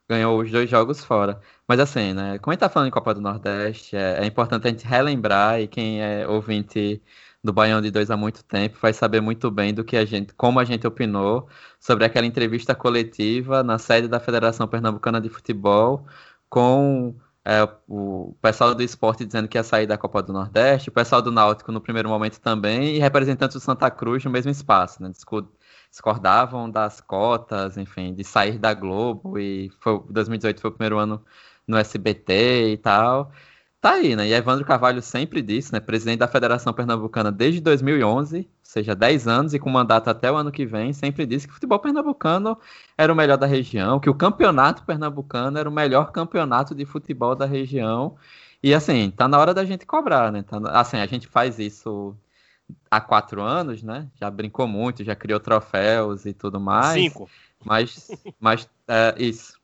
ganhou 0.08 0.40
os 0.40 0.50
dois 0.50 0.68
jogos 0.70 1.04
fora. 1.04 1.40
Mas 1.68 1.80
assim, 1.80 2.12
né? 2.14 2.38
Como 2.38 2.52
a 2.52 2.54
gente 2.54 2.60
tá 2.60 2.68
falando 2.68 2.88
em 2.88 2.92
Copa 2.92 3.14
do 3.14 3.20
Nordeste, 3.20 3.96
é, 3.96 4.22
é 4.22 4.26
importante 4.26 4.66
a 4.66 4.70
gente 4.70 4.86
relembrar, 4.86 5.60
e 5.60 5.68
quem 5.68 6.02
é 6.02 6.26
ouvinte 6.28 7.02
do 7.46 7.52
Baião 7.52 7.80
de 7.80 7.90
Dois 7.90 8.10
há 8.10 8.16
muito 8.16 8.44
tempo 8.44 8.78
vai 8.80 8.92
saber 8.92 9.20
muito 9.20 9.50
bem 9.50 9.72
do 9.72 9.84
que 9.84 9.96
a 9.96 10.04
gente, 10.04 10.34
como 10.34 10.58
a 10.60 10.64
gente 10.64 10.86
opinou 10.86 11.48
sobre 11.80 12.04
aquela 12.04 12.26
entrevista 12.26 12.74
coletiva 12.74 13.62
na 13.62 13.78
sede 13.78 14.08
da 14.08 14.20
Federação 14.20 14.66
Pernambucana 14.68 15.20
de 15.20 15.28
Futebol 15.28 16.04
com 16.48 17.14
é, 17.46 17.68
o 17.88 18.34
pessoal 18.42 18.74
do 18.74 18.82
esporte 18.82 19.24
dizendo 19.24 19.46
que 19.46 19.56
ia 19.56 19.62
sair 19.62 19.86
da 19.86 19.96
Copa 19.96 20.20
do 20.20 20.32
Nordeste, 20.32 20.88
o 20.88 20.92
pessoal 20.92 21.22
do 21.22 21.30
Náutico 21.30 21.70
no 21.70 21.80
primeiro 21.80 22.08
momento 22.08 22.40
também, 22.40 22.96
e 22.96 22.98
representantes 22.98 23.54
do 23.56 23.60
Santa 23.60 23.88
Cruz 23.88 24.24
no 24.24 24.32
mesmo 24.32 24.50
espaço, 24.50 25.00
né? 25.00 25.12
Discordavam 25.88 26.68
das 26.68 27.00
cotas, 27.00 27.76
enfim, 27.76 28.12
de 28.12 28.24
sair 28.24 28.58
da 28.58 28.74
Globo, 28.74 29.38
e 29.38 29.70
foi, 29.80 30.02
2018 30.10 30.60
foi 30.60 30.70
o 30.70 30.72
primeiro 30.72 30.98
ano 30.98 31.24
no 31.66 31.76
SBT 31.76 32.72
e 32.72 32.78
tal. 32.78 33.30
Tá 33.80 33.92
aí, 33.92 34.16
né? 34.16 34.26
E 34.26 34.32
Evandro 34.34 34.64
Carvalho 34.64 35.00
sempre 35.00 35.40
disse, 35.40 35.72
né? 35.72 35.78
Presidente 35.78 36.18
da 36.18 36.28
Federação 36.28 36.72
Pernambucana 36.72 37.30
desde 37.30 37.60
2011, 37.60 38.38
ou 38.38 38.44
seja, 38.66 38.94
10 38.94 39.28
anos 39.28 39.54
e 39.54 39.58
com 39.58 39.70
mandato 39.70 40.08
até 40.08 40.30
o 40.30 40.36
ano 40.36 40.52
que 40.52 40.66
vem, 40.66 40.92
sempre 40.92 41.26
disse 41.26 41.46
que 41.46 41.52
o 41.52 41.54
futebol 41.54 41.78
pernambucano 41.78 42.58
era 42.96 43.12
o 43.12 43.16
melhor 43.16 43.36
da 43.36 43.46
região, 43.46 44.00
que 44.00 44.10
o 44.10 44.14
campeonato 44.14 44.84
pernambucano 44.84 45.58
era 45.58 45.68
o 45.68 45.72
melhor 45.72 46.12
campeonato 46.12 46.74
de 46.74 46.84
futebol 46.84 47.34
da 47.34 47.46
região. 47.46 48.16
E 48.62 48.74
assim, 48.74 49.10
tá 49.10 49.28
na 49.28 49.38
hora 49.38 49.54
da 49.54 49.64
gente 49.64 49.86
cobrar, 49.86 50.32
né? 50.32 50.42
Tá 50.42 50.58
assim, 50.72 50.98
a 50.98 51.06
gente 51.06 51.28
faz 51.28 51.58
isso 51.58 52.16
há 52.90 53.00
quatro 53.00 53.42
anos, 53.42 53.82
né? 53.82 54.08
Já 54.20 54.30
brincou 54.30 54.66
muito, 54.66 55.04
já 55.04 55.14
criou 55.14 55.38
troféus 55.40 56.26
e 56.26 56.32
tudo 56.32 56.60
mais. 56.60 57.02
Cinco. 57.02 57.30
Mas, 57.64 58.10
mas 58.40 58.68
é, 58.88 59.14
isso. 59.18 59.58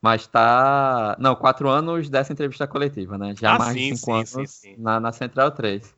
Mas 0.00 0.26
tá. 0.26 1.16
Não, 1.18 1.34
quatro 1.34 1.68
anos 1.68 2.10
dessa 2.10 2.32
entrevista 2.32 2.66
coletiva, 2.66 3.16
né? 3.16 3.34
Já 3.34 3.54
Ah, 3.54 3.58
mais 3.58 3.72
sim, 3.72 3.96
cinco 3.96 4.04
sim, 4.04 4.12
anos 4.12 4.30
sim, 4.30 4.46
sim. 4.46 4.74
Na, 4.76 5.00
na 5.00 5.12
Central 5.12 5.50
3. 5.50 5.94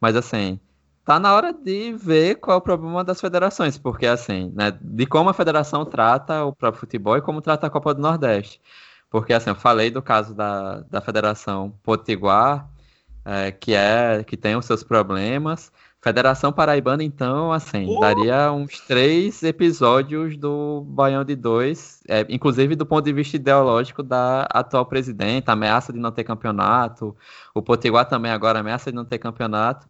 Mas 0.00 0.16
assim, 0.16 0.58
tá 1.04 1.18
na 1.18 1.34
hora 1.34 1.52
de 1.52 1.92
ver 1.92 2.36
qual 2.36 2.56
é 2.56 2.58
o 2.58 2.62
problema 2.62 3.02
das 3.02 3.20
federações, 3.20 3.78
porque 3.78 4.06
assim, 4.06 4.52
né, 4.54 4.76
de 4.80 5.06
como 5.06 5.30
a 5.30 5.34
federação 5.34 5.84
trata 5.84 6.44
o 6.44 6.54
próprio 6.54 6.80
futebol 6.80 7.16
e 7.16 7.22
como 7.22 7.40
trata 7.40 7.66
a 7.66 7.70
Copa 7.70 7.94
do 7.94 8.00
Nordeste. 8.00 8.60
Porque 9.10 9.32
assim, 9.32 9.50
eu 9.50 9.56
falei 9.56 9.90
do 9.90 10.00
caso 10.00 10.34
da, 10.34 10.80
da 10.82 11.00
Federação 11.00 11.74
Potiguar, 11.82 12.68
é, 13.24 13.50
que 13.50 13.74
é 13.74 14.22
que 14.24 14.36
tem 14.36 14.56
os 14.56 14.64
seus 14.64 14.82
problemas. 14.82 15.72
Federação 16.02 16.50
Paraibana, 16.50 17.04
então, 17.04 17.52
assim, 17.52 17.86
Oh! 17.86 18.00
daria 18.00 18.50
uns 18.52 18.80
três 18.80 19.42
episódios 19.42 20.34
do 20.36 20.82
Baião 20.88 21.22
de 21.22 21.36
Dois, 21.36 22.00
é, 22.08 22.24
inclusive 22.30 22.74
do 22.74 22.86
ponto 22.86 23.04
de 23.04 23.12
vista 23.12 23.36
ideológico 23.36 24.02
da 24.02 24.46
atual 24.50 24.86
presidenta, 24.86 25.52
ameaça 25.52 25.92
de 25.92 25.98
não 25.98 26.10
ter 26.10 26.24
campeonato, 26.24 27.14
o 27.54 27.60
Potiguar 27.60 28.08
também 28.08 28.32
agora 28.32 28.60
ameaça 28.60 28.90
de 28.90 28.96
não 28.96 29.04
ter 29.04 29.18
campeonato. 29.18 29.86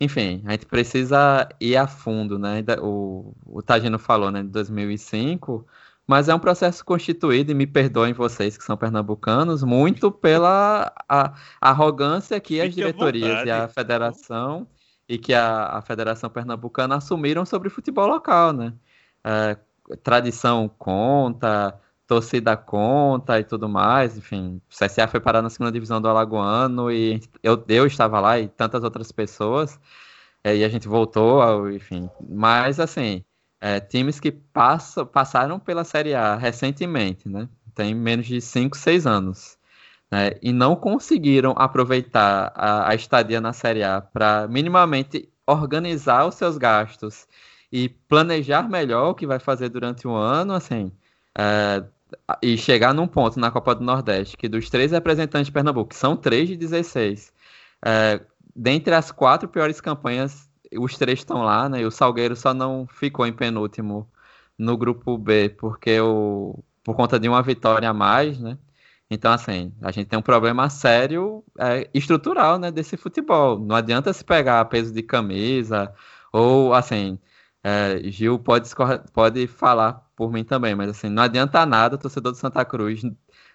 Enfim, 0.00 0.42
a 0.46 0.52
gente 0.52 0.66
precisa 0.66 1.48
ir 1.60 1.76
a 1.76 1.86
fundo, 1.86 2.38
né? 2.38 2.64
O, 2.80 3.34
o 3.44 3.62
Tagino 3.62 3.98
falou, 3.98 4.30
né, 4.30 4.42
de 4.42 4.48
2005, 4.48 5.66
mas 6.06 6.28
é 6.28 6.34
um 6.34 6.38
processo 6.38 6.84
constituído, 6.84 7.52
e 7.52 7.54
me 7.54 7.66
perdoem 7.66 8.12
vocês 8.14 8.56
que 8.56 8.64
são 8.64 8.76
pernambucanos, 8.76 9.62
muito 9.62 10.10
pela 10.10 10.92
a- 11.08 11.34
arrogância 11.60 12.40
que 12.40 12.60
as 12.60 12.68
Fique 12.68 12.82
à 12.82 12.86
diretorias 12.86 13.46
e 13.46 13.50
a 13.50 13.56
vontade. 13.58 13.74
federação 13.74 14.66
e 15.08 15.18
que 15.18 15.34
a, 15.34 15.66
a 15.78 15.82
Federação 15.82 16.30
Pernambucana 16.30 16.96
assumiram 16.96 17.44
sobre 17.44 17.68
o 17.68 17.70
futebol 17.70 18.06
local, 18.06 18.52
né? 18.52 18.72
É, 19.24 19.56
tradição 20.02 20.68
conta, 20.78 21.78
torcida 22.10 22.56
conta 22.56 23.38
e 23.38 23.44
tudo 23.44 23.68
mais, 23.68 24.18
enfim, 24.18 24.60
o 24.68 24.74
CSA 24.74 25.06
foi 25.06 25.20
parar 25.20 25.40
na 25.42 25.48
segunda 25.48 25.70
divisão 25.70 26.00
do 26.00 26.08
Alagoano 26.08 26.90
e 26.90 27.22
eu, 27.40 27.64
eu 27.68 27.86
estava 27.86 28.18
lá 28.18 28.36
e 28.40 28.48
tantas 28.48 28.82
outras 28.82 29.12
pessoas, 29.12 29.78
é, 30.42 30.56
e 30.56 30.64
a 30.64 30.68
gente 30.68 30.88
voltou, 30.88 31.40
ao, 31.40 31.70
enfim, 31.70 32.10
mas 32.28 32.80
assim, 32.80 33.24
é, 33.60 33.78
times 33.78 34.18
que 34.18 34.32
passam, 34.32 35.06
passaram 35.06 35.60
pela 35.60 35.84
Série 35.84 36.12
A 36.12 36.34
recentemente, 36.34 37.28
né? 37.28 37.48
Tem 37.76 37.94
menos 37.94 38.26
de 38.26 38.40
5, 38.40 38.76
6 38.76 39.06
anos 39.06 39.56
né, 40.10 40.32
e 40.42 40.52
não 40.52 40.74
conseguiram 40.74 41.54
aproveitar 41.56 42.52
a, 42.56 42.90
a 42.90 42.94
estadia 42.96 43.40
na 43.40 43.52
Série 43.52 43.84
A 43.84 44.00
para 44.00 44.48
minimamente 44.48 45.28
organizar 45.46 46.26
os 46.26 46.34
seus 46.34 46.58
gastos 46.58 47.28
e 47.70 47.88
planejar 47.88 48.68
melhor 48.68 49.10
o 49.10 49.14
que 49.14 49.28
vai 49.28 49.38
fazer 49.38 49.68
durante 49.68 50.08
o 50.08 50.12
ano, 50.12 50.54
assim, 50.54 50.90
é, 51.38 51.84
e 52.42 52.56
chegar 52.56 52.94
num 52.94 53.06
ponto 53.06 53.38
na 53.38 53.50
Copa 53.50 53.74
do 53.74 53.84
Nordeste 53.84 54.36
que 54.36 54.48
dos 54.48 54.68
três 54.70 54.92
representantes 54.92 55.46
de 55.46 55.52
Pernambuco, 55.52 55.90
que 55.90 55.96
são 55.96 56.16
três 56.16 56.48
de 56.48 56.56
16, 56.56 57.32
é, 57.84 58.20
dentre 58.54 58.94
as 58.94 59.10
quatro 59.10 59.48
piores 59.48 59.80
campanhas, 59.80 60.50
os 60.76 60.96
três 60.96 61.20
estão 61.20 61.42
lá, 61.42 61.68
né, 61.68 61.80
e 61.80 61.86
o 61.86 61.90
Salgueiro 61.90 62.36
só 62.36 62.54
não 62.54 62.86
ficou 62.86 63.26
em 63.26 63.32
penúltimo 63.32 64.10
no 64.58 64.76
grupo 64.76 65.16
B, 65.18 65.48
porque 65.50 66.00
o, 66.00 66.62
por 66.84 66.94
conta 66.94 67.18
de 67.18 67.28
uma 67.28 67.42
vitória 67.42 67.88
a 67.90 67.94
mais, 67.94 68.38
né, 68.38 68.58
então, 69.10 69.32
assim, 69.32 69.72
a 69.82 69.90
gente 69.90 70.06
tem 70.06 70.18
um 70.18 70.22
problema 70.22 70.70
sério 70.70 71.44
é, 71.58 71.90
estrutural, 71.92 72.58
né, 72.58 72.70
desse 72.70 72.96
futebol. 72.96 73.58
Não 73.58 73.74
adianta 73.74 74.12
se 74.12 74.24
pegar 74.24 74.64
peso 74.66 74.92
de 74.94 75.02
camisa, 75.02 75.92
ou, 76.32 76.72
assim, 76.72 77.18
é, 77.62 78.00
Gil 78.04 78.38
pode, 78.38 78.70
pode 79.12 79.46
falar 79.48 80.08
por 80.20 80.30
mim 80.30 80.44
também, 80.44 80.74
mas, 80.74 80.90
assim, 80.90 81.08
não 81.08 81.22
adianta 81.22 81.64
nada 81.64 81.94
o 81.96 81.98
torcedor 81.98 82.32
do 82.32 82.36
Santa 82.38 82.62
Cruz 82.62 83.00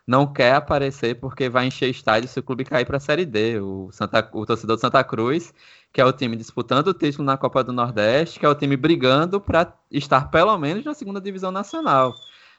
não 0.08 0.26
quer 0.34 0.56
aparecer 0.56 1.20
porque 1.20 1.48
vai 1.48 1.68
encher 1.68 1.90
estádio 1.92 2.28
se 2.28 2.40
o 2.40 2.44
clube 2.44 2.66
cair 2.66 2.86
para 2.86 2.98
a 2.98 3.00
Série 3.00 3.24
D. 3.24 3.60
O, 3.60 3.92
Santa, 3.92 4.28
o 4.34 4.46
torcedor 4.48 4.76
do 4.76 4.80
Santa 4.80 5.04
Cruz, 5.04 5.54
que 5.94 6.02
é 6.02 6.06
o 6.06 6.12
time 6.12 6.36
disputando 6.36 6.88
o 6.88 6.94
título 6.96 7.24
na 7.24 7.38
Copa 7.38 7.64
do 7.64 7.72
Nordeste, 7.72 8.40
que 8.40 8.46
é 8.48 8.50
o 8.50 8.56
time 8.56 8.76
brigando 8.76 9.40
para 9.40 9.72
estar 9.92 10.32
pelo 10.32 10.58
menos 10.58 10.84
na 10.84 10.96
segunda 10.96 11.22
divisão 11.22 11.52
nacional. 11.52 12.16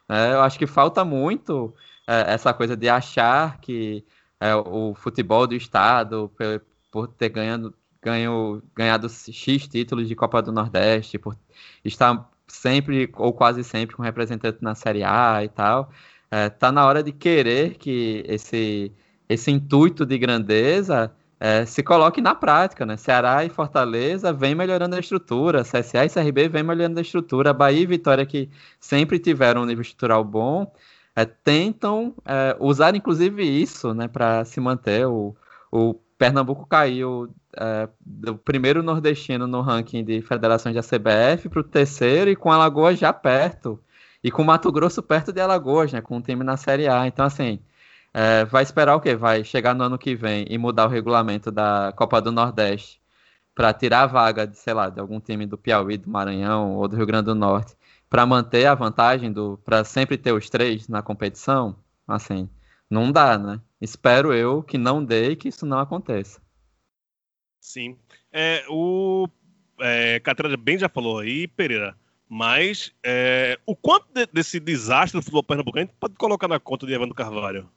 É, 0.08 0.34
eu 0.34 0.40
acho 0.42 0.56
que 0.58 0.68
falta 0.68 1.04
muito 1.04 1.74
é, 2.06 2.32
essa 2.34 2.54
coisa 2.54 2.76
de 2.76 2.88
achar 2.88 3.58
que 3.60 4.04
é, 4.40 4.54
o 4.54 4.94
futebol 4.94 5.48
do 5.48 5.54
estado, 5.56 6.30
pe- 6.36 6.60
por 6.92 7.08
ter 7.08 7.28
ganhando, 7.30 7.74
ganho, 8.00 8.62
ganhado 8.74 9.08
X 9.08 9.66
títulos 9.66 10.06
de 10.06 10.14
Copa 10.14 10.40
do 10.40 10.52
Nordeste, 10.52 11.18
por 11.18 11.36
estar 11.84 12.30
sempre 12.46 13.10
ou 13.16 13.32
quase 13.32 13.64
sempre 13.64 13.96
com 13.96 14.02
representante 14.02 14.58
na 14.60 14.74
Série 14.74 15.04
A 15.04 15.42
e 15.44 15.48
tal, 15.48 15.90
é, 16.30 16.48
tá 16.48 16.72
na 16.72 16.86
hora 16.86 17.02
de 17.02 17.12
querer 17.12 17.74
que 17.74 18.24
esse, 18.26 18.92
esse 19.28 19.50
intuito 19.50 20.04
de 20.06 20.18
grandeza 20.18 21.12
é, 21.38 21.66
se 21.66 21.82
coloque 21.82 22.20
na 22.20 22.34
prática, 22.34 22.86
né? 22.86 22.96
Ceará 22.96 23.44
e 23.44 23.48
Fortaleza 23.50 24.32
vem 24.32 24.54
melhorando 24.54 24.96
a 24.96 25.00
estrutura, 25.00 25.62
CSA 25.62 26.04
e 26.06 26.08
CRB 26.08 26.48
vem 26.48 26.62
melhorando 26.62 26.98
a 26.98 27.02
estrutura, 27.02 27.52
Bahia 27.52 27.82
e 27.82 27.86
Vitória 27.86 28.24
que 28.24 28.48
sempre 28.80 29.18
tiveram 29.18 29.62
um 29.62 29.66
nível 29.66 29.82
estrutural 29.82 30.24
bom, 30.24 30.72
é, 31.14 31.24
tentam 31.24 32.14
é, 32.24 32.56
usar 32.58 32.94
inclusive 32.94 33.42
isso 33.42 33.94
né, 33.94 34.08
para 34.08 34.44
se 34.44 34.60
manter. 34.60 35.06
O, 35.06 35.36
o 35.70 35.94
Pernambuco 36.18 36.66
caiu 36.66 37.34
é, 37.56 37.88
do 38.00 38.36
primeiro 38.36 38.82
nordestino 38.82 39.46
no 39.46 39.60
ranking 39.60 40.04
de 40.04 40.22
federações 40.22 40.74
da 40.74 40.82
CBF 40.82 41.48
para 41.48 41.60
o 41.60 41.64
terceiro 41.64 42.30
e 42.30 42.36
com 42.36 42.50
Alagoas 42.50 42.98
já 42.98 43.12
perto. 43.12 43.80
E 44.24 44.30
com 44.30 44.42
Mato 44.42 44.72
Grosso 44.72 45.02
perto 45.02 45.32
de 45.32 45.40
Alagoas, 45.40 45.92
né, 45.92 46.00
com 46.00 46.16
um 46.16 46.20
time 46.20 46.42
na 46.42 46.56
Série 46.56 46.88
A. 46.88 47.06
Então, 47.06 47.24
assim, 47.24 47.60
é, 48.14 48.44
vai 48.44 48.62
esperar 48.62 48.96
o 48.96 49.00
quê? 49.00 49.14
Vai 49.14 49.44
chegar 49.44 49.74
no 49.74 49.84
ano 49.84 49.98
que 49.98 50.14
vem 50.16 50.46
e 50.48 50.58
mudar 50.58 50.86
o 50.86 50.88
regulamento 50.88 51.50
da 51.52 51.92
Copa 51.96 52.20
do 52.20 52.32
Nordeste 52.32 53.00
para 53.54 53.72
tirar 53.74 54.02
a 54.02 54.06
vaga 54.06 54.46
de, 54.46 54.56
sei 54.58 54.74
lá, 54.74 54.90
de 54.90 55.00
algum 55.00 55.20
time 55.20 55.46
do 55.46 55.58
Piauí, 55.58 55.96
do 55.98 56.10
Maranhão 56.10 56.76
ou 56.76 56.88
do 56.88 56.96
Rio 56.96 57.06
Grande 57.06 57.26
do 57.26 57.34
Norte 57.34 57.76
para 58.08 58.26
manter 58.26 58.66
a 58.66 58.74
vantagem 58.74 59.32
do 59.32 59.58
para 59.64 59.84
sempre 59.84 60.16
ter 60.16 60.32
os 60.32 60.48
três 60.48 60.88
na 60.88 61.02
competição, 61.02 61.76
assim, 62.06 62.48
não 62.88 63.10
dá, 63.12 63.38
né? 63.38 63.60
Espero 63.80 64.32
eu 64.32 64.62
que 64.62 64.78
não 64.78 65.04
dê 65.04 65.30
e 65.30 65.36
que 65.36 65.48
isso 65.48 65.66
não 65.66 65.78
aconteça. 65.78 66.40
Sim. 67.60 67.96
É, 68.32 68.64
o 68.68 69.28
é, 69.80 70.20
Catarina 70.20 70.56
bem 70.56 70.78
já 70.78 70.88
falou 70.88 71.18
aí, 71.18 71.48
Pereira, 71.48 71.96
mas 72.28 72.92
é, 73.04 73.58
o 73.66 73.74
quanto 73.74 74.06
de- 74.14 74.26
desse 74.32 74.58
desastre 74.60 75.18
do 75.18 75.22
futebol 75.22 75.42
pernambucano 75.42 75.84
a 75.84 75.86
gente 75.86 75.96
pode 75.98 76.14
colocar 76.14 76.48
na 76.48 76.58
conta 76.60 76.86
de 76.86 76.92
Evandro 76.92 77.14
Carvalho? 77.14 77.68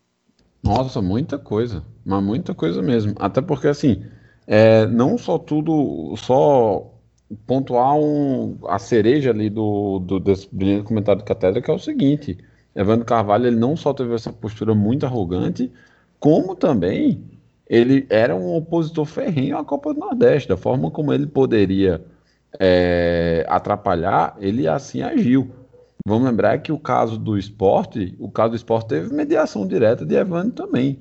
Nossa, 0.62 1.02
muita 1.02 1.38
coisa, 1.38 1.86
mas 2.06 2.24
muita 2.24 2.54
coisa 2.54 2.82
mesmo. 2.82 3.16
Até 3.18 3.42
porque, 3.42 3.68
assim, 3.68 4.06
é, 4.46 4.86
não 4.88 5.18
só 5.18 5.38
tudo, 5.38 6.16
só 6.18 6.94
pontuar 7.46 7.96
um, 7.96 8.58
a 8.68 8.80
cereja 8.80 9.30
ali 9.32 9.50
do, 9.50 10.00
do 10.00 10.20
desse 10.20 10.48
brilhante 10.54 10.86
comentário 10.86 11.22
do 11.22 11.26
Catedra, 11.26 11.62
que 11.62 11.72
é 11.72 11.74
o 11.74 11.80
seguinte: 11.80 12.38
Evandro 12.76 13.06
Carvalho 13.06 13.48
ele 13.48 13.56
não 13.56 13.76
só 13.76 13.94
teve 13.94 14.14
essa 14.14 14.34
postura 14.34 14.76
muito 14.76 15.06
arrogante, 15.06 15.72
como 16.20 16.56
também 16.56 17.30
ele 17.70 18.06
era 18.10 18.36
um 18.36 18.56
opositor 18.56 19.06
ferrenho 19.06 19.58
à 19.58 19.64
Copa 19.64 19.94
do 19.94 20.00
Nordeste. 20.00 20.50
Da 20.50 20.58
forma 20.58 20.90
como 20.90 21.14
ele 21.14 21.28
poderia 21.28 22.04
é, 22.60 23.46
atrapalhar, 23.48 24.36
ele 24.40 24.68
assim 24.68 25.04
agiu. 25.04 25.52
Vamos 26.06 26.28
lembrar 26.28 26.58
que 26.60 26.72
o 26.72 26.80
caso 26.80 27.18
do 27.18 27.38
esporte, 27.38 28.16
o 28.18 28.32
caso 28.32 28.52
do 28.52 28.56
esporte 28.56 28.88
teve 28.88 29.14
mediação 29.14 29.68
direta 29.68 30.06
de 30.06 30.16
Evandro 30.16 30.52
também. 30.52 31.00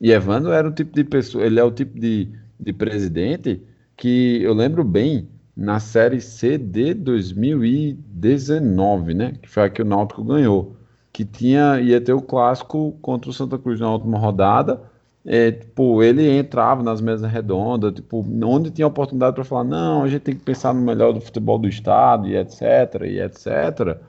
E 0.00 0.10
Evandro 0.10 0.50
era 0.50 0.66
o 0.68 0.72
tipo 0.72 0.94
de 0.94 1.04
pessoa, 1.04 1.44
ele 1.44 1.60
é 1.60 1.64
o 1.64 1.70
tipo 1.70 2.00
de, 2.00 2.28
de 2.58 2.72
presidente 2.72 3.62
que 3.96 4.42
eu 4.42 4.54
lembro 4.54 4.82
bem 4.82 5.28
na 5.54 5.78
Série 5.78 6.20
C 6.20 6.56
de 6.56 6.94
2019, 6.94 9.14
né? 9.14 9.34
Que 9.40 9.48
foi 9.48 9.64
a 9.64 9.70
que 9.70 9.82
o 9.82 9.84
Náutico 9.84 10.24
ganhou. 10.24 10.74
Que 11.12 11.24
tinha, 11.24 11.80
ia 11.80 12.00
ter 12.00 12.12
o 12.12 12.22
clássico 12.22 12.92
contra 13.02 13.30
o 13.30 13.32
Santa 13.32 13.58
Cruz 13.58 13.80
na 13.80 13.90
última 13.92 14.18
rodada. 14.18 14.80
É, 15.24 15.52
tipo, 15.52 16.02
ele 16.02 16.28
entrava 16.38 16.82
nas 16.82 17.00
mesas 17.00 17.30
redondas, 17.30 17.92
tipo, 17.94 18.24
onde 18.44 18.70
tinha 18.70 18.86
oportunidade 18.86 19.34
para 19.34 19.44
falar, 19.44 19.64
não, 19.64 20.02
a 20.02 20.08
gente 20.08 20.22
tem 20.22 20.34
que 20.34 20.42
pensar 20.44 20.72
no 20.72 20.80
melhor 20.80 21.12
do 21.12 21.20
futebol 21.20 21.58
do 21.58 21.68
estado, 21.68 22.26
e 22.26 22.36
etc, 22.36 23.02
e 23.04 23.20
etc. 23.20 24.00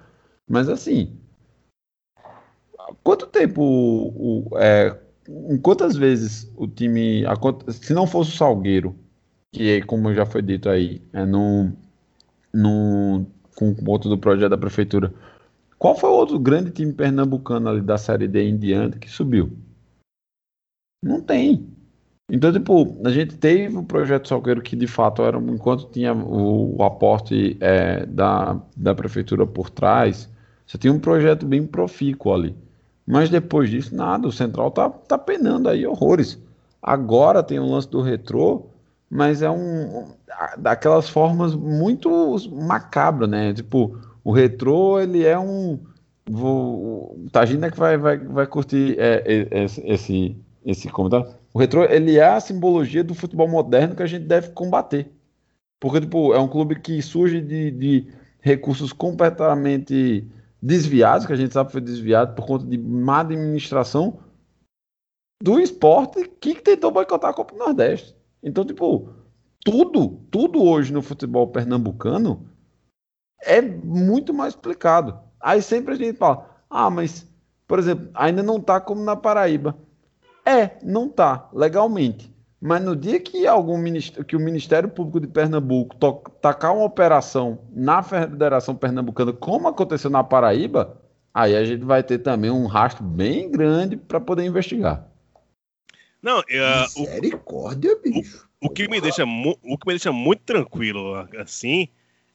Mas 0.47 0.69
assim, 0.69 1.17
quanto 3.03 3.27
tempo 3.27 3.61
o, 3.61 4.47
o- 4.53 4.57
é, 4.57 4.97
quantas 5.61 5.95
vezes 5.95 6.51
o 6.57 6.67
time, 6.67 7.23
se 7.69 7.93
não 7.93 8.07
fosse 8.07 8.31
o 8.31 8.37
Salgueiro, 8.37 8.95
que 9.51 9.81
como 9.83 10.13
já 10.13 10.25
foi 10.25 10.41
dito 10.41 10.69
aí, 10.69 11.01
é 11.13 11.25
no, 11.25 11.71
no 12.53 13.25
com 13.55 13.71
o 13.71 13.91
outro 13.91 14.09
do 14.09 14.17
projeto 14.17 14.51
da 14.51 14.57
prefeitura, 14.57 15.13
qual 15.81 15.95
foi 15.95 16.11
o 16.11 16.13
outro 16.13 16.37
grande 16.37 16.69
time 16.69 16.93
pernambucano 16.93 17.67
ali 17.67 17.81
da 17.81 17.97
Série 17.97 18.27
D 18.27 18.47
em 18.47 18.55
diante 18.55 18.99
que 18.99 19.09
subiu? 19.09 19.51
Não 21.03 21.19
tem. 21.19 21.67
Então, 22.29 22.53
tipo, 22.53 22.95
a 23.03 23.09
gente 23.09 23.35
teve 23.35 23.75
o 23.75 23.83
projeto 23.83 24.27
Salgueiro 24.27 24.61
que 24.61 24.75
de 24.75 24.85
fato 24.85 25.23
era, 25.23 25.39
enquanto 25.39 25.89
tinha 25.89 26.13
o, 26.13 26.77
o 26.77 26.83
aporte 26.83 27.57
é, 27.59 28.05
da, 28.05 28.61
da 28.77 28.93
prefeitura 28.93 29.47
por 29.47 29.71
trás, 29.71 30.29
você 30.67 30.77
tinha 30.77 30.93
um 30.93 30.99
projeto 30.99 31.47
bem 31.47 31.65
profícuo 31.65 32.31
ali. 32.31 32.55
Mas 33.03 33.31
depois 33.31 33.67
disso, 33.67 33.95
nada. 33.95 34.27
O 34.27 34.31
Central 34.31 34.69
tá, 34.69 34.87
tá 34.87 35.17
penando 35.17 35.67
aí 35.67 35.83
horrores. 35.87 36.37
Agora 36.79 37.41
tem 37.41 37.57
o 37.57 37.65
lance 37.65 37.89
do 37.89 38.03
retrô, 38.03 38.67
mas 39.09 39.41
é 39.41 39.49
um 39.49 40.11
daquelas 40.59 41.09
formas 41.09 41.55
muito 41.55 42.37
macabras, 42.51 43.27
né? 43.27 43.51
Tipo, 43.51 43.97
o 44.23 44.31
retrô 44.31 44.99
ele 44.99 45.25
é 45.25 45.37
um 45.37 45.79
vou 46.29 47.15
o 47.25 47.29
Tagina 47.31 47.71
que 47.71 47.77
vai, 47.77 47.97
vai, 47.97 48.17
vai 48.17 48.47
curtir 48.47 48.95
é, 48.99 49.23
é, 49.25 49.65
esse 49.85 50.37
esse 50.65 50.89
comentário. 50.89 51.33
O 51.53 51.59
retrô 51.59 51.83
ele 51.83 52.17
é 52.17 52.27
a 52.27 52.39
simbologia 52.39 53.03
do 53.03 53.15
futebol 53.15 53.47
moderno 53.47 53.95
que 53.95 54.03
a 54.03 54.07
gente 54.07 54.25
deve 54.25 54.49
combater. 54.49 55.11
Porque 55.79 56.01
tipo, 56.01 56.33
é 56.33 56.39
um 56.39 56.47
clube 56.47 56.79
que 56.79 57.01
surge 57.01 57.41
de, 57.41 57.71
de 57.71 58.07
recursos 58.39 58.93
completamente 58.93 60.25
desviados, 60.61 61.25
que 61.25 61.33
a 61.33 61.35
gente 61.35 61.53
sabe 61.53 61.71
foi 61.71 61.81
desviado 61.81 62.35
por 62.35 62.45
conta 62.45 62.65
de 62.65 62.77
má 62.77 63.21
administração 63.21 64.19
do 65.41 65.59
esporte 65.59 66.29
que 66.39 66.53
tentou 66.55 66.91
boicotar 66.91 67.31
a 67.31 67.33
Copa 67.33 67.53
do 67.53 67.59
Nordeste. 67.59 68.15
Então, 68.43 68.63
tipo, 68.63 69.09
tudo, 69.65 70.19
tudo 70.29 70.63
hoje 70.63 70.93
no 70.93 71.01
futebol 71.01 71.47
pernambucano 71.47 72.45
é 73.41 73.61
muito 73.61 74.33
mais 74.33 74.53
explicado. 74.53 75.19
Aí 75.39 75.61
sempre 75.61 75.93
a 75.93 75.97
gente 75.97 76.17
fala, 76.17 76.49
ah, 76.69 76.89
mas, 76.89 77.27
por 77.67 77.79
exemplo, 77.79 78.09
ainda 78.13 78.43
não 78.43 78.59
tá 78.59 78.79
como 78.79 79.03
na 79.03 79.15
Paraíba. 79.15 79.77
É, 80.45 80.77
não 80.83 81.09
tá, 81.09 81.49
legalmente. 81.53 82.31
Mas 82.59 82.83
no 82.83 82.95
dia 82.95 83.19
que 83.19 83.47
algum 83.47 83.81
que 84.27 84.35
o 84.35 84.39
Ministério 84.39 84.87
Público 84.87 85.19
de 85.19 85.27
Pernambuco 85.27 85.95
tacar 86.39 86.75
uma 86.75 86.85
operação 86.85 87.59
na 87.71 88.03
Federação 88.03 88.75
Pernambucana, 88.75 89.33
como 89.33 89.67
aconteceu 89.67 90.11
na 90.11 90.23
Paraíba, 90.23 91.01
aí 91.33 91.55
a 91.55 91.63
gente 91.63 91.83
vai 91.83 92.03
ter 92.03 92.19
também 92.19 92.51
um 92.51 92.67
rastro 92.67 93.03
bem 93.03 93.49
grande 93.49 93.97
para 93.97 94.19
poder 94.19 94.45
investigar. 94.45 95.07
Não, 96.21 96.39
uh, 96.39 96.99
Misericórdia, 96.99 97.97
bicho. 98.03 98.47
O, 98.61 98.67
o, 98.67 98.69
que 98.69 98.87
me 98.87 99.01
deixa 99.01 99.23
o 99.23 99.77
que 99.77 99.87
me 99.87 99.93
deixa 99.93 100.11
muito 100.11 100.43
tranquilo 100.43 101.27
assim 101.39 101.87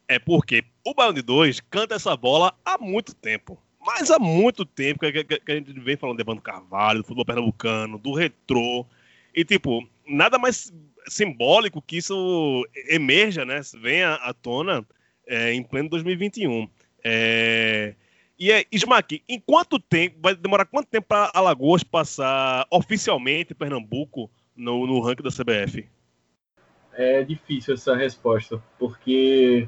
é 0.09 0.19
porque 0.19 0.61
o 0.89 0.93
Baião 0.93 1.11
de 1.11 1.21
2 1.21 1.59
canta 1.69 1.95
essa 1.95 2.15
bola 2.15 2.57
há 2.63 2.77
muito 2.77 3.13
tempo. 3.13 3.61
Mas 3.85 4.09
há 4.09 4.17
muito 4.17 4.65
tempo 4.65 4.99
que, 5.01 5.23
que, 5.23 5.39
que 5.39 5.51
a 5.51 5.55
gente 5.55 5.73
vem 5.73 5.97
falando 5.97 6.15
de 6.15 6.23
Evandro 6.23 6.41
Carvalho, 6.41 6.99
do 6.99 7.03
futebol 7.03 7.25
pernambucano, 7.25 7.97
do 7.97 8.13
retrô. 8.13 8.85
E, 9.35 9.43
tipo, 9.43 9.85
nada 10.07 10.37
mais 10.37 10.73
simbólico 11.07 11.81
que 11.81 11.97
isso 11.97 12.65
emerja, 12.87 13.43
né? 13.43 13.59
Venha 13.81 14.13
à 14.13 14.33
tona 14.33 14.85
é, 15.25 15.53
em 15.53 15.61
pleno 15.61 15.89
2021. 15.89 16.69
É... 17.03 17.93
E 18.39 18.51
é, 18.51 18.65
Smack, 18.71 19.21
em 19.27 19.39
quanto 19.39 19.79
tempo, 19.79 20.17
vai 20.21 20.35
demorar 20.35 20.65
quanto 20.65 20.87
tempo 20.87 21.07
para 21.07 21.31
Alagoas 21.33 21.83
passar 21.83 22.65
oficialmente 22.71 23.53
Pernambuco 23.53 24.29
no, 24.55 24.87
no 24.87 25.01
ranking 25.01 25.23
da 25.23 25.31
CBF? 25.31 25.85
É 26.93 27.23
difícil 27.23 27.73
essa 27.73 27.95
resposta, 27.95 28.61
porque 28.79 29.67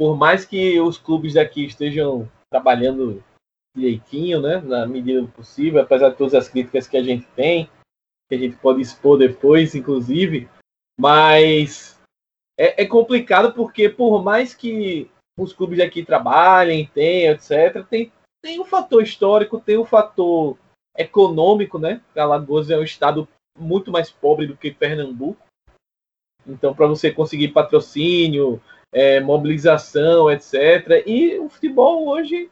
por 0.00 0.16
mais 0.16 0.46
que 0.46 0.80
os 0.80 0.96
clubes 0.96 1.34
daqui 1.34 1.66
estejam 1.66 2.26
trabalhando 2.50 3.22
direitinho, 3.76 4.40
né, 4.40 4.58
na 4.58 4.86
medida 4.86 5.20
do 5.20 5.28
possível, 5.28 5.82
apesar 5.82 6.08
de 6.08 6.16
todas 6.16 6.32
as 6.32 6.48
críticas 6.48 6.88
que 6.88 6.96
a 6.96 7.02
gente 7.02 7.26
tem, 7.36 7.68
que 8.26 8.34
a 8.34 8.38
gente 8.38 8.56
pode 8.56 8.80
expor 8.80 9.18
depois, 9.18 9.74
inclusive, 9.74 10.48
mas 10.98 12.00
é, 12.58 12.82
é 12.82 12.86
complicado 12.86 13.52
porque 13.52 13.90
por 13.90 14.24
mais 14.24 14.54
que 14.54 15.10
os 15.38 15.52
clubes 15.52 15.78
aqui 15.80 16.02
trabalhem, 16.02 16.86
tenham, 16.94 17.34
etc., 17.34 17.86
tem, 17.86 18.10
tem 18.42 18.58
um 18.58 18.64
fator 18.64 19.02
histórico, 19.02 19.60
tem 19.60 19.76
um 19.76 19.84
fator 19.84 20.56
econômico, 20.96 21.78
né? 21.78 22.00
Alagoas 22.16 22.70
é 22.70 22.78
um 22.78 22.82
estado 22.82 23.28
muito 23.58 23.92
mais 23.92 24.10
pobre 24.10 24.46
do 24.46 24.56
que 24.56 24.72
Pernambuco. 24.72 25.46
Então, 26.46 26.74
para 26.74 26.86
você 26.86 27.12
conseguir 27.12 27.48
patrocínio, 27.48 28.62
é, 28.92 29.20
mobilização, 29.20 30.30
etc. 30.30 31.04
E 31.06 31.38
o 31.38 31.48
futebol 31.48 32.08
hoje, 32.08 32.50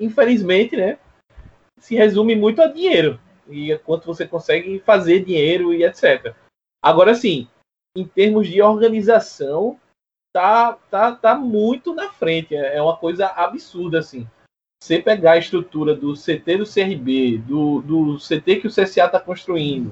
infelizmente, 0.00 0.76
né, 0.76 0.98
se 1.78 1.94
resume 1.94 2.34
muito 2.34 2.62
a 2.62 2.66
dinheiro 2.66 3.20
e 3.48 3.76
quanto 3.78 4.06
você 4.06 4.26
consegue 4.26 4.78
fazer 4.80 5.24
dinheiro 5.24 5.72
e 5.72 5.84
etc. 5.84 6.34
Agora 6.82 7.14
sim, 7.14 7.48
em 7.96 8.04
termos 8.04 8.48
de 8.48 8.60
organização, 8.60 9.78
tá, 10.34 10.72
tá, 10.90 11.14
tá 11.14 11.34
muito 11.34 11.94
na 11.94 12.10
frente. 12.10 12.54
É, 12.54 12.76
é 12.76 12.82
uma 12.82 12.96
coisa 12.96 13.26
absurda, 13.26 14.00
assim. 14.00 14.26
Você 14.82 15.00
pegar 15.00 15.32
a 15.32 15.38
estrutura 15.38 15.94
do 15.94 16.12
CT 16.12 16.58
do 16.58 16.70
CRB, 16.70 17.38
do, 17.38 17.80
do 17.80 18.18
CT 18.18 18.56
que 18.56 18.66
o 18.66 18.70
CSA 18.70 19.06
está 19.06 19.18
construindo, 19.18 19.90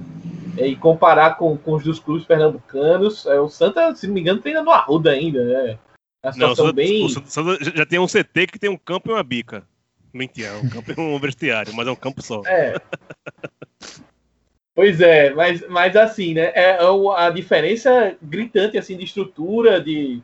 e 0.59 0.77
comparar 0.77 1.37
com, 1.37 1.57
com 1.57 1.75
os 1.75 1.85
dos 1.85 1.99
clubes 2.01 2.25
pernambucanos, 2.25 3.27
é, 3.27 3.41
o 3.41 3.49
Santa, 3.49 3.95
se 3.95 4.07
não 4.07 4.15
me 4.15 4.21
engano, 4.21 4.41
treina 4.41 4.63
no 4.63 4.71
Arruda 4.71 5.11
ainda, 5.11 5.45
né? 5.45 5.79
A 6.23 6.33
situação 6.33 6.47
não, 6.47 6.53
o 6.53 6.57
Santa, 6.57 6.73
bem... 6.73 7.05
o 7.05 7.09
Santa 7.09 7.77
já 7.77 7.87
tem 7.87 7.99
um 7.99 8.07
CT 8.07 8.47
que 8.47 8.59
tem 8.59 8.71
um 8.71 8.77
campo 8.77 9.11
e 9.11 9.13
uma 9.13 9.23
bica. 9.23 9.67
Mentira, 10.13 10.49
é 10.49 10.57
um 10.59 10.69
campo 10.69 10.93
e 10.93 11.01
um 11.01 11.19
vestiário, 11.21 11.75
mas 11.75 11.87
é 11.87 11.91
um 11.91 11.97
campo 11.97 12.23
só. 12.23 12.43
É. 12.47 12.75
Pois 14.75 15.01
é, 15.01 15.31
mas, 15.35 15.67
mas 15.69 15.97
assim, 15.97 16.35
né? 16.35 16.53
É, 16.55 16.77
é 16.77 17.17
a 17.17 17.31
diferença 17.31 18.17
gritante 18.23 18.79
assim 18.79 18.97
de 18.97 19.05
estrutura, 19.05 19.81
de 19.81 20.23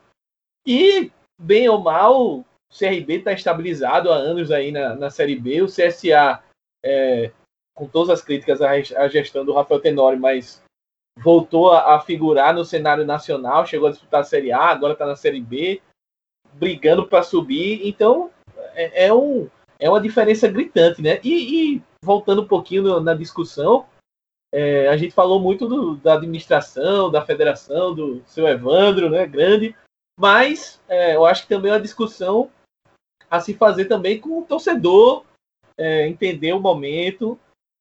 e 0.66 1.10
bem 1.38 1.68
ou 1.68 1.80
mal, 1.80 2.40
o 2.40 2.44
CRB 2.70 3.16
está 3.16 3.32
estabilizado 3.32 4.12
há 4.12 4.16
anos 4.16 4.50
aí 4.50 4.70
na, 4.70 4.94
na 4.94 5.10
Série 5.10 5.36
B. 5.36 5.62
O 5.62 5.66
CSA, 5.66 6.42
é, 6.84 7.30
com 7.78 7.86
todas 7.86 8.10
as 8.10 8.20
críticas 8.20 8.60
à, 8.60 9.08
gestão 9.08 9.44
do 9.44 9.54
Rafael 9.54 9.80
Tenori, 9.80 10.18
mas 10.18 10.60
voltou 11.16 11.72
a, 11.72 12.00
figurar 12.00 12.52
no 12.52 12.64
cenário 12.64 13.06
nacional, 13.06 13.64
chegou 13.64 13.86
a 13.86 13.92
disputar 13.92 14.20
a 14.22 14.24
Série 14.24 14.50
A, 14.50 14.64
agora 14.64 14.94
está 14.94 15.06
na 15.06 15.14
Série 15.14 15.40
B, 15.40 15.80
brigando 16.54 17.06
para 17.06 17.22
subir. 17.22 17.86
Então 17.86 18.30
é, 18.74 19.06
é, 19.06 19.14
um, 19.14 19.48
é 19.78 19.88
uma 19.88 20.00
diferença 20.00 20.48
gritante, 20.48 21.00
né? 21.00 21.20
E, 21.22 21.76
e 21.76 21.82
voltando 22.02 22.42
um 22.42 22.48
pouquinho 22.48 22.98
na 22.98 23.14
discussão, 23.14 23.86
é, 24.52 24.88
a 24.88 24.96
gente 24.96 25.14
falou 25.14 25.38
muito 25.38 25.68
do, 25.68 25.94
da 25.96 26.14
administração, 26.14 27.08
da 27.08 27.24
federação, 27.24 27.94
do 27.94 28.22
seu 28.26 28.48
Evandro, 28.48 29.08
né? 29.08 29.24
Grande, 29.24 29.72
mas 30.18 30.80
é, 30.88 31.14
eu 31.14 31.24
acho 31.24 31.42
que 31.42 31.48
também 31.48 31.70
é 31.70 31.74
uma 31.74 31.80
discussão 31.80 32.50
a 33.30 33.38
se 33.40 33.54
fazer 33.54 33.84
também 33.84 34.20
com 34.20 34.40
o 34.40 34.44
torcedor 34.44 35.24
é, 35.76 36.08
entender 36.08 36.52
o 36.52 36.60
momento, 36.60 37.38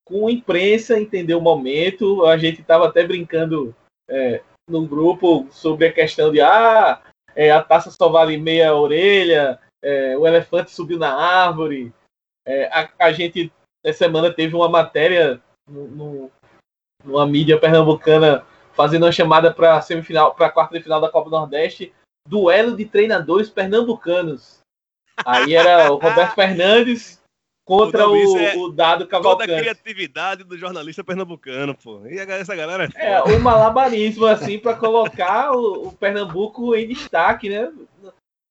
com 0.08 0.28
a 0.28 0.32
imprensa 0.32 0.99
entender 0.99 1.36
o 1.36 1.41
momento. 1.41 2.26
A 2.26 2.38
gente 2.38 2.62
estava 2.62 2.88
até 2.88 3.05
brincando 3.05 3.76
é, 4.10 4.41
no 4.70 4.86
grupo 4.86 5.47
sobre 5.51 5.88
a 5.88 5.93
questão 5.93 6.32
de 6.32 6.41
ah, 6.41 7.01
é, 7.36 7.51
a 7.51 7.62
taça 7.62 7.91
só 7.91 8.10
vale 8.10 8.38
meia 8.38 8.74
orelha, 8.74 9.60
é, 9.84 10.18
o 10.18 10.26
elefante 10.26 10.72
subiu 10.72 10.97
na 10.97 11.14
árvore. 11.14 11.93
É, 12.45 12.66
a, 12.68 12.89
a, 12.99 13.12
gente, 13.12 13.51
essa 13.84 13.99
semana, 13.99 14.34
teve 14.34 14.55
uma 14.55 14.70
matéria 14.70 15.41
no, 15.70 15.88
no, 15.88 16.32
numa 17.03 17.28
mídia 17.28 17.60
pernambucana 17.60 18.45
fazendo 18.74 19.03
uma 19.03 19.12
chamada 19.12 19.53
para 19.53 19.82
semifinal, 19.82 20.34
para 20.34 20.47
a 20.47 20.51
quarta 20.51 20.78
de 20.78 20.84
final 20.84 21.01
da 21.01 21.10
Copa 21.10 21.30
Nordeste, 21.30 21.93
duelo 22.28 22.76
de 22.76 22.86
treinadores 22.86 23.49
pernambucanos. 23.49 24.60
Aí 25.26 25.55
era 25.55 25.91
o 25.91 25.95
Roberto 25.95 26.36
Fernandes 26.36 27.20
contra 27.68 28.07
o, 28.07 28.13
o, 28.13 28.38
é 28.39 28.55
o 28.55 28.70
Dado 28.70 29.05
Cavalcante. 29.05 29.47
Toda 29.47 29.57
a 29.57 29.61
criatividade 29.61 30.43
do 30.45 30.57
jornalista 30.57 31.03
pernambucano, 31.03 31.76
pô. 31.76 32.01
E 32.07 32.18
essa 32.18 32.55
galera 32.55 32.88
é, 32.95 33.15
é 33.15 33.22
o 33.22 33.39
malabarismo, 33.41 34.26
assim, 34.26 34.57
para 34.57 34.74
colocar 34.74 35.51
o, 35.51 35.89
o, 35.89 35.91
Pernambuco 35.91 36.74
em 36.74 36.88
destaque, 36.88 37.49
né? 37.49 37.70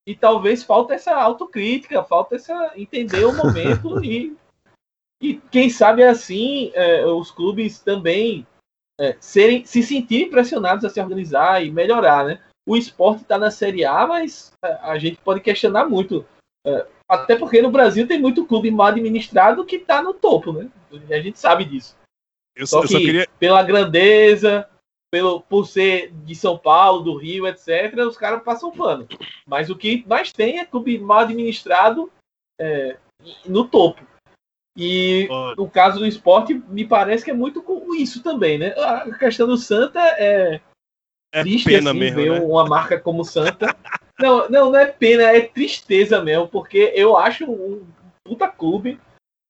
E 0.07 0.15
talvez 0.15 0.63
falta 0.63 0.93
essa 0.93 1.15
autocrítica, 1.15 2.05
falta 2.05 2.37
essa 2.37 2.73
entender 2.77 3.25
o 3.25 3.35
momento 3.35 4.05
e, 4.05 4.37
e 5.21 5.41
quem 5.51 5.71
sabe 5.71 6.05
assim 6.05 6.71
é, 6.75 7.07
os 7.07 7.31
clubes 7.31 7.81
também 7.81 8.47
é, 9.01 9.17
serem, 9.19 9.65
se 9.65 9.83
sentirem 9.83 10.31
pressionados 10.31 10.85
a 10.85 10.91
se 10.91 11.01
organizar 11.01 11.65
e 11.65 11.71
melhorar, 11.71 12.27
né? 12.27 12.41
O 12.69 12.77
esporte 12.77 13.23
está 13.23 13.39
na 13.39 13.51
Série 13.51 13.87
A, 13.87 14.07
mas 14.07 14.53
é, 14.63 14.73
a 14.83 14.99
gente 14.99 15.17
pode 15.17 15.41
questionar 15.41 15.87
muito. 15.87 16.27
Até 17.09 17.37
porque 17.37 17.63
no 17.63 17.71
Brasil 17.71 18.07
tem 18.07 18.21
muito 18.21 18.47
clube 18.47 18.71
mal 18.71 18.89
administrado 18.89 19.65
que 19.65 19.77
está 19.77 20.03
no 20.03 20.13
topo, 20.13 20.53
né? 20.53 20.69
A 21.11 21.21
gente 21.21 21.39
sabe 21.39 21.65
disso. 21.65 21.97
Eu 22.55 22.67
só, 22.67 22.83
que, 22.83 22.89
só 22.89 22.99
queria... 22.99 23.29
pela 23.39 23.63
grandeza, 23.63 24.69
pelo, 25.11 25.41
por 25.41 25.67
ser 25.67 26.11
de 26.11 26.35
São 26.35 26.59
Paulo, 26.59 27.03
do 27.03 27.17
Rio, 27.17 27.47
etc., 27.47 27.95
os 28.09 28.17
caras 28.17 28.43
passam 28.43 28.73
pano. 28.73 29.07
Mas 29.47 29.71
o 29.71 29.77
que 29.77 30.05
mais 30.07 30.33
tem 30.33 30.59
é 30.59 30.65
clube 30.65 30.99
mal 30.99 31.21
administrado 31.21 32.11
é, 32.61 32.97
no 33.45 33.69
topo. 33.69 34.05
E 34.77 35.27
no 35.57 35.71
caso 35.71 36.01
do 36.01 36.07
esporte, 36.07 36.55
me 36.69 36.87
parece 36.87 37.25
que 37.25 37.31
é 37.31 37.35
muito 37.35 37.63
com 37.63 37.95
isso 37.95 38.23
também, 38.23 38.59
né? 38.59 38.75
A 38.77 39.11
questão 39.17 39.47
do 39.47 39.57
Santa 39.57 40.01
é, 40.19 40.61
é 41.33 41.41
triste 41.41 41.65
pena 41.65 41.91
assim, 41.91 41.99
mesmo, 41.99 42.17
ver 42.17 42.31
né? 42.33 42.41
uma 42.41 42.67
marca 42.67 43.01
como 43.01 43.25
Santa. 43.25 43.75
não, 44.19 44.49
não, 44.49 44.71
não 44.71 44.79
é 44.79 44.87
pena, 44.87 45.25
é 45.25 45.41
tristeza 45.41 46.23
mesmo, 46.23 46.49
porque 46.49 46.93
eu 46.95 47.17
acho 47.17 47.45
um 47.51 47.87
puta 48.25 48.49
clube 48.49 48.99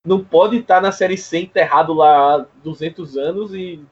não 0.06 0.24
pode 0.24 0.58
estar 0.58 0.80
na 0.80 0.92
Série 0.92 1.18
C 1.18 1.40
enterrado 1.40 1.92
lá 1.92 2.36
há 2.36 2.46
200 2.62 3.16
anos 3.16 3.52
e 3.52 3.84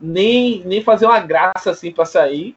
nem, 0.00 0.64
nem 0.64 0.82
fazer 0.82 1.06
uma 1.06 1.20
graça 1.20 1.70
assim 1.70 1.92
para 1.92 2.04
sair. 2.04 2.56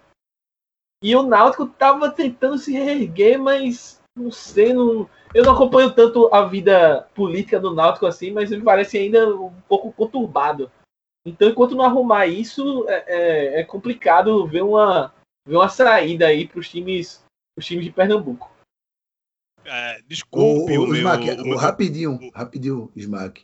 E 1.04 1.16
o 1.16 1.22
Náutico 1.22 1.68
tava 1.68 2.10
tentando 2.10 2.58
se 2.58 2.74
reerguer, 2.74 3.38
mas 3.38 4.02
não 4.18 4.32
sei, 4.32 4.74
não, 4.74 5.08
eu 5.36 5.44
não 5.44 5.54
acompanho 5.54 5.94
tanto 5.94 6.34
a 6.34 6.46
vida 6.46 7.08
política 7.14 7.60
do 7.60 7.76
Náutico 7.76 8.08
assim, 8.08 8.32
mas 8.32 8.50
me 8.50 8.64
parece 8.64 8.98
ainda 8.98 9.30
um 9.36 9.54
pouco 9.68 9.92
conturbado. 9.92 10.72
Então, 11.28 11.50
enquanto 11.50 11.76
não 11.76 11.86
arrumar 11.86 12.26
isso, 12.26 12.86
é, 12.88 13.04
é, 13.08 13.60
é 13.62 13.64
complicado 13.64 14.48
ver 14.48 14.64
uma, 14.64 15.14
ver 15.48 15.58
uma 15.58 15.70
saída 15.70 16.28
aí 16.28 16.48
para 16.48 16.60
os 16.60 16.70
times, 16.70 17.24
os 17.58 17.66
times 17.66 17.86
de 17.86 17.92
Pernambuco. 17.92 18.52
É, 19.64 20.02
desculpe 20.08 20.74
o, 20.74 20.82
o, 20.82 20.84
o, 20.84 20.88
meu. 20.88 20.96
Smack, 20.98 21.42
o 21.42 21.46
meu- 21.46 21.58
rapidinho, 21.58 22.32
rapidinho, 22.34 22.92
Smack. 22.96 23.44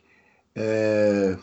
É, 0.54 1.36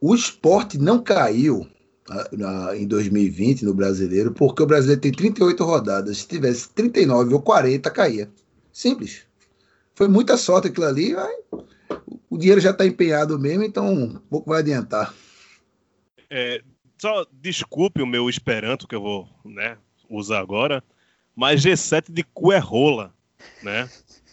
O 0.00 0.14
esporte 0.14 0.78
não 0.78 1.02
caiu 1.02 1.68
ah, 2.08 2.28
na- 2.32 2.76
em 2.76 2.86
2020 2.86 3.64
no 3.64 3.74
brasileiro, 3.74 4.32
porque 4.32 4.62
o 4.62 4.66
brasileiro 4.66 5.00
tem 5.00 5.12
38 5.12 5.64
rodadas. 5.64 6.18
Se 6.18 6.28
tivesse 6.28 6.70
39 6.70 7.34
ou 7.34 7.42
40, 7.42 7.90
caía. 7.90 8.30
Simples. 8.72 9.26
Foi 9.94 10.06
muita 10.08 10.36
sorte 10.36 10.68
aquilo 10.68 10.86
ali. 10.86 11.14
o 12.30 12.38
dinheiro 12.38 12.60
já 12.60 12.70
está 12.70 12.86
empenhado 12.86 13.38
mesmo, 13.38 13.64
então 13.64 14.22
pouco 14.30 14.50
vai 14.50 14.60
adiantar. 14.60 15.12
É, 16.30 16.62
só 16.98 17.26
desculpe 17.32 18.00
o 18.00 18.06
meu 18.06 18.30
esperanto 18.30 18.86
que 18.86 18.94
eu 18.94 19.02
vou 19.02 19.28
né, 19.44 19.76
usar 20.08 20.38
agora, 20.38 20.82
mas 21.34 21.62
G7 21.62 22.10
de 22.10 22.22
cu 22.22 22.52
é 22.52 22.58
rola, 22.58 23.14
né? 23.62 23.88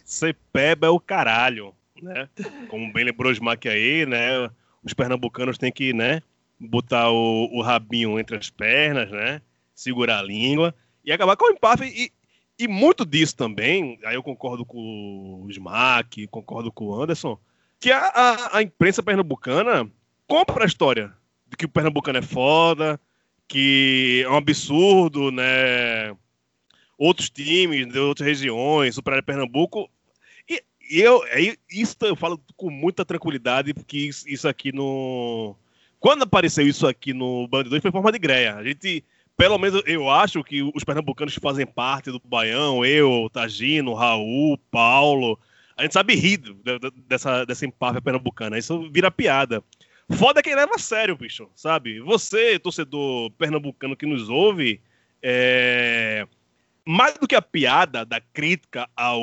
Cepeba 0.06 0.88
é 0.88 0.90
o 0.90 1.00
caralho, 1.00 1.74
né? 2.02 2.30
Como 2.70 2.92
bem 2.92 3.06
lembrou 3.06 3.32
o 3.32 3.34
Smack 3.34 3.68
aí, 3.68 4.06
né? 4.06 4.50
Os 4.84 4.94
pernambucanos 4.94 5.58
têm 5.58 5.72
que, 5.72 5.94
né? 5.94 6.22
Botar 6.60 7.12
o, 7.12 7.50
o 7.52 7.62
rabinho 7.62 8.20
entre 8.20 8.38
as 8.38 8.50
pernas, 8.50 9.12
né? 9.12 9.42
Segurar 9.76 10.20
a 10.20 10.24
língua 10.24 10.74
e 11.04 11.12
acabar 11.12 11.36
com 11.36 11.46
o 11.46 11.52
empate. 11.52 11.84
E, 11.84 12.12
e 12.60 12.68
muito 12.68 13.06
disso 13.06 13.36
também, 13.36 14.00
aí 14.04 14.16
eu 14.16 14.24
concordo 14.24 14.66
com 14.66 15.44
o 15.44 15.50
Smack, 15.50 16.26
concordo 16.28 16.72
com 16.72 16.86
o 16.86 17.02
Anderson, 17.02 17.38
que 17.80 17.92
a, 17.92 18.00
a, 18.00 18.58
a 18.58 18.62
imprensa 18.64 19.04
pernambucana 19.04 19.90
compra 20.28 20.64
a 20.64 20.68
história 20.68 21.14
de 21.50 21.56
que 21.56 21.66
o 21.66 21.70
Pernambucano 21.70 22.20
é 22.20 22.22
foda, 22.22 23.00
que 23.48 24.22
é 24.26 24.30
um 24.30 24.36
absurdo, 24.36 25.32
né? 25.32 26.16
Outros 26.98 27.30
times 27.30 27.88
de 27.88 28.00
outras 28.00 28.28
regiões, 28.28 28.96
superar 28.96 29.22
Pernambuco. 29.22 29.90
E, 30.50 30.64
eu, 30.90 31.24
é, 31.28 31.56
isso 31.72 31.96
eu 32.02 32.16
falo 32.16 32.42
com 32.56 32.70
muita 32.70 33.06
tranquilidade, 33.06 33.74
porque 33.74 34.10
isso, 34.26 34.48
aqui 34.48 34.72
no. 34.72 35.56
Quando 36.00 36.24
apareceu 36.24 36.66
isso 36.66 36.88
aqui 36.88 37.14
no 37.14 37.48
Band 37.48 37.64
2 37.64 37.82
foi 37.82 37.92
forma 37.92 38.12
de 38.12 38.20
greia. 38.20 38.56
A 38.56 38.64
gente, 38.64 39.04
pelo 39.36 39.58
menos 39.58 39.82
eu 39.86 40.10
acho 40.10 40.44
que 40.44 40.62
os 40.62 40.84
pernambucanos 40.84 41.34
que 41.34 41.40
fazem 41.40 41.66
parte 41.66 42.12
do 42.12 42.22
Baião, 42.24 42.86
eu, 42.86 43.30
Tagino, 43.32 43.94
Raul, 43.94 44.58
Paulo, 44.72 45.40
a 45.76 45.84
gente 45.84 45.94
sabe 45.94 46.16
rir 46.16 46.42
dessa, 47.08 47.46
dessa 47.46 47.66
empáfia 47.66 48.02
pernambucana. 48.02 48.58
Isso 48.58 48.90
vira 48.92 49.12
piada. 49.12 49.64
Foda 50.10 50.42
quem 50.42 50.56
leva 50.56 50.74
a 50.76 50.80
sério, 50.80 51.16
bicho, 51.18 51.50
sabe? 51.54 52.00
Você, 52.00 52.58
torcedor 52.58 53.30
pernambucano 53.32 53.96
que 53.96 54.06
nos 54.06 54.30
ouve, 54.30 54.82
é... 55.22 56.26
mais 56.88 57.16
do 57.16 57.28
que 57.28 57.36
a 57.36 57.42
piada 57.42 58.06
da 58.06 58.22
crítica 58.22 58.90
ao 58.96 59.22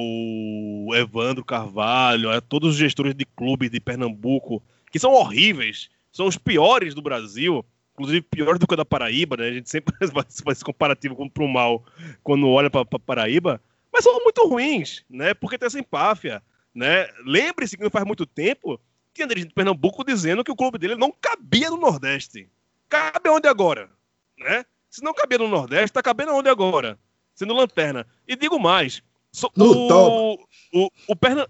Evandro 0.94 1.42
Carvalho, 1.42 2.30
a 2.30 2.40
todos 2.40 2.70
os 2.70 2.76
gestores 2.76 3.14
de 3.14 3.24
clubes 3.24 3.70
de 3.70 3.80
Pernambuco, 3.80 4.62
que 4.92 4.98
são 4.98 5.12
horríveis, 5.12 5.88
são 6.12 6.26
os 6.26 6.36
piores 6.36 6.92
do 6.92 7.00
Brasil, 7.00 7.64
inclusive 7.94 8.20
piores 8.20 8.60
do 8.60 8.66
que 8.66 8.74
o 8.74 8.76
da 8.76 8.84
Paraíba, 8.84 9.38
né? 9.38 9.48
A 9.48 9.52
gente 9.52 9.70
sempre 9.70 9.94
faz 10.12 10.42
esse 10.48 10.64
comparativo 10.64 11.16
com 11.16 11.30
o 11.44 11.48
mal 11.48 11.82
quando 12.22 12.48
olha 12.50 12.68
para 12.68 12.84
Paraíba, 12.84 13.58
mas 13.90 14.04
são 14.04 14.22
muito 14.22 14.46
ruins, 14.46 15.02
né? 15.08 15.32
Porque 15.32 15.56
tem 15.56 15.66
essa 15.66 15.78
empáfia, 15.78 16.42
né? 16.74 17.08
Lembre-se 17.24 17.78
que 17.78 17.82
não 17.82 17.90
faz 17.90 18.04
muito 18.04 18.26
tempo 18.26 18.78
tinha 19.14 19.26
dirigente 19.26 19.50
de 19.50 19.54
Pernambuco 19.54 20.04
dizendo 20.04 20.44
que 20.44 20.50
o 20.50 20.56
clube 20.56 20.76
dele 20.76 20.96
não 20.96 21.12
cabia 21.12 21.70
no 21.70 21.76
Nordeste. 21.76 22.50
Cabe 22.88 23.30
onde 23.30 23.48
agora? 23.48 23.88
Né? 24.36 24.64
Se 24.90 25.02
não 25.02 25.14
cabia 25.14 25.38
no 25.38 25.48
Nordeste, 25.48 25.92
tá 25.92 26.02
cabendo 26.02 26.34
onde 26.34 26.48
agora? 26.48 26.98
Sendo 27.35 27.55
lanterna. 27.55 28.07
E 28.28 28.37
digo 28.37 28.59
mais. 28.59 29.03
so- 29.32 29.51
No 29.57 29.70
o, 29.70 29.89
top. 29.89 30.45
o, 30.72 30.91
o, 31.09 31.16
Perna, 31.16 31.49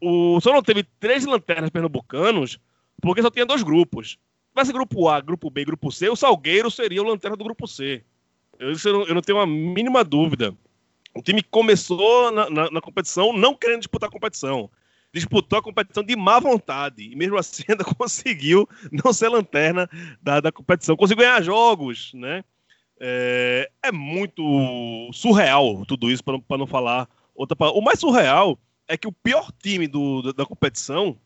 o 0.00 0.40
só 0.40 0.52
não 0.52 0.62
teve 0.62 0.82
três 0.98 1.24
lanternas 1.24 1.70
pernambucanos 1.70 2.58
porque 3.02 3.22
só 3.22 3.30
tinha 3.30 3.44
dois 3.46 3.62
grupos. 3.62 4.10
Se 4.12 4.50
tivesse 4.54 4.72
grupo 4.72 5.08
A, 5.08 5.20
grupo 5.20 5.50
B, 5.50 5.64
grupo 5.64 5.92
C, 5.92 6.08
o 6.08 6.16
Salgueiro 6.16 6.70
seria 6.70 7.02
o 7.02 7.06
lanterna 7.06 7.36
do 7.36 7.44
grupo 7.44 7.66
C. 7.66 8.02
Eu, 8.58 8.70
eu, 8.72 8.92
não, 8.92 9.06
eu 9.06 9.14
não 9.14 9.20
tenho 9.20 9.38
a 9.38 9.46
mínima 9.46 10.02
dúvida. 10.02 10.56
O 11.14 11.20
time 11.22 11.42
começou 11.42 12.30
na, 12.32 12.48
na- 12.48 12.70
na 12.70 12.80
competição 12.80 13.32
não 13.34 13.54
querendo 13.54 13.80
disputar 13.80 14.08
a 14.08 14.12
competição 14.12 14.70
disputou 15.14 15.58
a 15.58 15.62
competição 15.62 16.02
de 16.02 16.14
má 16.14 16.38
vontade 16.38 17.02
e 17.10 17.16
mesmo 17.16 17.38
assim 17.38 17.62
ainda 17.66 17.84
conseguiu 17.96 18.68
não 18.92 19.14
ser 19.14 19.30
lanterna 19.30 19.88
da, 20.20 20.40
da 20.40 20.52
competição, 20.52 20.94
conseguiu 20.94 21.24
ganhar 21.24 21.40
jogos, 21.42 22.12
né? 22.12 22.44
É, 22.98 23.70
é 23.82 23.92
muito 23.92 25.10
surreal 25.12 25.84
tudo 25.86 26.10
isso, 26.10 26.22
para 26.24 26.58
não, 26.58 26.66
falar 26.66 27.08
outra 27.34 27.56
palavra. 27.56 27.78
O 27.78 27.84
mais 27.84 28.00
surreal 28.00 28.58
é 28.88 28.96
que 28.96 29.08
o 29.08 29.12
pior 29.12 29.50
time 29.62 29.86
do, 29.86 30.22
da, 30.22 30.32
da 30.32 30.46
competição 30.46 31.16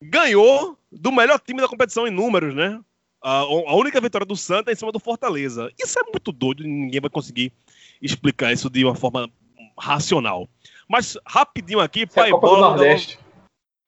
ganhou 0.00 0.76
do 0.90 1.12
melhor 1.12 1.38
time 1.38 1.60
da 1.60 1.68
competição 1.68 2.06
em 2.06 2.10
números, 2.10 2.54
né? 2.54 2.80
A, 3.22 3.38
a 3.38 3.74
única 3.76 4.00
vitória 4.00 4.26
do 4.26 4.36
Santa 4.36 4.70
é 4.70 4.72
em 4.72 4.76
cima 4.76 4.90
do 4.90 4.98
Fortaleza. 4.98 5.70
Isso 5.78 5.98
é 5.98 6.02
muito 6.02 6.32
doido, 6.32 6.64
ninguém 6.64 7.00
vai 7.00 7.10
conseguir 7.10 7.52
explicar 8.00 8.52
isso 8.52 8.68
de 8.68 8.84
uma 8.84 8.96
forma 8.96 9.30
racional. 9.78 10.48
Mas 10.88 11.16
rapidinho 11.26 11.80
aqui, 11.80 12.00
Isso 12.00 12.18
é 12.18 12.22
pai 12.22 12.30
do 12.30 12.38
bola. 12.38 12.70
Nordeste. 12.70 13.18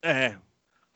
É. 0.02 0.36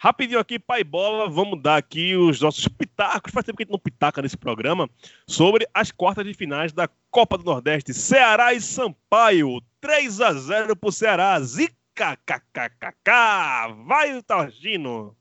Rapidinho 0.00 0.38
aqui, 0.38 0.60
pai 0.60 0.84
bola, 0.84 1.28
vamos 1.28 1.60
dar 1.60 1.76
aqui 1.76 2.14
os 2.14 2.40
nossos 2.40 2.68
pitacos. 2.68 3.32
Faz 3.32 3.44
tempo 3.44 3.56
que 3.56 3.64
a 3.64 3.66
gente 3.66 3.72
não 3.72 3.80
pitaca 3.80 4.22
nesse 4.22 4.36
programa. 4.36 4.88
Sobre 5.26 5.68
as 5.74 5.90
quartas 5.90 6.24
de 6.24 6.32
finais 6.34 6.72
da 6.72 6.88
Copa 7.10 7.36
do 7.36 7.44
Nordeste. 7.44 7.92
Ceará 7.92 8.54
e 8.54 8.60
Sampaio. 8.60 9.60
3 9.80 10.20
a 10.20 10.32
0 10.34 10.76
pro 10.76 10.92
Ceará. 10.92 11.40
Zica, 11.40 12.16
kkkk. 12.24 13.10
Vai 13.88 14.16
o 14.16 14.22
Targino. 14.22 15.16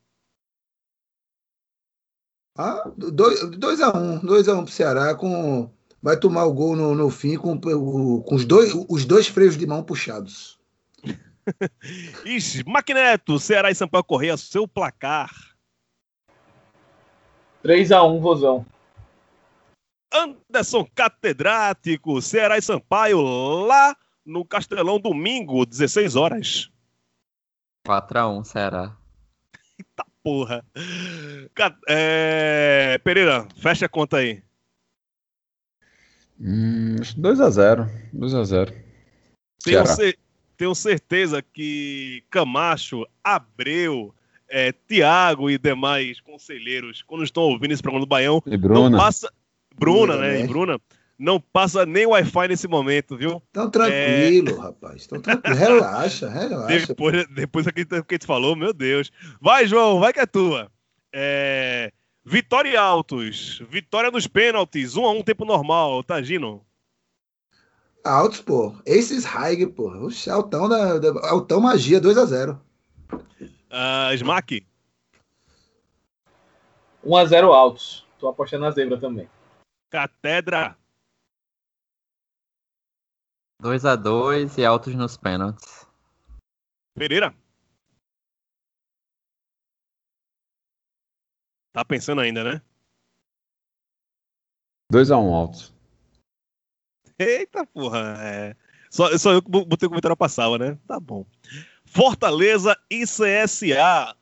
Ah, 2.56 2.88
2x1, 2.98 3.96
um, 3.96 4.20
2x1 4.20 4.64
pro 4.64 4.72
Ceará, 4.72 5.16
com, 5.16 5.72
vai 6.02 6.18
tomar 6.18 6.46
o 6.46 6.54
gol 6.54 6.76
no, 6.76 6.94
no 6.94 7.10
fim 7.10 7.36
com, 7.36 7.60
com 7.60 8.36
os, 8.36 8.46
dois, 8.46 8.74
os 8.90 9.06
dois 9.06 9.28
freios 9.28 9.58
de 9.58 9.66
mão 9.66 9.84
puxados. 9.84 10.57
Ixi, 12.26 12.64
Maquineto, 12.66 13.40
Ceará 13.40 13.72
e 13.72 13.76
Sampaio 13.76 14.04
Correia, 14.04 14.38
seu 14.38 14.68
placar. 14.68 15.32
3x1, 17.64 18.20
Vozão. 18.22 18.66
Anderson 20.14 20.88
Catedrático, 20.96 22.22
Ceará 22.22 22.58
e 22.58 22.62
Sampaio, 22.62 23.22
lá 23.22 23.96
no 24.26 24.46
Castelão, 24.46 25.00
domingo, 25.00 25.66
16 25.66 26.16
horas. 26.16 26.72
4x1, 27.86 28.44
Ceará. 28.46 28.98
Eita 29.78 30.06
porra. 30.24 30.66
É, 31.88 32.98
Pereira, 33.04 33.48
fecha 33.58 33.86
a 33.86 33.90
conta 33.90 34.18
aí. 34.18 34.44
Hum, 36.40 36.98
2x0. 37.18 37.88
2x0. 38.14 38.68
Tenho, 38.70 38.84
Ceará. 39.64 39.86
cer- 39.96 40.20
tenho 40.58 40.74
certeza 40.76 41.42
que 41.42 42.24
Camacho, 42.30 43.06
Abreu, 43.24 44.14
é, 44.50 44.74
Tiago 44.88 45.50
e 45.50 45.58
demais 45.58 46.20
conselheiros, 46.20 47.04
quando 47.04 47.24
estão 47.24 47.44
ouvindo 47.44 47.72
esse 47.72 47.82
programa 47.82 48.06
do 48.06 48.10
Baião, 48.10 48.42
E 48.46 48.52
não 48.52 48.58
Bruna. 48.58 48.98
passa. 48.98 49.32
Bruna, 49.78 50.14
Bruna, 50.16 50.18
né? 50.18 50.34
né? 50.34 50.44
E 50.44 50.48
Bruna, 50.48 50.80
não 51.20 51.40
passa 51.40 51.86
nem 51.86 52.06
Wi-Fi 52.06 52.48
nesse 52.48 52.68
momento, 52.68 53.16
viu? 53.16 53.42
Tão 53.52 53.70
tranquilo, 53.70 54.58
rapaz. 54.60 55.06
Tão 55.08 55.20
tranquilo. 55.22 55.56
Relaxa, 55.56 56.30
relaxa. 56.30 56.88
Depois, 56.88 57.28
depois 57.28 57.66
daquilo 57.66 57.88
que 57.88 57.96
a 57.96 58.16
gente 58.16 58.26
falou, 58.26 58.56
meu 58.56 58.74
Deus. 58.74 59.12
Vai, 59.40 59.68
João, 59.68 60.00
vai 60.00 60.14
que 60.14 60.20
é 60.20 60.26
tua. 60.26 60.72
É, 61.14 61.92
Vitória 62.26 62.70
e 62.70 62.76
Altos. 62.76 63.62
Vitória 63.70 64.12
nos 64.12 64.28
pênaltis. 64.28 64.96
1 64.96 65.06
a 65.06 65.12
1 65.12 65.24
tempo 65.24 65.46
normal. 65.46 66.04
Tá, 66.04 66.22
Gino? 66.22 66.62
Altos, 68.08 68.42
pô. 68.42 68.76
Aces 68.88 69.26
High, 69.26 69.68
pô. 69.68 69.90
Oxe, 70.06 70.30
Altão, 70.30 70.68
da, 70.70 70.98
da- 70.98 71.30
Altão 71.30 71.60
Magia, 71.60 72.00
2x0. 72.00 72.60
Ah, 73.70 74.14
Smack? 74.14 74.66
1x0 77.04 77.52
altos. 77.54 78.06
Tô 78.20 78.28
apostando 78.30 78.64
na 78.66 78.72
zebra 78.72 79.00
também. 79.00 79.30
Catedra? 79.90 80.78
2x2 83.62 84.58
e 84.58 84.66
altos 84.66 84.94
nos 84.96 85.18
pênaltis. 85.18 85.88
Pereira? 86.94 87.34
Tá 91.74 91.86
pensando 91.86 92.22
ainda, 92.22 92.44
né? 92.44 92.62
2x1 94.92 95.16
um, 95.22 95.34
altos. 95.34 95.77
Eita 97.20 97.66
porra, 97.66 98.18
é. 98.20 98.56
Só, 98.90 99.16
só 99.18 99.34
eu 99.34 99.42
que 99.42 99.50
botei 99.50 99.88
o 99.88 99.90
comentário 99.90 100.16
passava, 100.16 100.58
né? 100.58 100.78
Tá 100.88 101.00
bom. 101.00 101.26
Fortaleza 101.86 102.78
e 102.90 103.04
CSA. 103.04 104.16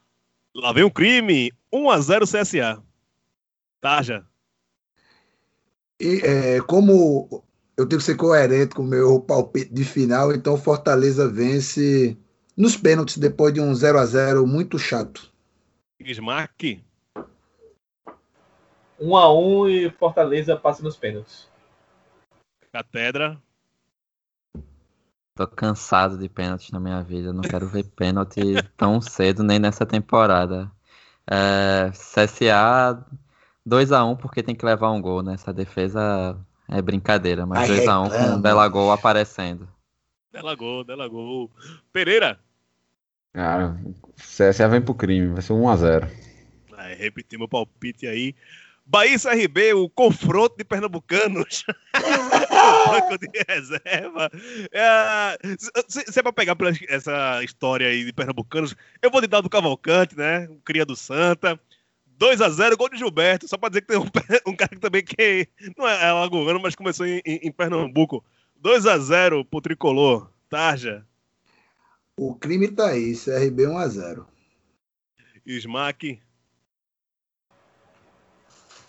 Lá 0.56 0.72
vem 0.74 0.84
o 0.84 0.92
crime. 0.92 1.52
1x0 1.72 2.22
CSA. 2.24 2.82
Tarja. 3.82 4.26
E 6.00 6.22
é, 6.24 6.62
como 6.62 7.44
eu 7.78 7.86
tenho 7.86 8.00
que 8.00 8.06
ser 8.06 8.16
coerente 8.16 8.74
com 8.74 8.82
o 8.82 8.88
meu 8.88 9.20
palpite 9.20 9.74
de 9.74 9.84
final, 9.84 10.34
então 10.34 10.58
Fortaleza 10.58 11.28
vence 11.28 12.18
nos 12.56 12.78
pênaltis 12.78 13.18
depois 13.18 13.54
de 13.54 13.60
um 13.60 13.74
0 13.74 14.00
a 14.00 14.06
0 14.06 14.48
muito 14.48 14.80
chato. 14.80 15.32
Smack. 16.00 16.82
1 19.00 19.18
a 19.18 19.34
1 19.34 19.70
e 19.70 19.90
Fortaleza 19.92 20.56
passa 20.56 20.82
nos 20.82 20.96
pênaltis. 20.96 21.48
Catedra. 22.76 23.42
Tô 25.34 25.48
cansado 25.48 26.18
de 26.18 26.28
pênaltis 26.28 26.72
na 26.72 26.80
minha 26.80 27.02
vida. 27.02 27.32
Não 27.32 27.42
quero 27.42 27.70
ver 27.70 27.86
pênalti 27.86 28.42
tão 28.76 29.00
cedo 29.00 29.44
nem 29.44 29.58
nessa 29.58 29.86
temporada. 29.86 30.70
É, 31.26 31.90
CSA 31.92 33.02
2x1 33.66 34.18
porque 34.18 34.44
tem 34.44 34.54
que 34.54 34.66
levar 34.66 34.92
um 34.92 35.02
gol, 35.02 35.24
né? 35.24 35.36
Essa 35.36 35.54
defesa 35.54 36.38
é 36.68 36.82
brincadeira, 36.82 37.46
mas 37.46 37.70
2x1 37.70 38.10
com 38.10 38.34
o 38.36 38.42
Delagol 38.42 38.92
aparecendo. 38.92 39.70
Delagol, 40.34 40.84
Delagol. 40.84 41.50
Pereira. 41.94 42.38
Cara, 43.32 43.80
CSA 44.18 44.68
vem 44.68 44.82
pro 44.82 44.94
crime, 44.94 45.28
vai 45.34 45.42
ser 45.42 45.54
1x0. 45.54 46.10
Aí, 46.74 46.96
repetir 46.96 47.40
meu 47.40 47.48
palpite 47.48 48.06
aí. 48.06 48.36
Bahia 48.86 49.16
e 49.16 49.20
CRB, 49.20 49.74
o 49.74 49.90
confronto 49.90 50.56
de 50.58 50.64
pernambucanos. 50.64 51.64
o 52.36 52.90
banco 52.92 53.18
de 53.18 53.30
reserva. 53.48 54.30
É, 54.72 55.38
se, 55.88 56.12
se 56.12 56.20
é 56.20 56.24
pra 56.24 56.34
pegar 56.34 56.56
essa 56.90 57.44
história 57.44 57.88
aí 57.88 58.04
de 58.04 58.14
pernambucanos, 58.14 58.76
eu 59.02 59.12
vou 59.12 59.22
de 59.22 59.28
dar 59.28 59.42
do 59.42 59.50
Cavalcante, 59.50 60.18
né? 60.18 60.48
O 60.50 60.56
cria 60.58 60.86
do 60.86 60.96
Santa. 60.96 61.60
2 62.18 62.42
a 62.42 62.50
0 62.50 62.78
gol 62.78 62.90
de 62.90 62.98
Gilberto. 62.98 63.48
Só 63.48 63.58
pra 63.58 63.70
dizer 63.70 63.82
que 63.82 63.88
tem 63.88 63.98
um, 63.98 64.06
um 64.52 64.56
cara 64.56 64.70
que 64.70 64.80
também 64.80 65.04
que 65.04 65.48
não 65.78 65.88
é 65.88 66.06
alagoano, 66.06 66.60
mas 66.62 66.76
começou 66.76 67.06
em, 67.06 67.22
em, 67.26 67.40
em 67.44 67.52
Pernambuco. 67.52 68.24
2 68.58 68.86
a 68.86 68.98
0 68.98 69.46
pro 69.46 69.62
Tricolor. 69.62 70.30
Tarja. 70.50 71.06
O 72.18 72.34
crime 72.34 72.70
tá 72.70 72.90
aí, 72.90 73.14
CRB 73.14 73.68
1 73.68 73.78
a 73.78 73.88
0 73.88 74.28
Smack. 75.46 76.20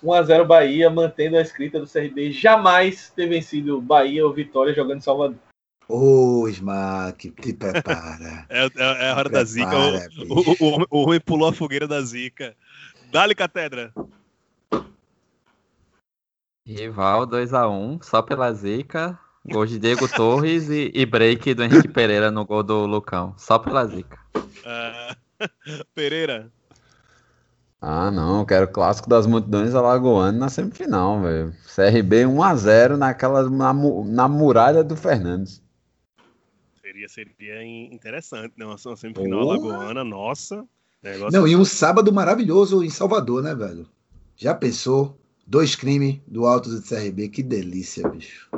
1x0 0.03 0.47
Bahia, 0.47 0.90
mantendo 0.90 1.36
a 1.36 1.42
escrita 1.42 1.80
do 1.80 1.86
CRB 1.86 2.32
jamais 2.32 3.11
ter 3.11 3.28
vencido 3.28 3.80
Bahia 3.80 4.26
ou 4.26 4.32
Vitória 4.32 4.74
jogando 4.74 4.99
em 4.99 5.03
Salvador. 5.03 5.36
Ô, 5.88 6.42
oh, 6.42 6.49
Smack, 6.49 7.30
te 7.30 7.53
prepara. 7.53 8.47
é, 8.51 8.66
é, 8.66 8.70
é, 8.76 9.11
a 9.11 9.16
hora 9.16 9.28
da 9.28 9.44
zica. 9.44 9.70
O, 10.28 10.34
o, 10.34 10.80
o, 10.80 10.86
o, 10.90 11.05
ruim 11.05 11.20
pulou 11.20 11.49
a 11.49 11.53
fogueira 11.53 11.86
da 11.86 12.03
zica. 12.03 12.57
Dali, 13.12 13.36
Catedra. 13.36 13.92
Rival 16.66 17.28
2x1, 17.28 18.03
só 18.03 18.20
pela 18.20 18.53
zica. 18.53 19.16
Gol 19.49 19.64
de 19.64 19.78
Diego 19.78 20.09
Torres 20.09 20.68
e, 20.68 20.90
e, 20.92 21.07
break 21.07 21.55
do 21.55 21.62
Henrique 21.62 21.86
Pereira 21.86 22.32
no 22.32 22.44
gol 22.44 22.64
do 22.64 22.84
Lucão. 22.84 23.32
Só 23.38 23.61
pela 23.61 23.86
zica. 23.86 24.18
Uh, 24.34 25.14
Pereira. 25.94 26.51
Ah, 27.80 28.10
não, 28.10 28.40
eu 28.40 28.46
quero 28.46 28.64
o 28.64 28.72
clássico 28.72 29.08
das 29.08 29.26
multidões 29.26 29.74
alagoano 29.74 30.38
na 30.38 30.48
semifinal, 30.48 31.20
velho. 31.20 31.54
CRB 31.74 32.24
1x0 32.24 32.96
naquela, 32.96 33.48
na, 33.50 33.72
na 33.72 34.28
muralha 34.28 34.82
do 34.82 34.96
Fernandes. 34.96 35.62
Seria, 36.80 37.08
seria 37.08 37.64
interessante, 37.64 38.54
né? 38.56 38.64
Uma 38.64 38.78
semifinal 38.78 39.46
oh. 39.46 39.50
alagoana, 39.50 40.02
nossa. 40.02 40.66
Não, 41.30 41.46
e 41.46 41.54
um 41.54 41.64
sábado 41.64 42.12
maravilhoso 42.12 42.82
em 42.82 42.90
Salvador, 42.90 43.42
né, 43.42 43.54
velho? 43.54 43.86
Já 44.36 44.54
pensou? 44.54 45.20
Dois 45.46 45.76
crimes 45.76 46.20
do 46.26 46.44
Alto 46.44 46.68
do 46.68 46.82
CRB, 46.82 47.28
que 47.28 47.42
delícia, 47.42 48.08
bicho. 48.08 48.50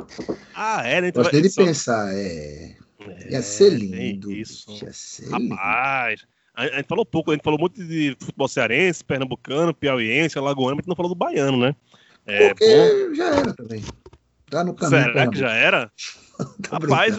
Ah, 0.55 0.81
é, 0.87 1.01
né? 1.01 1.09
Então, 1.09 1.21
Gostei 1.21 1.41
de 1.41 1.49
só... 1.49 1.63
pensar, 1.63 2.11
é... 2.15 2.75
é. 2.99 3.31
Ia 3.33 3.41
ser 3.43 3.69
lindo. 3.69 4.31
Isso. 4.31 4.71
Ia 4.83 4.91
ser 4.91 5.29
Rapaz. 5.29 6.21
Lindo. 6.21 6.38
A 6.59 6.75
gente 6.77 6.87
falou 6.87 7.05
pouco, 7.05 7.31
a 7.31 7.33
gente 7.33 7.43
falou 7.43 7.57
muito 7.57 7.81
de 7.81 8.17
futebol 8.19 8.47
cearense, 8.49 9.01
pernambucano, 9.01 9.73
piauiense, 9.73 10.37
alagoano, 10.37 10.75
mas 10.75 10.79
a 10.79 10.81
gente 10.81 10.89
não 10.89 10.95
falou 10.95 11.09
do 11.09 11.15
baiano, 11.15 11.57
né? 11.57 11.73
É, 12.27 12.49
Porque 12.49 12.65
bom... 12.65 13.15
já 13.15 13.25
era 13.35 13.53
também. 13.53 13.83
Tá 14.49 14.63
no 14.65 14.73
caminho. 14.73 15.03
Será 15.03 15.29
que 15.29 15.37
já 15.37 15.53
era? 15.53 15.89
Rapaz, 16.69 17.15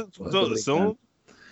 são, 0.62 0.99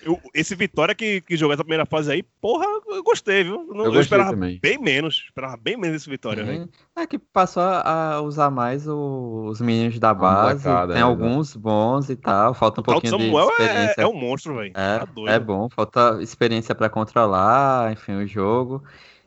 eu, 0.03 0.20
esse 0.34 0.55
Vitória 0.55 0.94
que, 0.94 1.20
que 1.20 1.36
jogou 1.36 1.53
essa 1.53 1.64
primeira 1.64 1.86
fase 1.86 2.12
aí, 2.12 2.22
porra, 2.22 2.64
eu 2.88 3.03
gostei, 3.03 3.44
viu? 3.44 3.66
Não, 3.72 3.86
eu, 3.86 3.94
eu 3.94 4.01
esperava 4.01 4.30
também. 4.30 4.59
bem 4.61 4.78
menos. 4.78 5.24
Esperava 5.26 5.57
bem 5.57 5.76
menos 5.76 5.96
esse 5.96 6.11
Vitória, 6.11 6.44
uhum. 6.44 6.68
É 6.96 7.07
que 7.07 7.18
passou 7.18 7.62
a 7.62 8.20
usar 8.20 8.51
mais 8.51 8.86
os 8.86 9.61
meninos 9.61 9.99
da 9.99 10.12
base. 10.12 10.64
Tem 10.64 10.99
é, 10.99 11.01
alguns 11.01 11.55
né? 11.55 11.62
bons 11.62 12.11
e 12.11 12.16
tal. 12.16 12.55
Falta 12.55 12.80
um 12.80 12.84
pouquinho 12.84 13.16
de 13.16 13.24
é- 13.24 13.44
experiência. 13.44 13.94
É, 13.99 14.03
é 14.03 14.07
um 14.07 14.14
monstro, 14.14 14.57
velho. 14.57 14.72
É, 14.74 14.99
tá 14.99 15.09
é 15.26 15.38
bom. 15.38 15.68
Falta 15.68 16.18
experiência 16.20 16.74
para 16.74 16.88
controlar, 16.88 17.92
enfim, 17.92 18.12
o 18.12 18.26
jogo. 18.26 18.82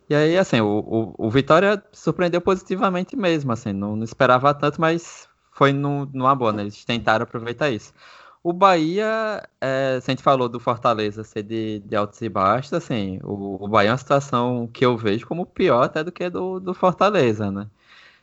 E 0.09 0.15
aí, 0.15 0.37
assim, 0.37 0.59
o, 0.59 0.67
o, 1.17 1.27
o, 1.27 1.29
Vitória 1.29 1.81
surpreendeu 1.93 2.41
positivamente 2.41 3.15
mesmo, 3.15 3.53
assim, 3.53 3.71
não, 3.71 3.95
não 3.95 4.03
esperava 4.03 4.53
tanto, 4.53 4.81
mas 4.81 5.29
foi 5.53 5.71
no, 5.71 6.05
numa 6.07 6.35
boa, 6.35 6.51
né? 6.51 6.63
Eles 6.63 6.83
tentaram 6.83 7.23
aproveitar 7.23 7.69
isso. 7.69 7.93
O 8.43 8.51
Bahia, 8.53 9.47
é, 9.59 9.99
se 10.01 10.09
a 10.09 10.13
gente 10.13 10.23
falou 10.23 10.49
do 10.49 10.59
Fortaleza 10.59 11.23
ser 11.23 11.43
de, 11.43 11.79
de 11.81 11.95
altos 11.95 12.19
e 12.21 12.29
baixos, 12.29 12.73
assim, 12.73 13.19
o, 13.23 13.63
o 13.63 13.67
Bahia 13.67 13.89
é 13.89 13.91
uma 13.91 13.97
situação 13.97 14.67
que 14.67 14.83
eu 14.83 14.97
vejo 14.97 15.27
como 15.27 15.45
pior 15.45 15.83
até 15.83 16.03
do 16.03 16.11
que 16.11 16.27
do, 16.29 16.59
do 16.59 16.73
Fortaleza, 16.73 17.51
né? 17.51 17.69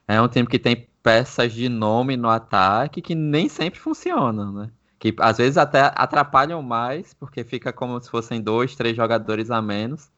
É 0.08 0.20
um 0.20 0.28
time 0.28 0.48
que 0.48 0.58
tem 0.58 0.88
peças 1.02 1.52
de 1.52 1.68
nome 1.68 2.16
no 2.16 2.28
ataque 2.28 3.02
que 3.02 3.14
nem 3.14 3.48
sempre 3.48 3.78
funcionam, 3.80 4.52
né? 4.52 4.70
Que 4.98 5.14
às 5.20 5.38
vezes 5.38 5.56
até 5.58 5.92
atrapalham 5.96 6.62
mais, 6.62 7.14
porque 7.14 7.44
fica 7.44 7.72
como 7.72 8.00
se 8.02 8.10
fossem 8.10 8.42
dois, 8.42 8.74
três 8.76 8.96
jogadores 8.96 9.50
a 9.50 9.62
menos, 9.62 10.10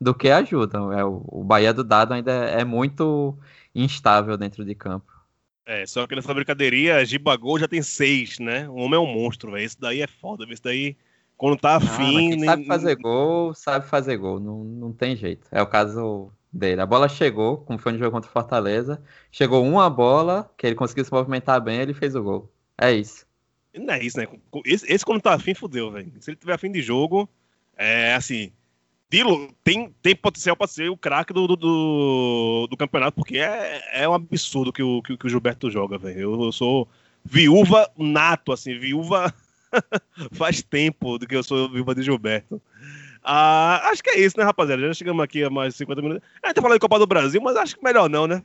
do 0.00 0.14
que 0.14 0.30
ajudam. 0.30 0.92
É, 0.92 1.04
o, 1.04 1.24
o 1.28 1.44
Bahia 1.44 1.72
do 1.74 1.84
Dado 1.84 2.14
ainda 2.14 2.32
é, 2.32 2.62
é 2.62 2.64
muito 2.64 3.38
instável 3.74 4.36
dentro 4.36 4.64
de 4.64 4.74
campo. 4.74 5.13
É, 5.66 5.86
só 5.86 6.06
que 6.06 6.14
nessa 6.14 6.34
brincadeirinha, 6.34 7.04
Gibagol 7.04 7.58
já 7.58 7.66
tem 7.66 7.82
seis, 7.82 8.38
né? 8.38 8.68
O 8.68 8.74
homem 8.76 8.96
é 8.96 8.98
um 8.98 9.06
monstro, 9.06 9.52
velho. 9.52 9.64
Esse 9.64 9.80
daí 9.80 10.02
é 10.02 10.06
foda, 10.06 10.44
esse 10.50 10.62
daí, 10.62 10.96
quando 11.36 11.58
tá 11.58 11.74
ah, 11.74 11.76
afim. 11.76 12.36
nem... 12.36 12.44
Sabe 12.44 12.66
fazer 12.66 12.96
gol, 12.96 13.54
sabe 13.54 13.86
fazer 13.86 14.16
gol, 14.18 14.38
não, 14.38 14.62
não 14.62 14.92
tem 14.92 15.16
jeito. 15.16 15.46
É 15.50 15.62
o 15.62 15.66
caso 15.66 16.30
dele. 16.52 16.80
A 16.80 16.86
bola 16.86 17.08
chegou, 17.08 17.58
como 17.58 17.78
foi 17.78 17.92
no 17.92 17.98
jogo 17.98 18.12
contra 18.12 18.28
o 18.28 18.32
Fortaleza, 18.32 19.02
chegou 19.30 19.64
uma 19.64 19.88
bola, 19.88 20.50
que 20.56 20.66
ele 20.66 20.76
conseguiu 20.76 21.04
se 21.04 21.12
movimentar 21.12 21.60
bem, 21.60 21.80
ele 21.80 21.94
fez 21.94 22.14
o 22.14 22.22
gol. 22.22 22.52
É 22.78 22.92
isso. 22.92 23.26
Não 23.74 23.94
é 23.94 24.02
isso, 24.02 24.18
né? 24.18 24.26
Esse, 24.64 24.92
esse 24.92 25.04
quando 25.04 25.22
tá 25.22 25.34
afim, 25.34 25.54
fudeu, 25.54 25.90
velho. 25.90 26.12
Se 26.20 26.30
ele 26.30 26.36
tiver 26.36 26.52
afim 26.52 26.70
de 26.70 26.80
jogo, 26.80 27.28
é 27.76 28.14
assim. 28.14 28.52
Dilo 29.10 29.48
tem, 29.62 29.94
tem 30.02 30.16
potencial 30.16 30.56
para 30.56 30.66
ser 30.66 30.90
o 30.90 30.96
craque 30.96 31.32
do, 31.32 31.46
do, 31.46 32.66
do, 32.68 32.76
campeonato, 32.76 33.16
porque 33.16 33.38
é, 33.38 33.82
é 33.92 34.08
um 34.08 34.14
absurdo 34.14 34.72
que 34.72 34.82
o, 34.82 35.02
que, 35.02 35.16
que 35.16 35.26
o 35.26 35.28
Gilberto 35.28 35.70
joga, 35.70 35.98
velho. 35.98 36.20
Eu, 36.20 36.44
eu, 36.44 36.52
sou 36.52 36.88
viúva 37.24 37.88
nato, 37.96 38.52
assim, 38.52 38.78
viúva 38.78 39.32
faz 40.32 40.62
tempo 40.62 41.18
do 41.18 41.26
que 41.26 41.36
eu 41.36 41.42
sou 41.42 41.70
viúva 41.70 41.94
de 41.94 42.02
Gilberto. 42.02 42.60
Ah, 43.22 43.88
acho 43.90 44.02
que 44.02 44.10
é 44.10 44.18
isso, 44.18 44.38
né, 44.38 44.44
rapaziada? 44.44 44.86
Já 44.86 44.92
chegamos 44.92 45.22
aqui 45.22 45.42
a 45.42 45.48
mais 45.48 45.72
de 45.72 45.78
50 45.78 46.02
minutos. 46.02 46.28
A 46.42 46.48
gente 46.48 46.56
tá 46.56 46.62
falando 46.62 46.76
de 46.76 46.80
Copa 46.80 46.98
do 46.98 47.06
Brasil, 47.06 47.40
mas 47.40 47.56
acho 47.56 47.76
que 47.76 47.84
melhor 47.84 48.10
não, 48.10 48.26
né? 48.26 48.42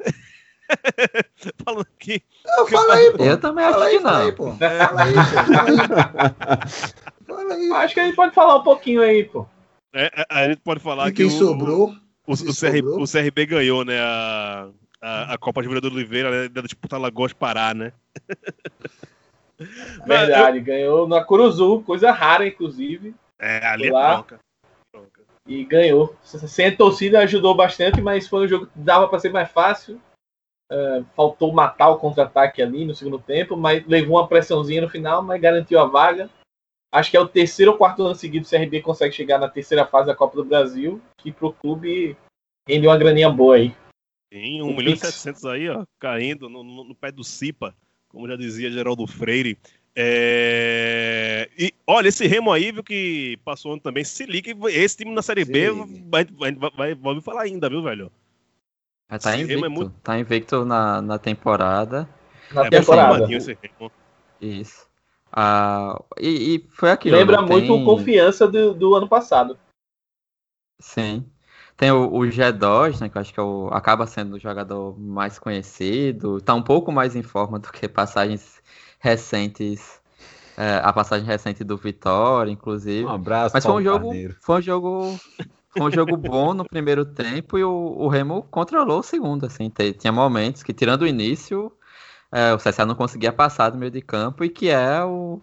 falando 1.66 1.88
aqui. 1.96 2.24
Eu, 2.46 2.68
fala 2.68 2.94
aí, 2.94 3.12
pô. 3.12 3.24
Eu 3.24 3.40
também 3.40 3.66
acho 3.66 3.74
fala 3.74 3.90
que 3.90 4.00
não. 4.00 4.16
Aí, 4.16 4.32
pô. 4.32 4.54
Fala 4.54 5.04
aí, 5.04 5.14
fala 7.28 7.54
aí. 7.56 7.72
Acho 7.74 7.94
que 7.94 8.00
a 8.00 8.06
gente 8.06 8.16
pode 8.16 8.34
falar 8.34 8.58
um 8.58 8.64
pouquinho 8.64 9.02
aí, 9.02 9.24
pô. 9.24 9.48
É, 9.94 10.26
a 10.30 10.48
gente 10.48 10.62
pode 10.62 10.80
falar 10.80 11.10
e 11.10 11.12
que. 11.12 11.24
Quem 11.24 11.30
sobrou? 11.30 11.94
O, 12.28 12.34
o, 12.34 12.36
CRB, 12.36 12.88
o, 12.88 13.06
CRB, 13.06 13.46
ganhou, 13.46 13.84
né? 13.84 14.00
A, 14.00 14.70
a, 15.02 15.34
a 15.34 15.38
Copa 15.38 15.62
de 15.62 15.68
Vereador 15.68 15.92
Oliveira, 15.92 16.30
né, 16.30 16.50
da 16.50 16.62
disputa 16.62 16.98
Lagoas 16.98 17.34
Pará, 17.34 17.74
né? 17.74 17.92
Verdade, 20.06 20.60
eu... 20.60 20.64
ganhou 20.64 21.08
na 21.08 21.24
Curuzu, 21.24 21.82
coisa 21.82 22.12
rara, 22.12 22.48
inclusive. 22.48 23.16
É, 23.40 23.66
ali 23.66 23.88
é 23.88 23.92
lá, 23.92 24.14
bronca. 24.16 24.40
E 25.48 25.66
ganhou. 25.66 26.16
Sem 26.22 26.68
a 26.68 26.76
torcida 26.76 27.20
ajudou 27.20 27.56
bastante, 27.56 28.00
mas 28.00 28.28
foi 28.28 28.46
um 28.46 28.48
jogo 28.48 28.68
que 28.68 28.78
dava 28.80 29.08
para 29.08 29.20
ser 29.20 29.32
mais 29.32 29.50
fácil. 29.50 30.00
Uh, 30.72 31.04
faltou 31.16 31.52
matar 31.52 31.90
o 31.90 31.98
contra-ataque 31.98 32.62
ali 32.62 32.86
no 32.86 32.94
segundo 32.94 33.18
tempo, 33.18 33.58
mas 33.58 33.84
levou 33.88 34.18
uma 34.18 34.28
pressãozinha 34.28 34.84
no 34.84 34.90
final, 34.90 35.24
mas 35.24 35.42
garantiu 35.42 35.80
a 35.80 35.86
vaga. 35.86 36.30
Acho 36.92 37.12
que 37.12 37.18
é 37.18 37.20
o 37.20 37.28
terceiro 37.28 37.72
ou 37.72 37.78
quarto 37.78 38.04
ano 38.04 38.16
seguido 38.16 38.46
o 38.46 38.50
CRB 38.50 38.82
consegue 38.82 39.14
chegar 39.14 39.38
na 39.38 39.48
terceira 39.48 39.86
fase 39.86 40.08
da 40.08 40.16
Copa 40.16 40.36
do 40.36 40.46
Brasil, 40.46 41.00
que 41.18 41.32
pro 41.32 41.54
clube 41.54 42.18
rendeu 42.68 42.90
uma 42.90 42.98
graninha 42.98 43.30
boa 43.30 43.56
aí. 43.56 43.76
Sim, 44.34 44.62
1 44.62 44.76
milhão 44.76 44.94
e 44.94 44.98
700 44.98 45.46
aí, 45.46 45.70
ó, 45.70 45.86
caindo 46.00 46.50
no, 46.50 46.64
no, 46.64 46.84
no, 46.84 46.96
pé 46.96 47.12
do 47.12 47.24
Cipa, 47.24 47.76
como 48.08 48.28
já 48.28 48.36
dizia 48.36 48.72
Geraldo 48.72 49.06
Freire. 49.08 49.58
É... 49.96 51.50
E 51.58 51.74
olha, 51.86 52.08
esse 52.08 52.26
Remo 52.28 52.52
aí, 52.52 52.72
viu, 52.72 52.84
que 52.84 53.38
passou 53.44 53.74
ano 53.74 53.82
também, 53.82 54.04
se 54.04 54.26
liga, 54.26 54.52
esse 54.70 54.98
time 54.98 55.12
na 55.12 55.22
Série 55.22 55.46
B 55.46 55.72
vai, 56.10 56.26
vai, 56.26 56.54
vai, 56.54 56.96
vai 56.96 57.22
falar 57.22 57.44
ainda, 57.44 57.70
viu, 57.70 57.84
velho? 57.84 58.12
É, 59.10 59.18
tá 59.18 59.36
invicto, 59.36 59.66
é 59.66 59.70
muito... 59.70 59.92
tá 60.04 60.20
invicto 60.20 60.66
na, 60.66 61.02
na 61.02 61.18
temporada. 61.18 62.08
Na 62.52 62.66
é, 62.66 62.70
temporada. 62.70 63.28
Isso. 64.40 64.89
Ah, 65.42 65.98
e, 66.20 66.56
e, 66.56 66.68
foi 66.70 66.92
aquilo. 66.92 67.16
Lembra 67.16 67.42
muito 67.42 67.74
tem... 67.74 67.86
confiança 67.86 68.46
do, 68.46 68.74
do 68.74 68.94
ano 68.94 69.08
passado. 69.08 69.58
Sim. 70.82 71.26
Tem 71.78 71.92
o, 71.92 72.14
o 72.14 72.20
G2, 72.24 73.00
né, 73.00 73.08
que 73.08 73.18
eu 73.18 73.22
acho 73.22 73.34
que 73.34 73.40
é 73.40 73.44
o, 73.44 73.70
acaba 73.72 74.06
sendo 74.06 74.36
o 74.36 74.40
jogador 74.40 75.00
mais 75.00 75.40
conhecido, 75.40 76.42
tá 76.42 76.54
um 76.54 76.62
pouco 76.62 76.92
mais 76.92 77.16
em 77.16 77.24
forma 77.24 77.58
do 77.58 77.72
que 77.72 77.88
passagens 77.88 78.62
recentes, 79.00 80.02
é, 80.58 80.82
a 80.84 80.92
passagem 80.92 81.26
recente 81.26 81.64
do 81.64 81.78
Vitória, 81.78 82.52
inclusive. 82.52 83.06
Um 83.06 83.10
abraço, 83.10 83.56
Mas 83.56 83.64
foi 83.64 83.76
um 83.76 83.82
jogo, 83.82 84.12
foi 84.42 84.60
um 84.60 84.62
jogo, 84.62 85.20
foi 85.70 85.84
um 85.84 85.92
jogo 85.92 86.18
bom 86.18 86.54
no 86.54 86.66
primeiro 86.66 87.06
tempo 87.06 87.58
e 87.58 87.64
o, 87.64 87.96
o 87.98 88.10
Remo 88.10 88.44
controlou 88.52 89.00
o 89.00 89.04
segundo, 89.04 89.46
assim, 89.46 89.72
tinha 89.98 90.12
momentos 90.12 90.64
que 90.64 90.74
tirando 90.74 91.04
o 91.04 91.08
início, 91.08 91.72
é, 92.32 92.54
o 92.54 92.58
CSA 92.58 92.86
não 92.86 92.96
conseguia 92.96 93.32
passar 93.34 93.70
do 93.70 93.78
meio 93.78 93.92
de 93.92 94.02
campo 94.02 94.44
e 94.44 94.50
que 94.50 94.70
é 94.70 95.04
o 95.04 95.42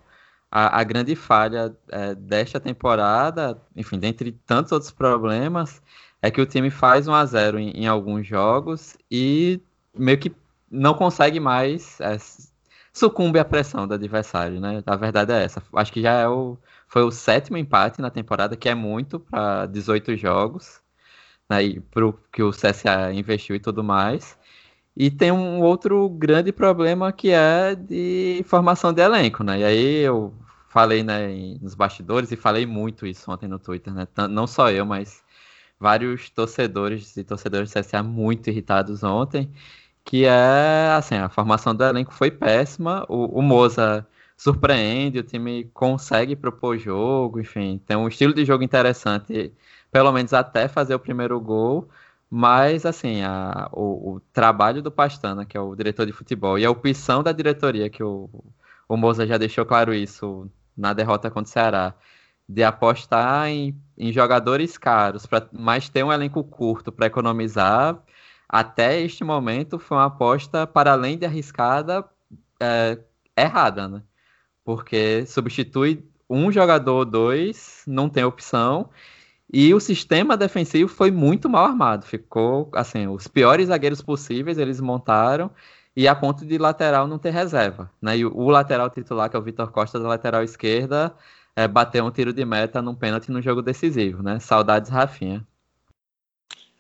a, 0.51 0.81
a 0.81 0.85
grande 0.85 1.15
falha 1.17 1.77
é, 1.89 2.15
desta 2.15 2.61
temporada, 2.61 3.61
enfim, 3.75 3.99
dentre 3.99 4.33
tantos 4.47 4.73
outros 4.73 4.91
problemas, 4.93 5.83
é 6.23 6.31
que 6.31 6.41
o 6.41 6.47
time 6.47 6.71
faz 6.71 7.09
1 7.09 7.15
a 7.15 7.27
0 7.27 7.59
em, 7.59 7.71
em 7.71 7.87
alguns 7.87 8.27
jogos 8.27 8.97
e 9.11 9.61
meio 9.95 10.19
que 10.19 10.35
não 10.71 10.95
consegue 10.95 11.41
mais 11.41 12.01
é, 12.01 12.17
sucumbe 12.97 13.39
à 13.39 13.45
pressão 13.45 13.87
do 13.87 13.95
adversário, 13.95 14.59
né? 14.61 14.83
A 14.87 14.97
verdade 14.97 15.33
é 15.33 15.45
essa. 15.45 15.63
Acho 15.75 15.93
que 15.93 16.01
já 16.01 16.13
é 16.15 16.29
o, 16.29 16.57
foi 16.89 17.03
o 17.03 17.11
sétimo 17.11 17.59
empate 17.59 18.01
na 18.01 18.11
temporada, 18.11 18.57
que 18.57 18.69
é 18.69 18.75
muito 18.75 19.21
para 19.21 19.67
18 19.67 20.17
jogos, 20.17 20.81
né? 21.51 21.63
E 21.63 21.81
pro 21.81 22.19
que 22.33 22.43
o 22.43 22.51
CSA 22.51 23.13
investiu 23.13 23.55
e 23.57 23.61
tudo 23.61 23.85
mais. 23.85 24.36
E 24.97 25.11
tem 25.11 25.31
um 25.31 25.61
outro 25.61 26.09
grande 26.09 26.53
problema 26.53 27.13
que 27.13 27.31
é 27.31 27.75
de 27.75 28.43
formação 28.47 28.93
de 28.93 29.03
elenco, 29.03 29.45
né? 29.45 29.61
E 29.61 29.65
aí 29.65 29.97
eu 30.03 30.33
falei 30.69 31.03
né, 31.03 31.29
nos 31.61 31.75
bastidores 31.75 32.33
e 32.33 32.37
falei 32.37 32.67
muito 32.67 33.07
isso 33.07 33.31
ontem 33.31 33.49
no 33.49 33.59
Twitter, 33.59 33.93
né? 33.93 34.09
Não 34.31 34.47
só 34.47 34.71
eu, 34.71 34.87
mas 34.87 35.23
vários 35.79 36.31
torcedores 36.31 37.17
e 37.17 37.25
torcedores 37.25 37.71
do 37.71 37.81
CSA 37.81 38.03
muito 38.03 38.49
irritados 38.49 39.03
ontem, 39.03 39.51
que 40.05 40.25
é, 40.25 40.93
assim, 40.97 41.17
a 41.17 41.29
formação 41.29 41.75
do 41.75 41.85
elenco 41.85 42.15
foi 42.15 42.31
péssima, 42.31 43.05
o, 43.09 43.39
o 43.39 43.43
Moza 43.43 44.07
surpreende, 44.37 45.19
o 45.19 45.23
time 45.23 45.65
consegue 45.75 46.37
propor 46.37 46.79
jogo, 46.79 47.41
enfim, 47.41 47.81
tem 47.87 47.97
um 47.97 48.09
estilo 48.09 48.35
de 48.35 48.45
jogo 48.45 48.63
interessante, 48.63 49.53
pelo 49.91 50.13
menos 50.13 50.33
até 50.33 50.69
fazer 50.69 50.95
o 50.95 50.99
primeiro 50.99 51.41
gol, 51.41 51.89
mas, 52.39 52.85
assim, 52.85 53.23
a, 53.23 53.67
o, 53.73 54.17
o, 54.17 54.21
trabalho 54.31 54.83
do 54.83 54.91
Pastana, 54.91 55.47
que 55.47 55.57
é 55.57 55.61
o 55.61 55.75
diretor 55.75 56.05
de 56.05 56.13
futebol, 56.13 56.59
e 56.59 56.67
a 56.67 56.71
opção 56.71 57.23
da 57.23 57.33
diretoria, 57.33 57.89
que 57.89 58.03
o, 58.03 58.29
o 58.87 58.95
Moza 58.95 59.27
já 59.27 59.39
deixou 59.39 59.65
claro 59.65 59.95
isso 59.95 60.47
na 60.77 60.93
derrota 60.93 61.31
contra 61.31 61.49
o 61.49 61.51
Ceará, 61.51 61.95
de 62.47 62.63
apostar 62.63 63.49
em, 63.49 63.75
em 63.97 64.13
jogadores 64.13 64.77
caros, 64.77 65.25
para 65.25 65.49
mais 65.51 65.89
ter 65.89 66.05
um 66.05 66.13
elenco 66.13 66.45
curto 66.45 66.93
para 66.93 67.07
economizar, 67.07 67.99
até 68.47 69.01
este 69.01 69.25
momento 69.25 69.79
foi 69.79 69.97
uma 69.97 70.05
aposta, 70.05 70.67
para 70.67 70.93
além 70.93 71.17
de 71.17 71.25
arriscada, 71.25 72.05
é, 72.61 72.99
errada, 73.35 73.89
né? 73.89 74.03
Porque 74.63 75.25
substitui 75.25 76.07
um 76.29 76.53
jogador 76.53 76.99
ou 76.99 77.05
dois, 77.07 77.83
não 77.87 78.11
tem 78.11 78.25
opção. 78.25 78.91
E 79.53 79.73
o 79.73 79.81
sistema 79.81 80.37
defensivo 80.37 80.89
foi 80.89 81.11
muito 81.11 81.49
mal 81.49 81.65
armado. 81.65 82.05
Ficou, 82.05 82.71
assim, 82.75 83.07
os 83.07 83.29
piores 83.29 83.69
zagueiros 83.69 84.03
possíveis 84.03 84.59
eles 84.59 84.81
montaram 84.81 85.51
e 85.95 86.07
a 86.07 86.15
ponto 86.15 86.45
de 86.45 86.59
lateral 86.59 87.07
não 87.07 87.19
ter 87.19 87.31
reserva. 87.31 87.91
Né? 88.03 88.19
E 88.19 88.27
o, 88.27 88.51
lateral 88.51 88.91
titular, 88.91 89.31
que 89.31 89.37
é 89.37 89.39
o 89.39 89.43
Vitor 89.43 89.71
Costa, 89.71 89.99
da 89.99 90.09
lateral 90.09 90.43
esquerda, 90.43 91.15
é, 91.55 91.67
bateu 91.67 92.05
um 92.05 92.11
tiro 92.11 92.33
de 92.33 92.45
meta 92.45 92.83
num 92.83 92.95
pênalti 92.95 93.31
no 93.31 93.41
jogo 93.41 93.63
decisivo, 93.63 94.23
né? 94.23 94.39
Saudades 94.39 94.91
Rafinha. 94.91 95.47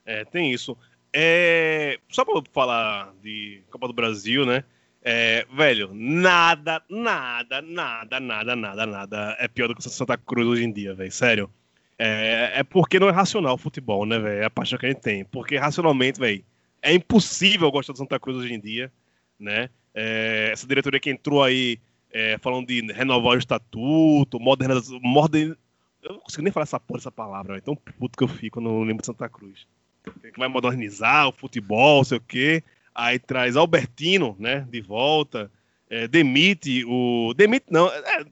É, 0.05 0.25
tem 0.25 0.53
isso. 0.53 0.77
É, 1.13 1.99
só 2.11 2.25
para 2.25 2.43
falar 2.53 3.15
de 3.23 3.63
Copa 3.71 3.87
do 3.87 3.95
Brasil, 3.95 4.45
né? 4.45 4.65
É, 5.03 5.47
velho, 5.55 5.91
nada, 5.95 6.83
nada, 6.91 7.63
nada, 7.63 8.21
nada, 8.21 8.57
nada, 8.57 8.87
nada 8.87 9.37
é 9.39 9.47
pior 9.47 9.69
do 9.69 9.75
que 9.75 9.81
o 9.81 9.89
Santa 9.89 10.19
Cruz 10.19 10.47
hoje 10.47 10.65
em 10.65 10.73
dia, 10.73 10.95
velho. 10.95 11.13
Sério. 11.13 11.51
É, 11.99 12.61
é, 12.61 12.63
porque 12.63 13.01
não 13.01 13.09
é 13.09 13.13
racional 13.13 13.55
o 13.55 13.59
futebol, 13.59 14.05
né, 14.05 14.19
velho? 14.19 14.43
É 14.43 14.45
a 14.45 14.51
paixão 14.51 14.79
que 14.79 14.87
a 14.87 14.89
gente 14.91 15.01
tem. 15.01 15.25
Porque 15.25 15.57
racionalmente, 15.57 16.21
velho, 16.21 16.45
é 16.83 16.93
impossível 16.93 17.71
gostar 17.71 17.93
do 17.93 17.99
Santa 17.99 18.21
Cruz 18.21 18.37
hoje 18.37 18.53
em 18.53 18.61
dia, 18.61 18.93
né? 19.39 19.71
É, 19.95 20.51
essa 20.53 20.67
diretoria 20.67 21.01
que 21.01 21.11
entrou 21.11 21.43
aí 21.43 21.79
é, 22.13 22.39
falando 22.39 22.67
de 22.67 22.81
renovar 22.93 23.35
o 23.35 23.39
estatuto, 23.39 24.39
modernização. 24.39 25.01
Modern... 25.03 25.55
Eu 26.03 26.15
não 26.15 26.21
consigo 26.21 26.43
nem 26.43 26.53
falar 26.53 26.65
essa 26.65 26.79
porra, 26.79 26.99
essa 26.99 27.11
palavra, 27.11 27.57
é 27.57 27.61
tão 27.61 27.75
puto 27.75 28.17
que 28.17 28.23
eu 28.23 28.29
fico 28.29 28.61
no 28.61 28.81
lembro 28.81 29.03
de 29.03 29.07
Santa 29.07 29.29
Cruz. 29.29 29.67
Que 30.05 30.39
vai 30.39 30.49
modernizar 30.49 31.29
o 31.29 31.33
futebol, 31.33 32.05
sei 32.05 32.19
o 32.19 32.21
quê. 32.21 32.63
Aí 32.95 33.19
traz 33.19 33.57
Albertino, 33.57 34.37
né, 34.39 34.67
de 34.71 34.81
volta. 34.81 35.51
É, 35.91 36.07
demite 36.07 36.85
o. 36.87 37.35
Demite 37.35 37.67
não. 37.71 37.89
É, 37.89 38.25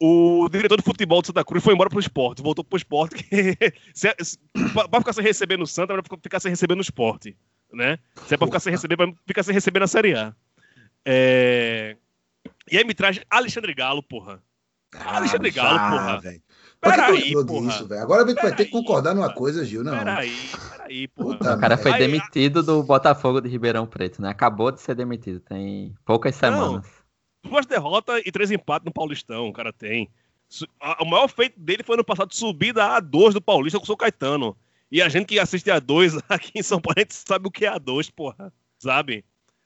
o 0.00 0.48
diretor 0.50 0.76
de 0.76 0.84
futebol 0.84 1.20
de 1.20 1.28
Santa 1.28 1.44
Cruz 1.44 1.64
foi 1.64 1.74
embora 1.74 1.88
pro 1.88 2.00
esporte, 2.00 2.42
voltou 2.42 2.64
pro 2.64 2.76
esporte, 2.76 3.22
que 3.22 3.56
se, 3.94 4.14
se, 4.20 4.38
pra, 4.72 5.00
ficar 5.00 5.12
sem 5.12 5.24
receber 5.24 5.56
no 5.56 5.66
Santa, 5.66 5.94
vai 5.94 6.02
ficar 6.22 6.40
sem 6.40 6.50
receber 6.50 6.74
no 6.74 6.82
esporte, 6.82 7.36
né? 7.72 7.98
Se 8.26 8.34
é 8.34 8.36
pra 8.36 8.46
ficar 8.46 8.60
sem 8.60 8.72
receber, 8.72 8.96
vai 8.96 9.14
ficar 9.26 9.42
sem 9.42 9.54
receber 9.54 9.80
na 9.80 9.86
Série 9.86 10.14
A. 10.14 10.34
É... 11.04 11.96
E 12.70 12.76
aí 12.76 12.84
me 12.84 12.94
traz 12.94 13.20
Alexandre 13.30 13.74
Galo, 13.74 14.02
porra. 14.02 14.42
Ah, 14.94 15.16
Alexandre 15.16 15.50
Galo, 15.50 15.78
já, 15.78 15.90
porra. 15.90 16.20
Véio. 16.20 16.42
Peraí, 16.80 17.32
porra. 17.32 17.68
Disso, 17.68 17.94
Agora 17.94 18.24
a 18.24 18.28
gente 18.28 18.42
vai 18.42 18.54
ter 18.54 18.66
que 18.66 18.70
concordar 18.70 19.14
numa 19.14 19.32
coisa, 19.32 19.64
Gil, 19.64 19.82
não. 19.82 19.96
Peraí, 19.96 20.32
peraí, 20.70 21.08
porra. 21.08 21.38
Puta 21.38 21.54
o 21.54 21.60
cara 21.60 21.76
foi 21.76 21.92
aí, 21.92 21.98
demitido 21.98 22.62
do 22.62 22.82
Botafogo 22.82 23.40
de 23.40 23.48
Ribeirão 23.48 23.86
Preto, 23.86 24.20
né? 24.20 24.28
Acabou 24.28 24.70
de 24.70 24.80
ser 24.80 24.94
demitido, 24.94 25.40
tem 25.40 25.94
poucas 26.04 26.34
semanas. 26.34 26.86
Duas 27.48 27.66
derrotas 27.66 28.22
e 28.24 28.32
três 28.32 28.50
empates 28.50 28.84
no 28.84 28.92
Paulistão, 28.92 29.48
o 29.48 29.52
cara 29.52 29.72
tem. 29.72 30.08
O 31.00 31.04
maior 31.04 31.28
feito 31.28 31.58
dele 31.58 31.82
foi 31.82 31.96
no 31.96 32.04
passado 32.04 32.34
subir 32.34 32.72
da 32.72 33.00
A2 33.00 33.32
do 33.32 33.40
Paulista 33.40 33.78
com 33.78 33.84
o 33.84 33.86
São 33.86 33.96
Caetano. 33.96 34.56
E 34.90 35.02
a 35.02 35.08
gente 35.08 35.26
que 35.26 35.38
assiste 35.38 35.70
a 35.70 35.80
A2 35.80 36.22
aqui 36.28 36.52
em 36.54 36.62
São 36.62 36.80
Paulo, 36.80 36.94
a 36.98 37.00
gente 37.00 37.14
sabe 37.14 37.48
o 37.48 37.50
que 37.50 37.66
é 37.66 37.70
A2, 37.72 38.12
porra. 38.14 38.52
Sabe? 38.78 39.24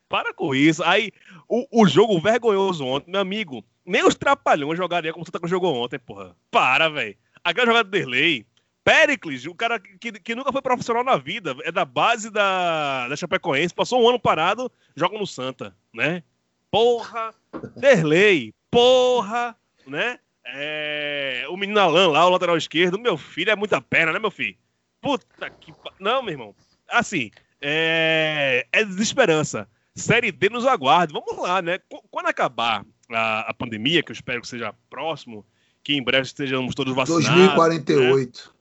Para 0.09 0.33
com 0.33 0.55
isso. 0.55 0.83
Aí, 0.83 1.13
o, 1.49 1.83
o 1.83 1.87
jogo 1.87 2.19
vergonhoso 2.21 2.85
ontem, 2.85 3.11
meu 3.11 3.21
amigo, 3.21 3.65
nem 3.85 4.05
os 4.05 4.15
trapalhões 4.15 4.79
jogariam 4.79 5.13
como 5.13 5.23
o 5.23 5.27
Santa 5.27 5.39
Cruz 5.39 5.51
jogou 5.51 5.75
ontem, 5.75 5.99
porra. 5.99 6.35
Para, 6.51 6.89
velho. 6.89 7.17
Aquela 7.45 7.67
jogada 7.67 7.85
do 7.85 7.91
Derlei, 7.91 8.47
Pericles, 8.83 9.47
o 9.47 9.55
cara 9.55 9.79
que, 9.79 10.13
que 10.13 10.35
nunca 10.35 10.53
foi 10.53 10.63
profissional 10.63 11.05
na 11.05 11.17
vida, 11.17 11.55
é 11.65 11.71
da 11.71 11.85
base 11.85 12.31
da, 12.31 13.09
da 13.09 13.17
Chapecoense, 13.17 13.75
passou 13.75 14.03
um 14.03 14.09
ano 14.09 14.19
parado, 14.19 14.71
joga 14.97 15.19
no 15.19 15.27
Santa, 15.27 15.77
né? 15.93 16.23
Porra, 16.71 17.35
Derlei, 17.77 18.53
porra, 18.71 19.57
né? 19.87 20.19
É, 20.45 21.45
o 21.49 21.57
menino 21.57 21.79
Alan 21.79 22.09
lá, 22.09 22.27
o 22.27 22.31
lateral 22.31 22.57
esquerdo, 22.57 22.99
meu 22.99 23.17
filho, 23.17 23.51
é 23.51 23.57
muita 23.57 23.81
perna, 23.81 24.13
né, 24.13 24.19
meu 24.19 24.31
filho? 24.31 24.57
Puta 25.01 25.51
que. 25.51 25.73
Não, 25.99 26.23
meu 26.23 26.33
irmão. 26.33 26.55
Assim, 26.89 27.31
é, 27.61 28.67
é 28.73 28.85
desesperança. 28.85 29.69
Série 29.95 30.33
D 30.33 30.49
nos 30.49 30.67
aguarde. 30.67 31.13
Vamos 31.13 31.37
lá, 31.37 31.61
né? 31.61 31.79
Quando 32.11 32.27
acabar 32.27 32.85
a, 33.11 33.51
a, 33.51 33.55
pandemia, 33.55 34.03
que 34.03 34.11
eu 34.11 34.15
espero 34.15 34.41
que 34.41 34.49
seja 34.49 34.75
próximo, 34.89 35.45
que 35.83 35.95
em 35.95 36.03
breve 36.03 36.27
estejamos 36.27 36.75
todos 36.75 36.95
vacinados. 36.95 37.27
2048. 37.27 38.55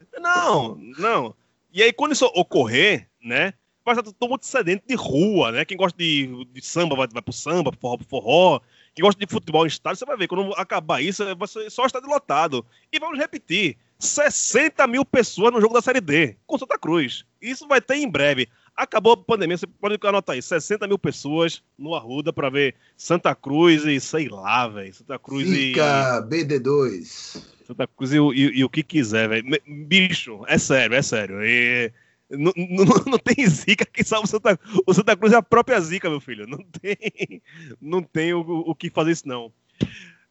Né? 0.00 0.06
Não, 0.20 0.76
não. 0.98 1.34
E 1.72 1.82
aí, 1.82 1.92
quando 1.92 2.12
isso 2.12 2.26
ocorrer, 2.26 3.08
né? 3.22 3.54
Vai 3.84 3.94
estar 3.94 4.12
todo 4.12 4.30
mundo 4.30 4.42
sedento 4.42 4.84
de 4.88 4.94
rua, 4.94 5.52
né? 5.52 5.64
Quem 5.64 5.76
gosta 5.76 5.98
de, 5.98 6.46
de 6.52 6.64
samba 6.64 6.96
vai, 6.96 7.06
vai 7.06 7.20
pro 7.20 7.32
samba, 7.32 7.70
pro 7.70 7.80
forró, 7.80 7.96
pro 7.98 8.06
forró. 8.06 8.60
Quem 8.94 9.04
gosta 9.04 9.18
de 9.18 9.30
futebol 9.30 9.64
em 9.64 9.68
estádio, 9.68 9.98
você 9.98 10.06
vai 10.06 10.16
ver. 10.16 10.28
Quando 10.28 10.54
acabar 10.54 11.02
isso, 11.02 11.24
ser 11.46 11.70
só 11.70 11.84
estádio 11.84 12.08
lotado. 12.08 12.64
E 12.92 12.98
vamos 12.98 13.18
repetir: 13.18 13.76
60 13.98 14.86
mil 14.86 15.04
pessoas 15.04 15.52
no 15.52 15.60
jogo 15.60 15.74
da 15.74 15.82
Série 15.82 16.00
D, 16.00 16.36
com 16.46 16.56
Santa 16.56 16.78
Cruz. 16.78 17.24
Isso 17.42 17.66
vai 17.68 17.80
ter 17.80 17.96
em 17.96 18.08
breve. 18.08 18.48
Acabou 18.76 19.12
a 19.12 19.16
pandemia, 19.16 19.56
você 19.56 19.66
pode 19.66 19.98
anotar 20.02 20.34
aí, 20.34 20.42
60 20.42 20.86
mil 20.88 20.98
pessoas 20.98 21.62
no 21.78 21.94
Arruda 21.94 22.32
para 22.32 22.50
ver 22.50 22.74
Santa 22.96 23.34
Cruz 23.34 23.84
e 23.84 24.00
sei 24.00 24.28
lá, 24.28 24.66
velho. 24.66 24.94
Santa 24.94 25.18
Cruz 25.18 25.48
Fica 25.48 26.26
e. 26.30 26.34
BD2. 26.34 27.42
Santa 27.66 27.86
Cruz 27.86 28.12
e, 28.12 28.16
e, 28.16 28.58
e 28.58 28.64
o 28.64 28.68
que 28.68 28.82
quiser, 28.82 29.28
velho. 29.28 29.60
Bicho, 29.66 30.42
é 30.46 30.58
sério, 30.58 30.96
é 30.96 31.02
sério. 31.02 31.44
E 31.44 31.92
Não, 32.36 32.52
não, 32.56 32.84
não 33.12 33.18
tem 33.18 33.46
zica, 33.46 33.84
quem 33.84 34.04
salva 34.04 34.24
o 34.26 34.28
Santa, 34.28 34.58
o 34.86 34.94
Santa 34.94 35.16
Cruz 35.16 35.32
é 35.32 35.36
a 35.36 35.42
própria 35.42 35.80
zica, 35.80 36.08
meu 36.10 36.20
filho. 36.20 36.46
Não 36.46 36.58
tem, 36.80 37.42
não 37.80 38.02
tem 38.02 38.32
o, 38.34 38.40
o 38.40 38.74
que 38.74 38.90
fazer 38.90 39.12
isso, 39.12 39.26
não. 39.28 39.52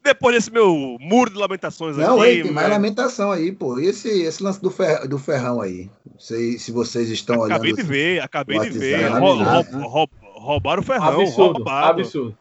Depois 0.03 0.35
desse 0.35 0.51
meu 0.51 0.97
muro 0.99 1.31
de 1.31 1.37
lamentações 1.37 1.95
Não, 1.95 2.19
aqui. 2.19 2.29
ei, 2.29 2.43
tem 2.43 2.51
mais 2.51 2.69
lamentação 2.69 3.31
aí, 3.31 3.53
pô. 3.53 3.79
E 3.79 3.85
esse, 3.85 4.09
esse 4.23 4.43
lance 4.43 4.61
do, 4.61 4.69
fer, 4.69 5.07
do 5.07 5.17
ferrão 5.17 5.61
aí? 5.61 5.89
Não 6.05 6.19
sei 6.19 6.57
se 6.57 6.73
vocês 6.73 7.09
estão 7.09 7.37
olhando. 7.37 7.53
Acabei 7.53 7.73
de 7.73 7.83
ver, 7.83 8.21
acabei 8.21 8.59
de 8.59 8.69
ver. 8.69 9.07
Rou- 9.07 9.37
né? 9.37 9.45
rou- 9.45 9.87
rou- 9.89 10.09
roubaram 10.33 10.81
o 10.81 10.85
ferrão. 10.85 11.21
Absurdo, 11.21 11.53
roubaram, 11.53 11.87
absurdo. 11.89 12.37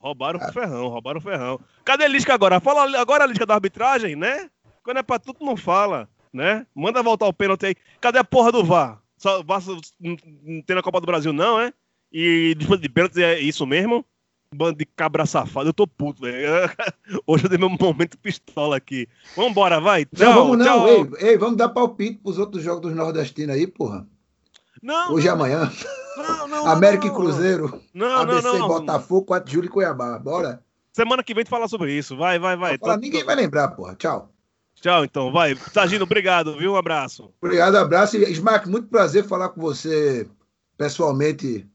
Roubaram 0.00 0.40
o 0.40 0.52
ferrão, 0.52 0.88
roubaram 0.88 1.18
o 1.18 1.22
ferrão. 1.22 1.60
Cadê 1.84 2.04
a 2.04 2.08
Lisca 2.08 2.32
agora? 2.32 2.58
Fala 2.58 2.98
agora 2.98 3.24
a 3.24 3.26
Lisca 3.26 3.44
da 3.44 3.54
arbitragem, 3.54 4.16
né? 4.16 4.48
Quando 4.82 4.98
é 4.98 5.02
pra 5.02 5.18
tudo, 5.18 5.44
não 5.44 5.56
fala, 5.58 6.08
né? 6.34 6.66
Manda 6.74 7.02
voltar 7.02 7.26
o 7.26 7.32
pênalti 7.32 7.66
aí. 7.66 7.76
Cadê 8.00 8.18
a 8.18 8.24
porra 8.24 8.50
do 8.50 8.64
VAR? 8.64 9.00
Só, 9.16 9.42
VAR 9.44 9.62
não, 10.00 10.16
tem 10.62 10.74
na 10.74 10.82
Copa 10.82 11.00
do 11.00 11.06
Brasil, 11.06 11.32
não, 11.32 11.60
é? 11.60 11.72
E 12.12 12.54
disputa 12.58 12.82
de 12.82 12.88
pênalti 12.88 13.22
é 13.22 13.38
isso 13.40 13.64
mesmo? 13.64 14.04
Bando 14.54 14.78
de 14.78 14.84
cabra 14.84 15.26
safado. 15.26 15.68
Eu 15.68 15.72
tô 15.72 15.86
puto, 15.86 16.22
velho. 16.22 16.70
Hoje 17.26 17.44
eu 17.44 17.48
dei 17.48 17.58
meu 17.58 17.70
momento 17.70 18.18
pistola 18.18 18.76
aqui. 18.76 19.08
Vambora, 19.36 19.80
vai. 19.80 20.04
Tchau, 20.04 20.26
Não, 20.26 20.34
vamos 20.34 20.58
não. 20.58 20.88
Ei, 20.88 21.30
ei, 21.30 21.38
vamos 21.38 21.56
dar 21.56 21.68
palpite 21.70 22.18
pros 22.18 22.38
outros 22.38 22.62
jogos 22.62 22.82
dos 22.82 22.94
nordestinos 22.94 23.54
aí, 23.54 23.66
porra. 23.66 24.06
Não, 24.82 25.12
Hoje 25.14 25.26
e 25.26 25.28
não, 25.28 25.36
amanhã. 25.36 25.72
não, 26.16 26.48
não, 26.48 26.66
América 26.66 27.06
não, 27.06 27.12
e 27.12 27.16
Cruzeiro. 27.16 27.80
Não, 27.92 28.08
não, 28.08 28.20
ABC 28.20 28.42
não. 28.46 28.56
e 28.56 28.58
não. 28.58 28.68
Botafogo, 28.68 29.26
4 29.26 29.48
de 29.48 29.54
julho 29.54 29.66
e 29.66 29.70
Cuiabá. 29.70 30.18
Bora. 30.18 30.62
Semana 30.92 31.24
que 31.24 31.34
vem 31.34 31.42
tu 31.44 31.50
fala 31.50 31.66
sobre 31.66 31.92
isso. 31.92 32.16
Vai, 32.16 32.38
vai, 32.38 32.56
vai. 32.56 32.78
Fala, 32.78 32.94
Tô- 32.94 33.00
ninguém 33.00 33.24
vai 33.24 33.34
lembrar, 33.34 33.68
porra. 33.68 33.96
Tchau. 33.96 34.33
Tchau, 34.84 35.02
então. 35.02 35.32
Vai. 35.32 35.56
Sagino, 35.72 36.04
obrigado, 36.04 36.58
viu? 36.58 36.74
Um 36.74 36.76
abraço. 36.76 37.32
Obrigado, 37.40 37.74
abraço. 37.76 38.18
E, 38.18 38.30
Smack, 38.32 38.68
muito 38.68 38.86
prazer 38.88 39.24
falar 39.24 39.48
com 39.48 39.58
você 39.58 40.28
pessoalmente 40.76 41.66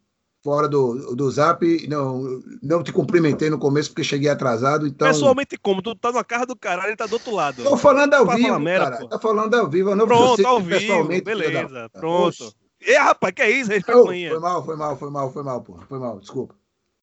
fora 0.44 0.68
do, 0.68 1.16
do 1.16 1.32
zap. 1.32 1.88
Não, 1.88 2.40
não 2.62 2.84
te 2.84 2.94
cumprimentei 2.94 3.50
no 3.50 3.58
começo 3.58 3.90
porque 3.90 4.04
cheguei 4.04 4.30
atrasado. 4.30 4.86
Então, 4.86 5.08
Pessoalmente, 5.08 5.58
como? 5.58 5.82
Tu 5.82 5.96
tá 5.96 6.12
na 6.12 6.24
casa 6.24 6.46
do 6.46 6.56
caralho, 6.56 6.90
ele 6.90 6.96
tá 6.96 7.08
do 7.08 7.14
outro 7.14 7.34
lado. 7.34 7.64
tô 7.64 7.76
falando 7.76 8.14
ao 8.14 8.28
vivo, 8.28 8.60
merda, 8.60 8.92
cara. 8.92 8.98
pô. 9.00 9.08
Tá 9.08 9.18
falando 9.18 9.56
ao 9.56 9.68
vivo. 9.68 9.90
Eu 9.90 9.96
não 9.96 10.06
Pronto, 10.06 10.36
você 10.36 10.46
ao 10.46 10.62
vivo. 10.62 11.24
Beleza, 11.24 11.90
pronto. 11.92 12.54
E 12.80 12.94
rapaz, 12.96 13.34
que 13.34 13.42
é 13.42 13.50
isso? 13.50 13.72
Oh, 13.88 14.06
foi 14.06 14.40
mal, 14.40 14.64
foi 14.64 14.76
mal, 14.76 14.98
foi 14.98 15.10
mal, 15.10 15.34
foi 15.34 15.44
mal, 15.44 15.62
porra. 15.62 15.84
Foi 15.90 15.98
mal, 15.98 16.20
desculpa. 16.20 16.54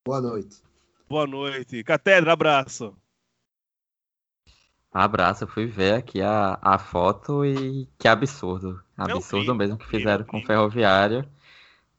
Boa 0.04 0.20
noite. 0.20 0.56
Boa 1.08 1.26
noite. 1.26 1.82
Catedra, 1.82 2.32
abraço. 2.32 2.94
Abraço, 4.98 5.44
eu 5.44 5.48
fui 5.48 5.66
ver 5.66 5.94
aqui 5.94 6.22
a, 6.22 6.58
a 6.62 6.78
foto 6.78 7.44
e 7.44 7.86
que 7.98 8.08
absurdo. 8.08 8.80
Eu 8.98 9.04
Absurdo 9.16 9.54
mesmo 9.54 9.76
que 9.76 9.86
fizeram 9.86 10.24
com 10.24 10.38
o 10.38 10.40
vi. 10.40 10.46
Ferroviário. 10.46 11.28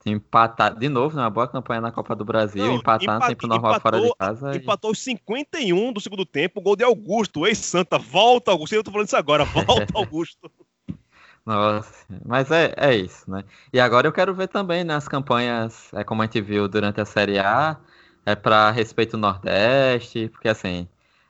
Empatar, 0.06 0.74
de 0.74 0.88
novo, 0.88 1.16
né, 1.18 1.22
uma 1.24 1.30
boa 1.30 1.48
campanha 1.48 1.82
na 1.82 1.92
Copa 1.92 2.16
do 2.16 2.24
Brasil, 2.24 2.66
Não, 2.66 2.76
empatar 2.76 3.08
no 3.08 3.16
empate- 3.18 3.36
tempo 3.36 3.46
normal 3.48 3.80
fora 3.82 3.98
de 4.00 4.08
empatou- 4.08 4.16
casa. 4.18 4.56
e- 4.56 4.58
Empatou 4.60 4.92
os 4.92 5.00
51 5.00 5.92
do 5.92 6.00
segundo 6.00 6.26
tempo, 6.26 6.62
gol 6.62 6.76
de 6.78 6.84
Augusto, 6.84 7.46
ex-Santa. 7.46 7.98
Volta, 8.00 8.50
Augusto. 8.52 8.74
Eu 8.74 8.84
tô 8.84 8.90
falando 8.92 9.08
isso 9.08 9.18
agora. 9.18 9.44
Volta, 9.44 9.66
Augusto. 9.94 10.50
Nossa, 11.46 12.06
mas 12.26 12.52
é, 12.52 12.74
é 12.78 12.96
isso, 12.96 13.30
né? 13.30 13.44
E 13.72 13.80
agora 13.80 14.08
eu 14.08 14.12
quero 14.12 14.34
ver 14.34 14.48
também 14.48 14.84
nas 14.84 15.08
campanhas, 15.08 15.94
é 15.94 16.04
como 16.04 16.22
a 16.22 16.26
gente 16.26 16.42
viu 16.42 16.68
durante 16.68 17.00
a 17.00 17.06
Série 17.06 17.40
A, 17.40 17.78
é 18.26 18.36
para 18.36 18.70
respeito 18.72 19.16
ao 19.16 19.20
Nordeste, 19.22 20.28
porque 20.30 20.50
assim, 20.50 20.88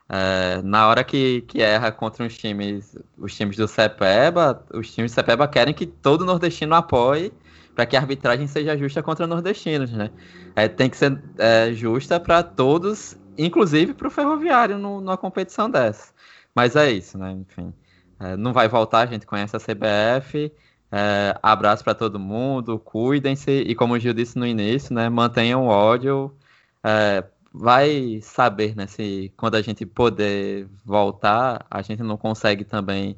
é, 0.08 0.62
na 0.62 0.88
hora 0.88 1.04
que, 1.04 1.42
que 1.42 1.60
erra 1.62 1.92
contra 1.92 2.26
os 2.26 2.36
times, 2.36 2.96
os 3.16 3.34
times 3.36 3.56
do 3.56 3.68
Cepeba, 3.68 4.64
os 4.74 4.92
times 4.92 5.12
do 5.12 5.14
Cepeba 5.14 5.46
querem 5.48 5.74
que 5.74 5.86
todo 5.86 6.24
nordestino 6.24 6.74
apoie 6.74 7.32
para 7.74 7.86
que 7.86 7.96
a 7.96 8.00
arbitragem 8.00 8.46
seja 8.46 8.76
justa 8.76 9.02
contra 9.02 9.26
nordestinos, 9.26 9.92
né? 9.92 10.10
É, 10.56 10.66
tem 10.68 10.90
que 10.90 10.96
ser 10.96 11.22
é, 11.38 11.72
justa 11.72 12.18
para 12.18 12.42
todos, 12.42 13.14
inclusive 13.36 13.94
para 13.94 14.08
o 14.08 14.10
Ferroviário 14.10 14.78
no- 14.78 15.00
numa 15.00 15.16
competição 15.16 15.70
dessa. 15.70 16.12
Mas 16.54 16.74
é 16.76 16.90
isso, 16.90 17.16
né? 17.18 17.30
Enfim. 17.32 17.72
É, 18.20 18.36
não 18.36 18.52
vai 18.52 18.68
voltar, 18.68 19.00
a 19.00 19.06
gente 19.06 19.26
conhece 19.26 19.54
a 19.56 19.60
CBF. 19.60 20.52
É, 20.90 21.38
abraço 21.42 21.84
para 21.84 21.94
todo 21.94 22.18
mundo, 22.18 22.78
cuidem-se 22.78 23.50
e 23.50 23.74
como 23.74 23.92
o 23.94 23.98
Gil 23.98 24.14
disse 24.14 24.38
no 24.38 24.46
início, 24.46 24.94
né, 24.94 25.08
mantenham 25.10 25.64
o 25.66 25.68
ódio. 25.68 26.34
É, 26.82 27.24
vai 27.52 28.20
saber, 28.22 28.76
né, 28.76 28.86
se 28.86 29.32
quando 29.36 29.56
a 29.56 29.62
gente 29.62 29.86
poder 29.86 30.68
voltar, 30.84 31.66
a 31.70 31.82
gente 31.82 32.02
não 32.02 32.16
consegue 32.16 32.64
também 32.64 33.16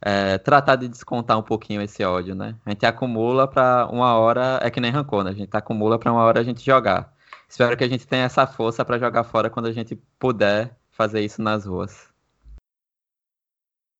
é, 0.00 0.38
tratar 0.38 0.76
de 0.76 0.88
descontar 0.88 1.38
um 1.38 1.42
pouquinho 1.42 1.82
esse 1.82 2.02
ódio, 2.04 2.34
né? 2.34 2.56
A 2.64 2.70
gente 2.70 2.86
acumula 2.86 3.46
para 3.46 3.86
uma 3.88 4.14
hora, 4.16 4.58
é 4.62 4.70
que 4.70 4.80
nem 4.80 4.90
rancor, 4.90 5.24
né? 5.24 5.30
A 5.30 5.34
gente 5.34 5.54
acumula 5.54 5.98
para 5.98 6.12
uma 6.12 6.22
hora 6.22 6.40
a 6.40 6.44
gente 6.44 6.64
jogar. 6.64 7.12
Espero 7.48 7.76
que 7.76 7.84
a 7.84 7.88
gente 7.88 8.06
tenha 8.06 8.24
essa 8.24 8.46
força 8.46 8.84
para 8.84 8.98
jogar 8.98 9.24
fora 9.24 9.50
quando 9.50 9.66
a 9.66 9.72
gente 9.72 9.96
puder 10.18 10.76
fazer 10.90 11.20
isso 11.20 11.42
nas 11.42 11.66
ruas. 11.66 12.08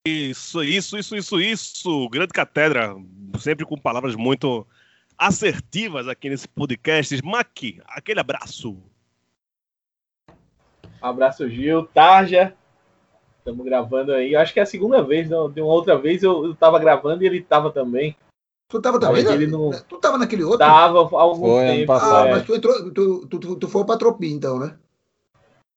Isso, 0.06 0.62
isso, 0.64 0.96
isso, 0.96 1.16
isso, 1.16 1.40
isso. 1.40 2.08
Grande 2.08 2.32
catedra, 2.32 2.94
sempre 3.38 3.66
com 3.66 3.76
palavras 3.76 4.16
muito 4.16 4.66
assertivas 5.18 6.08
aqui 6.08 6.30
nesse 6.30 6.48
podcast. 6.48 7.14
Smack, 7.14 7.80
aquele 7.86 8.20
abraço. 8.20 8.89
Um 11.02 11.06
abraço, 11.06 11.48
Gil. 11.48 11.86
Tarja. 11.94 12.54
Estamos 13.38 13.64
gravando 13.64 14.12
aí. 14.12 14.36
Acho 14.36 14.52
que 14.52 14.60
é 14.60 14.62
a 14.62 14.66
segunda 14.66 15.02
vez. 15.02 15.28
Não, 15.28 15.50
de 15.50 15.60
uma 15.60 15.72
outra 15.72 15.96
vez 15.96 16.22
eu, 16.22 16.44
eu 16.46 16.54
tava 16.54 16.78
gravando 16.78 17.22
e 17.22 17.26
ele 17.26 17.40
tava 17.40 17.70
também. 17.70 18.14
Tu 18.68 18.80
tava 18.80 19.00
também? 19.00 19.24
Mas 19.24 19.32
ele 19.32 19.46
não- 19.46 19.70
Tu 19.88 19.96
tava 19.98 20.18
naquele 20.18 20.44
outro? 20.44 20.58
Tava 20.58 20.98
há 21.00 21.20
algum 21.20 21.46
Foi, 21.48 21.66
tempo. 21.66 21.86
passado. 21.86 22.16
Ah, 22.16 22.28
é. 22.28 22.30
mas 22.32 22.44
tu 22.44 22.54
entrou, 22.54 22.92
tu, 22.92 23.26
tu, 23.26 23.38
tu, 23.38 23.56
tu 23.56 23.68
foi 23.68 23.84
pra 23.84 23.96
Tropi, 23.96 24.30
então, 24.32 24.58
né? 24.58 24.74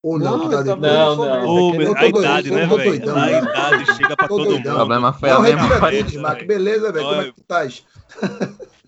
Ou 0.04 0.20
não, 0.20 0.38
Não, 0.38 0.50
tu 0.50 0.64
tá? 0.66 0.76
Não, 0.76 1.16
não. 1.16 1.48
Ô, 1.48 1.72
tô 1.72 1.96
a 1.96 2.06
idade, 2.08 2.52
né, 2.52 2.66
velho? 2.68 2.84
doidão, 2.84 3.16
A 3.16 3.26
né? 3.26 3.40
idade 3.40 3.96
chega 3.96 4.16
pra 4.18 4.28
Tô 4.28 4.36
todo 4.38 4.50
doidão. 4.50 4.60
O 4.60 4.78
mundo. 4.80 4.80
problema 4.80 5.14
foi 5.14 5.30
Não, 5.30 5.42
a 5.42 5.46
tudo, 5.46 5.80
cabeça, 5.80 6.08
Smack. 6.10 6.36
velho. 6.36 6.48
Beleza, 6.48 6.92
velho? 6.92 7.06
Como 7.08 7.22
é 7.22 7.24
que 7.24 7.32
tu 7.32 7.42
estás? 7.42 7.86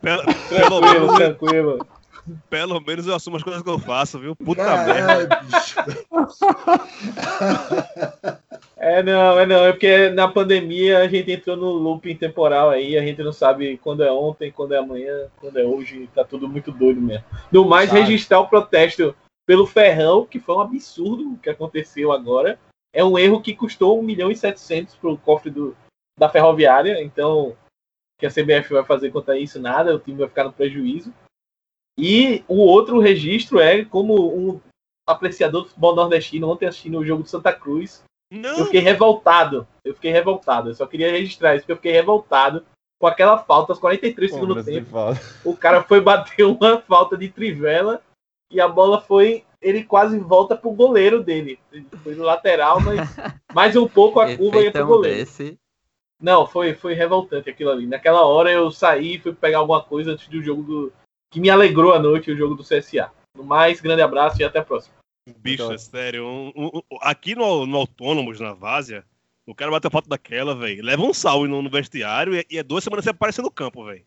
Pelo, 0.01 0.23
pelo, 0.23 0.81
Tranquilo, 0.81 0.81
menos, 0.81 1.15
tranquilo. 1.15 1.87
pelo 2.49 2.79
menos 2.79 3.07
eu 3.07 3.15
assumo 3.15 3.37
as 3.37 3.43
coisas 3.43 3.61
que 3.61 3.69
eu 3.69 3.79
faço, 3.79 4.19
viu? 4.19 4.35
Puta 4.35 4.85
merda. 4.85 5.41
Bicho. 5.43 5.75
É, 8.77 9.01
não, 9.01 9.39
é 9.39 9.45
não. 9.45 9.65
É 9.65 9.71
porque 9.71 10.09
na 10.09 10.27
pandemia 10.27 10.99
a 10.99 11.07
gente 11.07 11.31
entrou 11.31 11.55
no 11.55 11.71
looping 11.71 12.15
temporal 12.15 12.69
aí. 12.69 12.97
A 12.97 13.01
gente 13.01 13.23
não 13.23 13.31
sabe 13.31 13.77
quando 13.77 14.03
é 14.03 14.11
ontem, 14.11 14.51
quando 14.51 14.73
é 14.73 14.77
amanhã, 14.77 15.27
quando 15.37 15.57
é 15.57 15.63
hoje. 15.63 16.09
Tá 16.13 16.23
tudo 16.23 16.47
muito 16.47 16.71
doido 16.71 17.01
mesmo. 17.01 17.23
No 17.51 17.65
mais, 17.65 17.89
Sabe. 17.89 18.01
registrar 18.01 18.41
o 18.41 18.47
protesto 18.47 19.15
pelo 19.45 19.65
Ferrão, 19.65 20.25
que 20.25 20.39
foi 20.39 20.55
um 20.55 20.61
absurdo 20.61 21.33
o 21.33 21.37
que 21.37 21.49
aconteceu 21.49 22.11
agora. 22.11 22.59
É 22.93 23.03
um 23.03 23.17
erro 23.17 23.41
que 23.41 23.55
custou 23.55 23.99
1 23.99 24.03
milhão 24.03 24.29
e 24.29 24.35
700 24.35 24.95
pro 24.95 25.17
cofre 25.17 25.49
do, 25.49 25.75
da 26.19 26.29
Ferroviária. 26.29 27.01
Então, 27.01 27.49
o 27.49 27.55
que 28.19 28.25
a 28.25 28.29
CBF 28.29 28.71
vai 28.71 28.85
fazer 28.85 29.09
contra 29.09 29.37
isso? 29.37 29.59
Nada. 29.59 29.95
O 29.95 29.99
time 29.99 30.19
vai 30.19 30.27
ficar 30.27 30.43
no 30.43 30.53
prejuízo. 30.53 31.11
E 31.97 32.43
o 32.47 32.57
outro 32.57 32.99
registro 32.99 33.59
é 33.59 33.85
como 33.85 34.35
um 34.35 34.61
apreciador 35.07 35.63
do 35.63 35.67
futebol 35.69 35.95
nordestino, 35.95 36.49
ontem 36.49 36.65
assistindo 36.65 36.97
o 36.97 37.05
jogo 37.05 37.23
do 37.23 37.29
Santa 37.29 37.53
Cruz. 37.53 38.03
Eu 38.31 38.39
Não, 38.39 38.65
fiquei 38.65 38.81
revoltado. 38.81 39.67
Eu 39.83 39.93
fiquei 39.93 40.11
revoltado. 40.11 40.69
Eu 40.69 40.75
só 40.75 40.85
queria 40.85 41.11
registrar 41.11 41.55
isso, 41.55 41.63
porque 41.63 41.71
eu 41.71 41.77
fiquei 41.77 41.91
revoltado 41.91 42.65
com 42.99 43.07
aquela 43.07 43.37
falta 43.37 43.71
aos 43.71 43.79
43 43.79 44.31
do 44.31 44.33
segundo 44.33 44.63
tempo. 44.63 44.89
O 45.43 45.55
cara 45.55 45.83
foi 45.83 46.01
bater 46.01 46.43
uma 46.43 46.81
falta 46.81 47.17
de 47.17 47.29
trivela 47.29 48.01
e 48.51 48.59
a 48.59 48.67
bola 48.67 49.01
foi. 49.01 49.43
Ele 49.61 49.83
quase 49.83 50.19
volta 50.19 50.55
pro 50.55 50.71
goleiro 50.71 51.23
dele. 51.23 51.59
Ele 51.71 51.87
foi 52.03 52.13
no 52.15 52.23
lateral, 52.23 52.79
mas 52.79 52.99
mais 53.53 53.75
um 53.75 53.87
pouco 53.87 54.19
a 54.19 54.35
curva 54.35 54.43
ia 54.43 54.71
pro 54.71 54.81
Efeitão 54.81 54.87
goleiro. 54.87 55.17
desse, 55.17 55.57
Não, 56.21 56.45
foi, 56.45 56.73
foi 56.73 56.93
revoltante 56.93 57.49
aquilo 57.49 57.71
ali. 57.71 57.87
Naquela 57.87 58.25
hora 58.25 58.51
eu 58.51 58.71
saí 58.71 59.15
e 59.15 59.19
fui 59.19 59.33
pegar 59.33 59.59
alguma 59.59 59.81
coisa 59.83 60.11
antes 60.11 60.27
do 60.27 60.41
jogo 60.41 60.63
do. 60.63 60.93
Que 61.35 61.41
me 61.41 61.49
alegrou 61.49 61.93
a 61.93 61.99
noite, 61.99 62.31
o 62.31 62.37
jogo 62.37 62.55
do 62.55 62.63
CSA. 62.63 63.11
No 63.35 63.43
mais, 63.43 63.81
grande 63.81 64.01
abraço 64.01 64.39
e 64.41 64.45
até 64.45 64.59
a 64.59 64.63
próxima. 64.63 64.95
bicho, 65.39 65.69
é 65.69 65.77
sério. 65.77 66.25
um- 66.25 66.53
um- 66.55 66.71
um- 66.77 66.97
aqui 67.01 67.35
no, 67.35 67.65
no 67.65 67.75
Autônomos, 67.75 68.39
na 68.39 68.53
Várzea, 68.53 69.03
o 69.45 69.53
cara 69.53 69.69
bateu 69.69 69.91
foto 69.91 70.07
daquela, 70.07 70.55
velho. 70.55 70.81
Leva 70.81 71.01
um 71.01 71.13
salve 71.13 71.49
no, 71.49 71.61
no 71.61 71.69
vestiário 71.69 72.33
e, 72.33 72.45
e 72.49 72.57
é 72.57 72.63
duas 72.63 72.85
semanas 72.85 73.03
sem 73.03 73.11
aparecer 73.11 73.41
no 73.41 73.51
campo, 73.51 73.83
velho. 73.83 74.05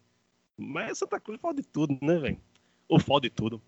Mas 0.57 0.97
Santa 0.97 1.21
Cruz 1.21 1.39
fala 1.39 1.53
de 1.53 1.63
tudo, 1.65 1.99
né, 2.01 2.17
velho? 2.19 2.41
Ou 2.89 2.99
fala 2.99 3.21
de 3.21 3.29
tudo. 3.29 3.61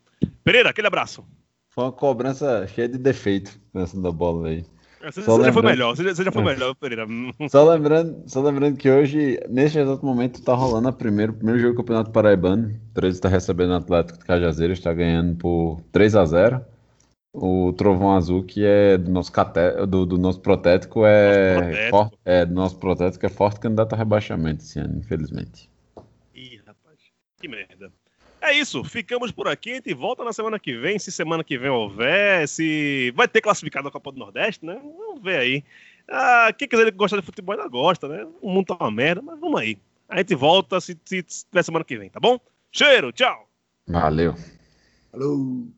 Pereira, 0.42 0.70
aquele 0.70 0.86
abraço. 0.86 1.22
Foi 1.68 1.84
uma 1.84 1.92
cobrança 1.92 2.66
cheia 2.66 2.88
de 2.88 2.96
defeito 2.96 3.61
nessa 3.74 4.00
da 4.00 4.11
bola 4.11 4.48
aí. 4.48 4.64
Você, 5.03 5.22
Só 5.22 5.36
você 5.38 5.44
já 5.44 5.53
foi 5.53 5.62
melhor, 5.62 5.96
você 5.96 6.05
já, 6.05 6.14
você 6.14 6.24
já 6.24 6.32
foi 6.32 6.42
melhor, 6.44 6.74
Pereira. 6.74 7.07
Só 7.51 7.64
lembrando, 7.68 8.22
só 8.26 8.42
lembrando 8.42 8.76
que 8.76 8.90
hoje, 8.90 9.38
neste 9.48 9.78
exato 9.78 10.05
momento, 10.05 10.42
tá 10.42 10.55
rolando 10.55 10.88
a 10.88 10.92
primeiro, 10.92 11.32
o 11.32 11.36
primeiro 11.36 11.59
jogo 11.61 11.74
do 11.74 11.76
Campeonato 11.78 12.11
Paraibano. 12.11 12.68
O 12.68 12.94
13 12.94 13.16
está 13.16 13.28
recebendo 13.28 13.70
o 13.70 13.76
Atlético 13.76 14.18
de 14.18 14.24
Cajazeiras, 14.26 14.78
está 14.78 14.92
ganhando 14.92 15.36
por 15.36 15.80
3 15.90 16.14
a 16.16 16.24
0 16.26 16.64
O 17.32 17.72
Trovão 17.72 18.12
Azul, 18.14 18.44
que 18.44 18.62
é 18.64 18.98
do 18.98 19.11
nosso, 19.11 19.32
cate... 19.32 19.86
do, 19.88 20.05
do 20.05 20.18
nosso 20.18 20.40
protético, 20.40 21.07
é... 21.07 21.55
Nosso 21.55 21.61
protético. 21.64 21.90
forte- 21.90 22.18
é 22.24 22.44
do 22.46 22.55
nosso 22.55 22.76
protético, 22.78 23.26
é 23.26 23.28
forte 23.30 23.61
candidato 23.61 23.94
a 23.94 23.96
rebaixamento 23.96 24.62
esse 24.62 24.78
ano, 24.78 24.98
infelizmente. 24.98 25.70
Ih, 26.34 26.57
rapaz. 26.66 26.98
Que 27.40 27.48
merda. 27.48 27.90
É 28.41 28.53
isso, 28.55 28.82
ficamos 28.82 29.30
por 29.30 29.47
aqui. 29.47 29.72
A 29.72 29.74
gente 29.74 29.93
volta 29.95 30.24
na 30.24 30.32
semana 30.32 30.59
que 30.59 30.76
vem, 30.76 30.99
se 30.99 31.12
semana 31.12 31.45
que 31.45 31.59
vem 31.59 31.68
houver, 31.68 32.49
se 32.49 33.12
vai 33.14 33.28
ter 33.28 33.41
classificado 33.41 33.88
a 33.88 33.91
Copa 33.91 34.11
do 34.11 34.18
Nordeste, 34.18 34.64
né? 34.64 34.80
Vamos 34.82 35.22
ver 35.22 35.38
aí. 35.38 35.64
Ah, 36.09 36.53
quem 36.57 36.66
quiser 36.66 36.91
gostar 36.93 37.18
de 37.18 37.26
futebol 37.26 37.55
ainda 37.55 37.68
gosta, 37.68 38.09
né? 38.09 38.26
O 38.41 38.51
mundo 38.51 38.66
tá 38.66 38.76
uma 38.80 38.91
merda, 38.91 39.20
mas 39.20 39.38
vamos 39.38 39.61
aí. 39.61 39.78
A 40.09 40.18
gente 40.18 40.34
volta 40.34 40.80
se, 40.80 40.99
se 41.05 41.22
tiver 41.22 41.62
semana 41.62 41.84
que 41.84 41.99
vem, 41.99 42.09
tá 42.09 42.18
bom? 42.18 42.41
Cheiro, 42.72 43.12
tchau! 43.12 43.49
Valeu. 43.86 44.34
Falou. 45.11 45.68